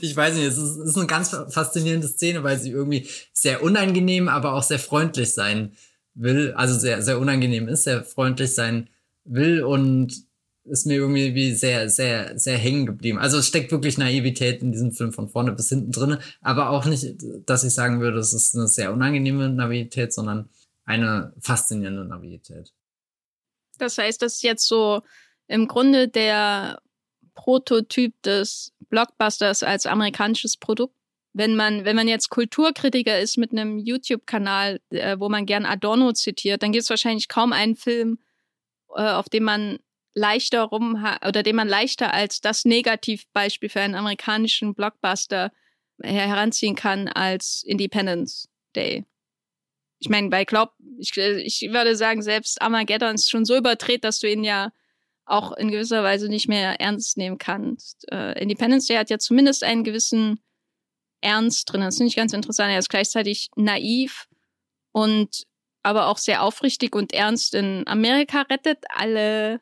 [0.00, 3.62] Ich weiß nicht, es ist, es ist eine ganz faszinierende Szene, weil sie irgendwie sehr
[3.62, 5.72] unangenehm, aber auch sehr freundlich sein
[6.14, 6.52] will.
[6.52, 8.88] Also sehr, sehr unangenehm ist, sehr freundlich sein
[9.24, 10.24] will und
[10.64, 13.18] ist mir irgendwie wie sehr, sehr, sehr hängen geblieben.
[13.18, 16.84] Also es steckt wirklich Naivität in diesem Film von vorne bis hinten drin, aber auch
[16.84, 17.16] nicht,
[17.46, 20.48] dass ich sagen würde, es ist eine sehr unangenehme Naivität, sondern
[20.84, 22.72] eine faszinierende Naivität.
[23.78, 25.02] Das heißt, das ist jetzt so
[25.48, 26.80] im Grunde der
[27.34, 30.94] Prototyp des Blockbusters als amerikanisches Produkt.
[31.32, 36.12] Wenn man, wenn man jetzt Kulturkritiker ist mit einem YouTube-Kanal, äh, wo man gern Adorno
[36.12, 38.18] zitiert, dann gibt es wahrscheinlich kaum einen Film,
[38.96, 39.78] äh, auf dem man
[40.14, 45.52] leichter rum oder den man leichter als das Negativbeispiel für einen amerikanischen Blockbuster
[46.02, 49.04] heranziehen kann als Independence Day.
[49.98, 54.18] Ich meine, bei glaub, ich, ich würde sagen, selbst Armageddon ist schon so überdreht, dass
[54.18, 54.72] du ihn ja
[55.30, 58.10] auch in gewisser Weise nicht mehr ernst nehmen kannst.
[58.12, 60.40] Äh, Independence Day hat ja zumindest einen gewissen
[61.20, 61.82] Ernst drin.
[61.82, 62.72] Das finde ich ganz interessant.
[62.72, 64.26] Er ist gleichzeitig naiv
[64.92, 65.44] und
[65.82, 67.54] aber auch sehr aufrichtig und ernst.
[67.54, 69.60] In Amerika rettet alle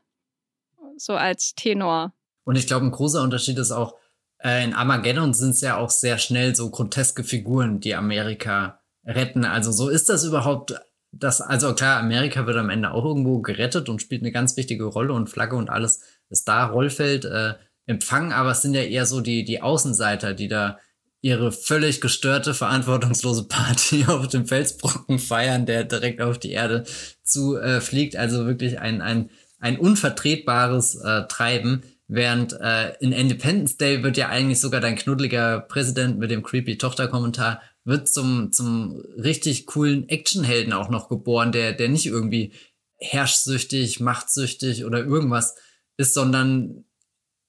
[0.97, 2.13] so als Tenor.
[2.45, 3.95] Und ich glaube, ein großer Unterschied ist auch,
[4.43, 9.45] äh, in Armageddon sind es ja auch sehr schnell so groteske Figuren, die Amerika retten.
[9.45, 10.75] Also so ist das überhaupt
[11.19, 14.85] das, also klar, Amerika wird am Ende auch irgendwo gerettet und spielt eine ganz wichtige
[14.85, 16.01] Rolle und Flagge und alles
[16.31, 17.55] ist da, Rollfeld, äh,
[17.87, 20.79] empfangen, aber es sind ja eher so die, die Außenseiter, die da
[21.21, 26.85] ihre völlig gestörte, verantwortungslose Party auf dem Felsbrocken feiern, der direkt auf die Erde
[27.23, 28.17] zu äh, fliegt.
[28.17, 29.31] Also wirklich ein, ein
[29.61, 35.61] ein unvertretbares äh, Treiben, während äh, in Independence Day wird ja eigentlich sogar dein knuddeliger
[35.61, 41.73] Präsident mit dem creepy Tochterkommentar wird zum zum richtig coolen Actionhelden auch noch geboren, der
[41.73, 42.53] der nicht irgendwie
[42.97, 45.55] herrschsüchtig, machtsüchtig oder irgendwas
[45.97, 46.85] ist, sondern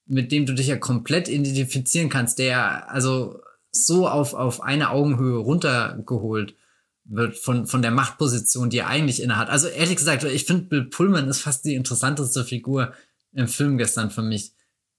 [0.05, 3.41] mit dem du dich ja komplett identifizieren kannst, der also
[3.71, 6.55] so auf auf eine Augenhöhe runtergeholt
[7.03, 9.49] wird von, von der Machtposition, die er eigentlich innehat.
[9.49, 12.93] Also ehrlich gesagt, ich finde, Bill Pullman ist fast die interessanteste Figur
[13.33, 14.53] im Film gestern für mich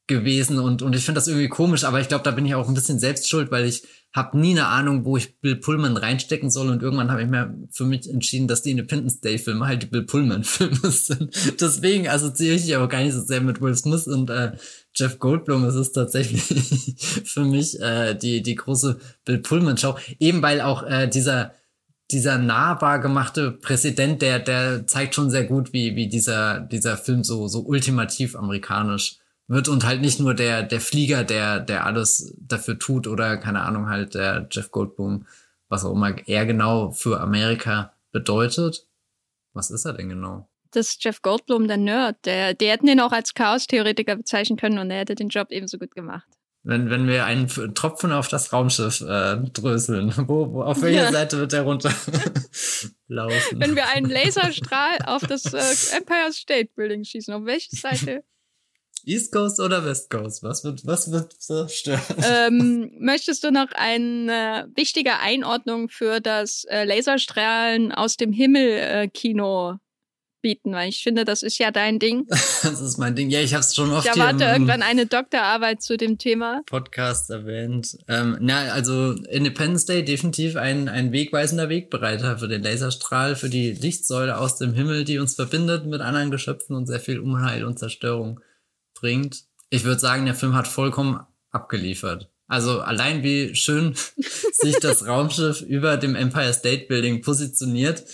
[0.07, 2.69] gewesen und, und ich finde das irgendwie komisch, aber ich glaube, da bin ich auch
[2.69, 6.51] ein bisschen selbst schuld, weil ich habe nie eine Ahnung, wo ich Bill Pullman reinstecken
[6.51, 9.83] soll und irgendwann habe ich mir für mich entschieden, dass die Independence Day Filme halt
[9.83, 11.61] die Bill Pullman Filme sind.
[11.61, 14.53] Deswegen assoziiere ich auch gar nicht so sehr mit Will Smith und äh,
[14.95, 15.65] Jeff Goldblum.
[15.65, 16.43] Es ist tatsächlich
[17.25, 21.53] für mich äh, die die große Bill Pullman Show, eben weil auch äh, dieser
[22.11, 27.23] dieser nahbar gemachte Präsident, der, der zeigt schon sehr gut, wie, wie dieser, dieser Film
[27.23, 29.20] so, so ultimativ amerikanisch
[29.51, 33.63] wird und halt nicht nur der, der Flieger, der, der alles dafür tut oder keine
[33.63, 35.27] Ahnung, halt der Jeff Goldblum,
[35.69, 38.87] was auch immer er genau für Amerika bedeutet.
[39.53, 40.49] Was ist er denn genau?
[40.71, 42.25] Das ist Jeff Goldblum, der Nerd.
[42.27, 45.79] Der, die hätten ihn auch als Chaos-Theoretiker bezeichnen können und er hätte den Job ebenso
[45.79, 46.29] gut gemacht
[46.63, 51.13] wenn, wenn wir einen Tropfen auf das Raumschiff äh, dröseln, wo, wo, auf welcher ja.
[51.13, 51.93] Seite wird der runter
[53.09, 53.61] laufen?
[53.61, 58.25] Wenn wir einen Laserstrahl auf das äh, Empire State Building schießen, auf welche Seite?
[59.05, 60.43] East Coast oder West Coast?
[60.43, 62.01] Was wird, was wird zerstören?
[62.23, 69.09] Ähm, möchtest du noch eine wichtige Einordnung für das äh, Laserstrahlen aus dem Himmel äh,
[69.09, 69.79] Kino
[70.41, 72.27] bieten, weil ich finde, das ist ja dein Ding.
[72.29, 73.31] das ist mein Ding.
[73.31, 76.63] Ja, ich habe es schon oft Ich erwarte irgendwann eine Doktorarbeit zu dem Thema.
[76.67, 77.99] Podcast erwähnt.
[78.09, 83.73] Ähm, na, also Independence Day definitiv ein, ein wegweisender Wegbereiter für den Laserstrahl, für die
[83.73, 87.79] Lichtsäule aus dem Himmel, die uns verbindet mit anderen Geschöpfen und sehr viel Unheil und
[87.79, 88.41] Zerstörung
[89.01, 89.45] bringt.
[89.71, 91.21] Ich würde sagen, der Film hat vollkommen
[91.51, 92.31] abgeliefert.
[92.47, 93.95] Also allein wie schön
[94.53, 98.05] sich das Raumschiff über dem Empire State Building positioniert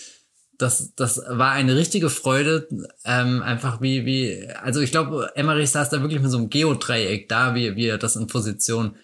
[0.57, 2.67] das, das war eine richtige Freude.
[3.05, 7.29] Ähm, einfach wie, wie, also ich glaube, Emmerich saß da wirklich mit so einem Geodreieck
[7.29, 8.95] da, wie, wie er das in Position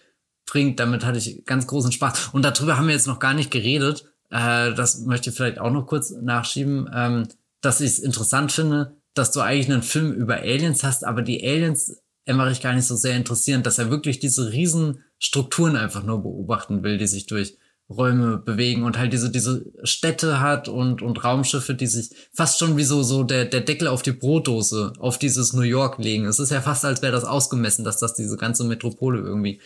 [0.45, 0.79] bringt.
[0.79, 2.29] Damit hatte ich ganz großen Spaß.
[2.33, 4.05] Und darüber haben wir jetzt noch gar nicht geredet.
[4.31, 7.27] Äh, das möchte ich vielleicht auch noch kurz nachschieben, ähm,
[7.61, 11.45] dass ich es interessant finde, dass du eigentlich einen Film über Aliens hast, aber die
[11.45, 16.21] Aliens Emmerich gar nicht so sehr interessieren, dass er wirklich diese riesen Strukturen einfach nur
[16.21, 17.57] beobachten will, die sich durch
[17.89, 22.77] Räume bewegen und halt diese, diese Städte hat und, und Raumschiffe, die sich fast schon
[22.77, 26.25] wie so, so der, der Deckel auf die Brotdose auf dieses New York legen.
[26.25, 29.59] Es ist ja fast, als wäre das ausgemessen, dass das diese ganze Metropole irgendwie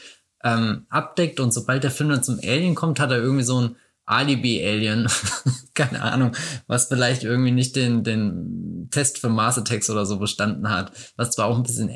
[0.44, 1.40] ähm, abdeckt.
[1.40, 3.76] Und sobald der Film dann zum Alien kommt, hat er irgendwie so einen
[4.08, 5.08] Alibi-Alien,
[5.76, 6.32] keine Ahnung,
[6.66, 11.32] was vielleicht irgendwie nicht den, den Test für Mars Attacks oder so bestanden hat, was
[11.32, 11.92] zwar auch ein bisschen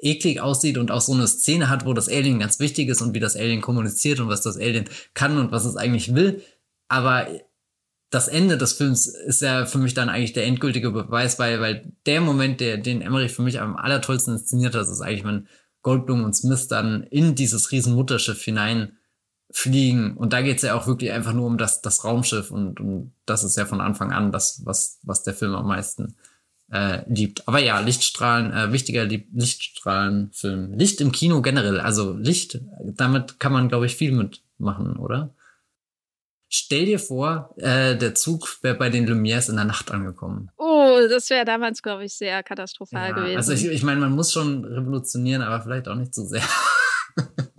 [0.00, 3.14] eklig aussieht und auch so eine Szene hat, wo das Alien ganz wichtig ist und
[3.14, 4.84] wie das Alien kommuniziert und was das Alien
[5.14, 6.42] kann und was es eigentlich will,
[6.88, 7.26] aber
[8.10, 11.92] das Ende des Films ist ja für mich dann eigentlich der endgültige Beweis, weil, weil
[12.06, 15.48] der Moment, der, den Emmerich für mich am allertollsten inszeniert hat, ist eigentlich, wenn
[15.82, 18.96] Goldblum und Smith dann in dieses riesen Mutterschiff hinein
[19.54, 20.16] fliegen.
[20.16, 23.44] Und da geht's ja auch wirklich einfach nur um das, das Raumschiff und, und das
[23.44, 26.16] ist ja von Anfang an das, was, was der Film am meisten
[26.72, 27.46] äh, liebt.
[27.46, 30.74] Aber ja, Lichtstrahlen, äh, wichtiger Lichtstrahlenfilm.
[30.74, 35.32] Licht im Kino generell, also Licht, damit kann man, glaube ich, viel mitmachen, oder?
[36.48, 40.50] Stell dir vor, äh, der Zug wäre bei den Lumières in der Nacht angekommen.
[40.56, 43.36] Oh, das wäre damals, glaube ich, sehr katastrophal ja, gewesen.
[43.36, 46.42] Also ich, ich meine, man muss schon revolutionieren, aber vielleicht auch nicht zu so sehr.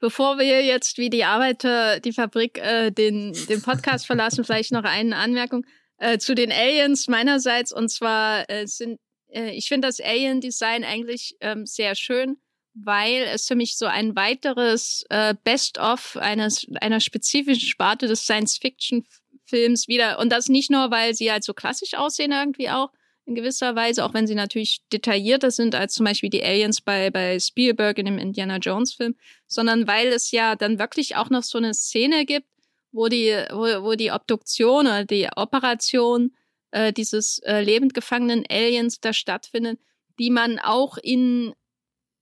[0.00, 4.84] Bevor wir jetzt wie die Arbeiter die Fabrik äh, den, den Podcast verlassen, vielleicht noch
[4.84, 5.66] eine Anmerkung
[5.98, 7.70] äh, zu den Aliens meinerseits.
[7.70, 8.98] Und zwar äh, sind,
[9.28, 12.38] äh, ich finde das Alien-Design eigentlich ähm, sehr schön,
[12.72, 19.86] weil es für mich so ein weiteres äh, Best-of eines einer spezifischen Sparte des Science-Fiction-Films
[19.86, 20.18] wieder.
[20.18, 22.90] Und das nicht nur, weil sie halt so klassisch aussehen irgendwie auch,
[23.30, 27.10] in gewisser Weise, auch wenn sie natürlich detaillierter sind als zum Beispiel die Aliens bei,
[27.10, 29.14] bei Spielberg in dem Indiana Jones Film,
[29.46, 32.48] sondern weil es ja dann wirklich auch noch so eine Szene gibt,
[32.92, 36.34] wo die, wo, wo die Obduktion oder die Operation
[36.72, 39.78] äh, dieses äh, lebend gefangenen Aliens da stattfindet,
[40.18, 41.54] die man auch in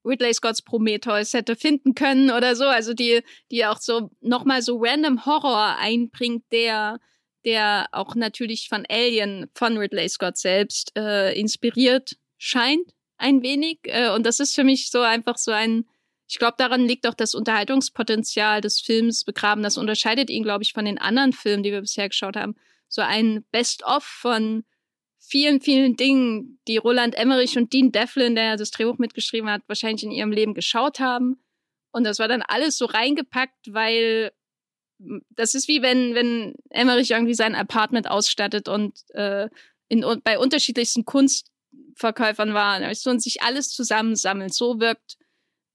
[0.05, 4.79] Ridley Scotts Prometheus hätte finden können oder so, also die, die auch so nochmal so
[4.79, 7.01] random Horror einbringt, der
[7.45, 13.81] der auch natürlich von Alien, von Ridley Scott selbst äh, inspiriert scheint, ein wenig.
[13.85, 15.85] Äh, und das ist für mich so einfach so ein,
[16.29, 19.63] ich glaube, daran liegt auch das Unterhaltungspotenzial des Films begraben.
[19.63, 22.55] Das unterscheidet ihn, glaube ich, von den anderen Filmen, die wir bisher geschaut haben.
[22.89, 24.65] So ein Best-of von
[25.19, 30.05] vielen, vielen Dingen, die Roland Emmerich und Dean Devlin, der das Drehbuch mitgeschrieben hat, wahrscheinlich
[30.05, 31.43] in ihrem Leben geschaut haben.
[31.93, 34.33] Und das war dann alles so reingepackt, weil
[35.31, 39.49] das ist wie wenn, wenn Emmerich irgendwie sein Apartment ausstattet und äh,
[39.89, 44.55] in, bei unterschiedlichsten Kunstverkäufern war und sich alles zusammensammelt.
[44.55, 45.17] So wirkt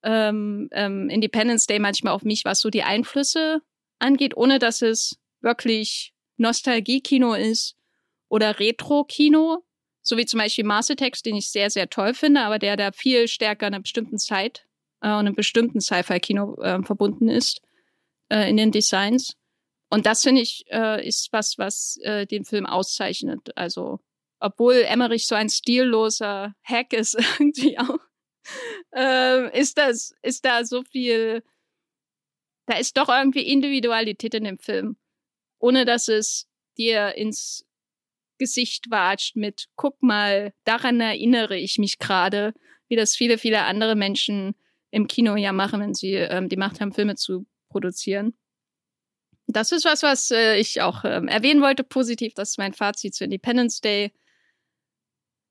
[0.04, 3.62] ähm, ähm, Independence Day manchmal auf mich, was so die Einflüsse
[4.00, 7.76] angeht, ohne dass es wirklich Nostalgie-Kino ist
[8.28, 9.64] oder Retro-Kino,
[10.02, 12.92] so wie zum Beispiel Mars Attacks, den ich sehr, sehr toll finde, aber der da
[12.92, 14.66] viel stärker in einer bestimmten Zeit
[15.02, 17.62] äh, und einem bestimmten Sci-Fi-Kino äh, verbunden ist
[18.34, 19.36] äh, in den Designs.
[19.90, 23.56] Und das finde ich äh, ist was, was äh, den Film auszeichnet.
[23.56, 24.00] Also
[24.40, 28.00] obwohl Emmerich so ein stilloser Hack ist irgendwie auch,
[28.96, 31.44] äh, ist das ist da so viel.
[32.66, 34.98] Da ist doch irgendwie Individualität in dem Film,
[35.60, 36.48] ohne dass es
[36.78, 37.66] dir ins
[38.40, 42.54] Gesicht watscht mit, guck mal, daran erinnere ich mich gerade,
[42.88, 44.56] wie das viele, viele andere Menschen
[44.92, 48.34] im Kino ja machen, wenn sie ähm, die Macht haben, Filme zu produzieren.
[49.48, 52.34] Das ist was, was äh, ich auch ähm, erwähnen wollte, positiv.
[52.34, 54.14] Das ist mein Fazit zu Independence Day.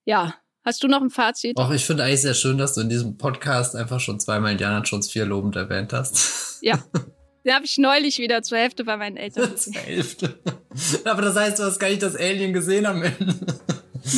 [0.05, 0.35] Ja,
[0.65, 1.59] hast du noch ein Fazit?
[1.59, 4.83] Auch ich finde eigentlich sehr schön, dass du in diesem Podcast einfach schon zweimal Indiana
[4.83, 6.63] Jones 4 lobend erwähnt hast.
[6.63, 6.83] Ja.
[7.45, 9.57] Den habe ich neulich wieder zur Hälfte bei meinen Eltern.
[9.57, 10.39] zur Hälfte.
[11.05, 13.35] Aber das heißt, du hast gar nicht das Alien gesehen am Ende.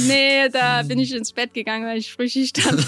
[0.07, 2.87] Nee, da bin ich ins Bett gegangen, weil ich frühstück stand.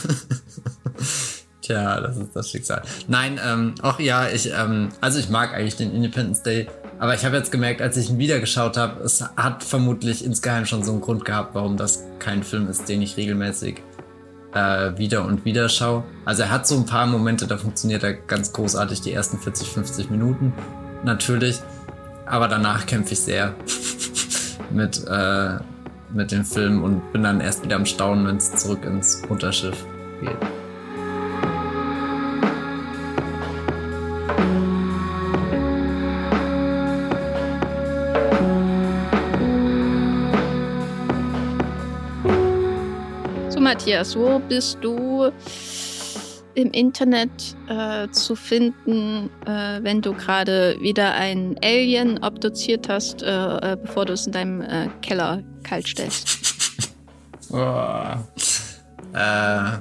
[1.67, 2.83] Tja, das ist das Schicksal.
[3.09, 6.69] Nein, ähm, auch ja, ich, ähm, also ich mag eigentlich den Independence Day,
[7.01, 10.65] aber ich habe jetzt gemerkt, als ich ihn wieder geschaut habe, es hat vermutlich insgeheim
[10.65, 13.83] schon so einen Grund gehabt, warum das kein Film ist, den ich regelmäßig
[14.55, 16.05] äh, wieder und wieder schaue.
[16.25, 19.69] Also er hat so ein paar Momente, da funktioniert er ganz großartig, die ersten 40,
[19.69, 20.53] 50 Minuten
[21.03, 21.59] natürlich,
[22.27, 23.57] aber danach kämpfe ich sehr
[24.71, 25.59] mit, äh,
[26.15, 29.85] mit dem Film und bin dann erst wieder am Staunen, wenn es zurück ins Mutterschiff
[30.21, 30.56] geht.
[43.67, 45.29] Matthias, wo bist du
[46.55, 53.73] im Internet äh, zu finden, äh, wenn du gerade wieder ein Alien obduziert hast, äh,
[53.73, 56.29] äh bevor du es in deinem äh, Keller kalt stellst?
[57.51, 58.15] Oh.
[59.13, 59.79] Äh,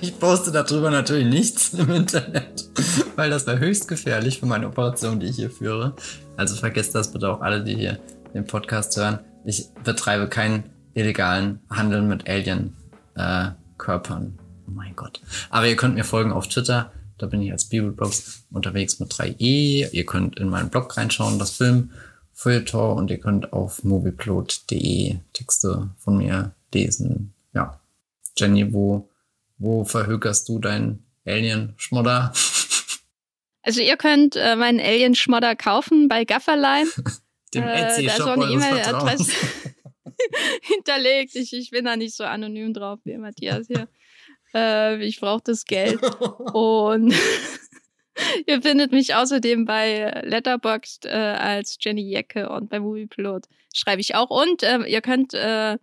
[0.00, 2.68] ich poste darüber natürlich nichts im Internet,
[3.14, 5.94] weil das wäre höchst gefährlich für meine Operation, die ich hier führe.
[6.36, 8.00] Also vergesst das bitte auch alle, die hier
[8.34, 9.20] den Podcast hören.
[9.44, 12.76] Ich betreibe keinen illegalen Handel mit Alien
[13.14, 14.38] äh, Körpern.
[14.66, 15.20] Oh mein Gott.
[15.50, 19.90] Aber ihr könnt mir folgen auf Twitter, Da bin ich als Bibelblogs unterwegs mit 3e.
[19.90, 21.90] Ihr könnt in meinen Blog reinschauen, das Film
[22.32, 27.32] Feuilleton und ihr könnt auf movieplot.de Texte von mir lesen.
[27.54, 27.78] Ja.
[28.36, 29.08] Jenny, wo,
[29.58, 32.32] wo verhökerst du dein Alien-Schmodder?
[33.64, 36.88] Also ihr könnt äh, meinen Alien-Schmodder kaufen bei Gafferline.
[37.54, 39.30] Dem Äh, Etsy da ist eine E-Mail-Adresse.
[40.62, 41.34] hinterlegt.
[41.34, 43.88] Ich, ich bin da nicht so anonym drauf wie Matthias hier.
[44.54, 45.98] Äh, ich brauche das Geld.
[46.52, 47.14] Und
[48.46, 54.14] ihr findet mich außerdem bei Letterboxd äh, als Jenny Jecke und bei Moviepilot schreibe ich
[54.14, 54.28] auch.
[54.28, 55.78] Und äh, ihr könnt äh,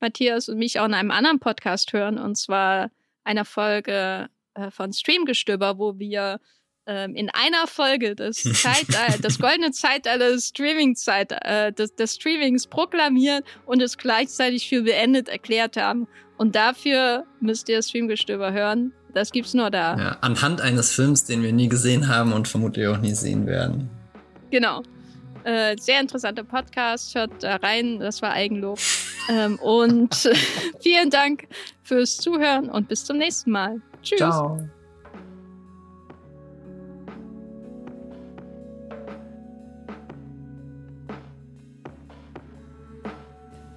[0.00, 2.90] Matthias und mich auch in einem anderen Podcast hören, und zwar
[3.24, 6.40] einer Folge äh, von Streamgestöber, wo wir
[6.88, 12.14] ähm, in einer Folge das, Zeitalter, das goldene Zeitalter des, Streaming -Zeit, äh, des, des
[12.14, 16.08] Streamings proklamieren und es gleichzeitig für beendet erklärt haben.
[16.38, 18.92] Und dafür müsst ihr Streamgestöber hören.
[19.12, 19.96] Das gibt's nur da.
[19.98, 23.90] Ja, anhand eines Films, den wir nie gesehen haben und vermutlich auch nie sehen werden.
[24.50, 24.82] Genau.
[25.44, 27.14] Äh, sehr interessanter Podcast.
[27.14, 28.00] Hört da rein.
[28.00, 28.78] Das war Eigenlob.
[29.28, 30.30] ähm, und
[30.80, 31.48] vielen Dank
[31.82, 33.80] fürs Zuhören und bis zum nächsten Mal.
[34.02, 34.18] Tschüss.
[34.18, 34.58] Ciao.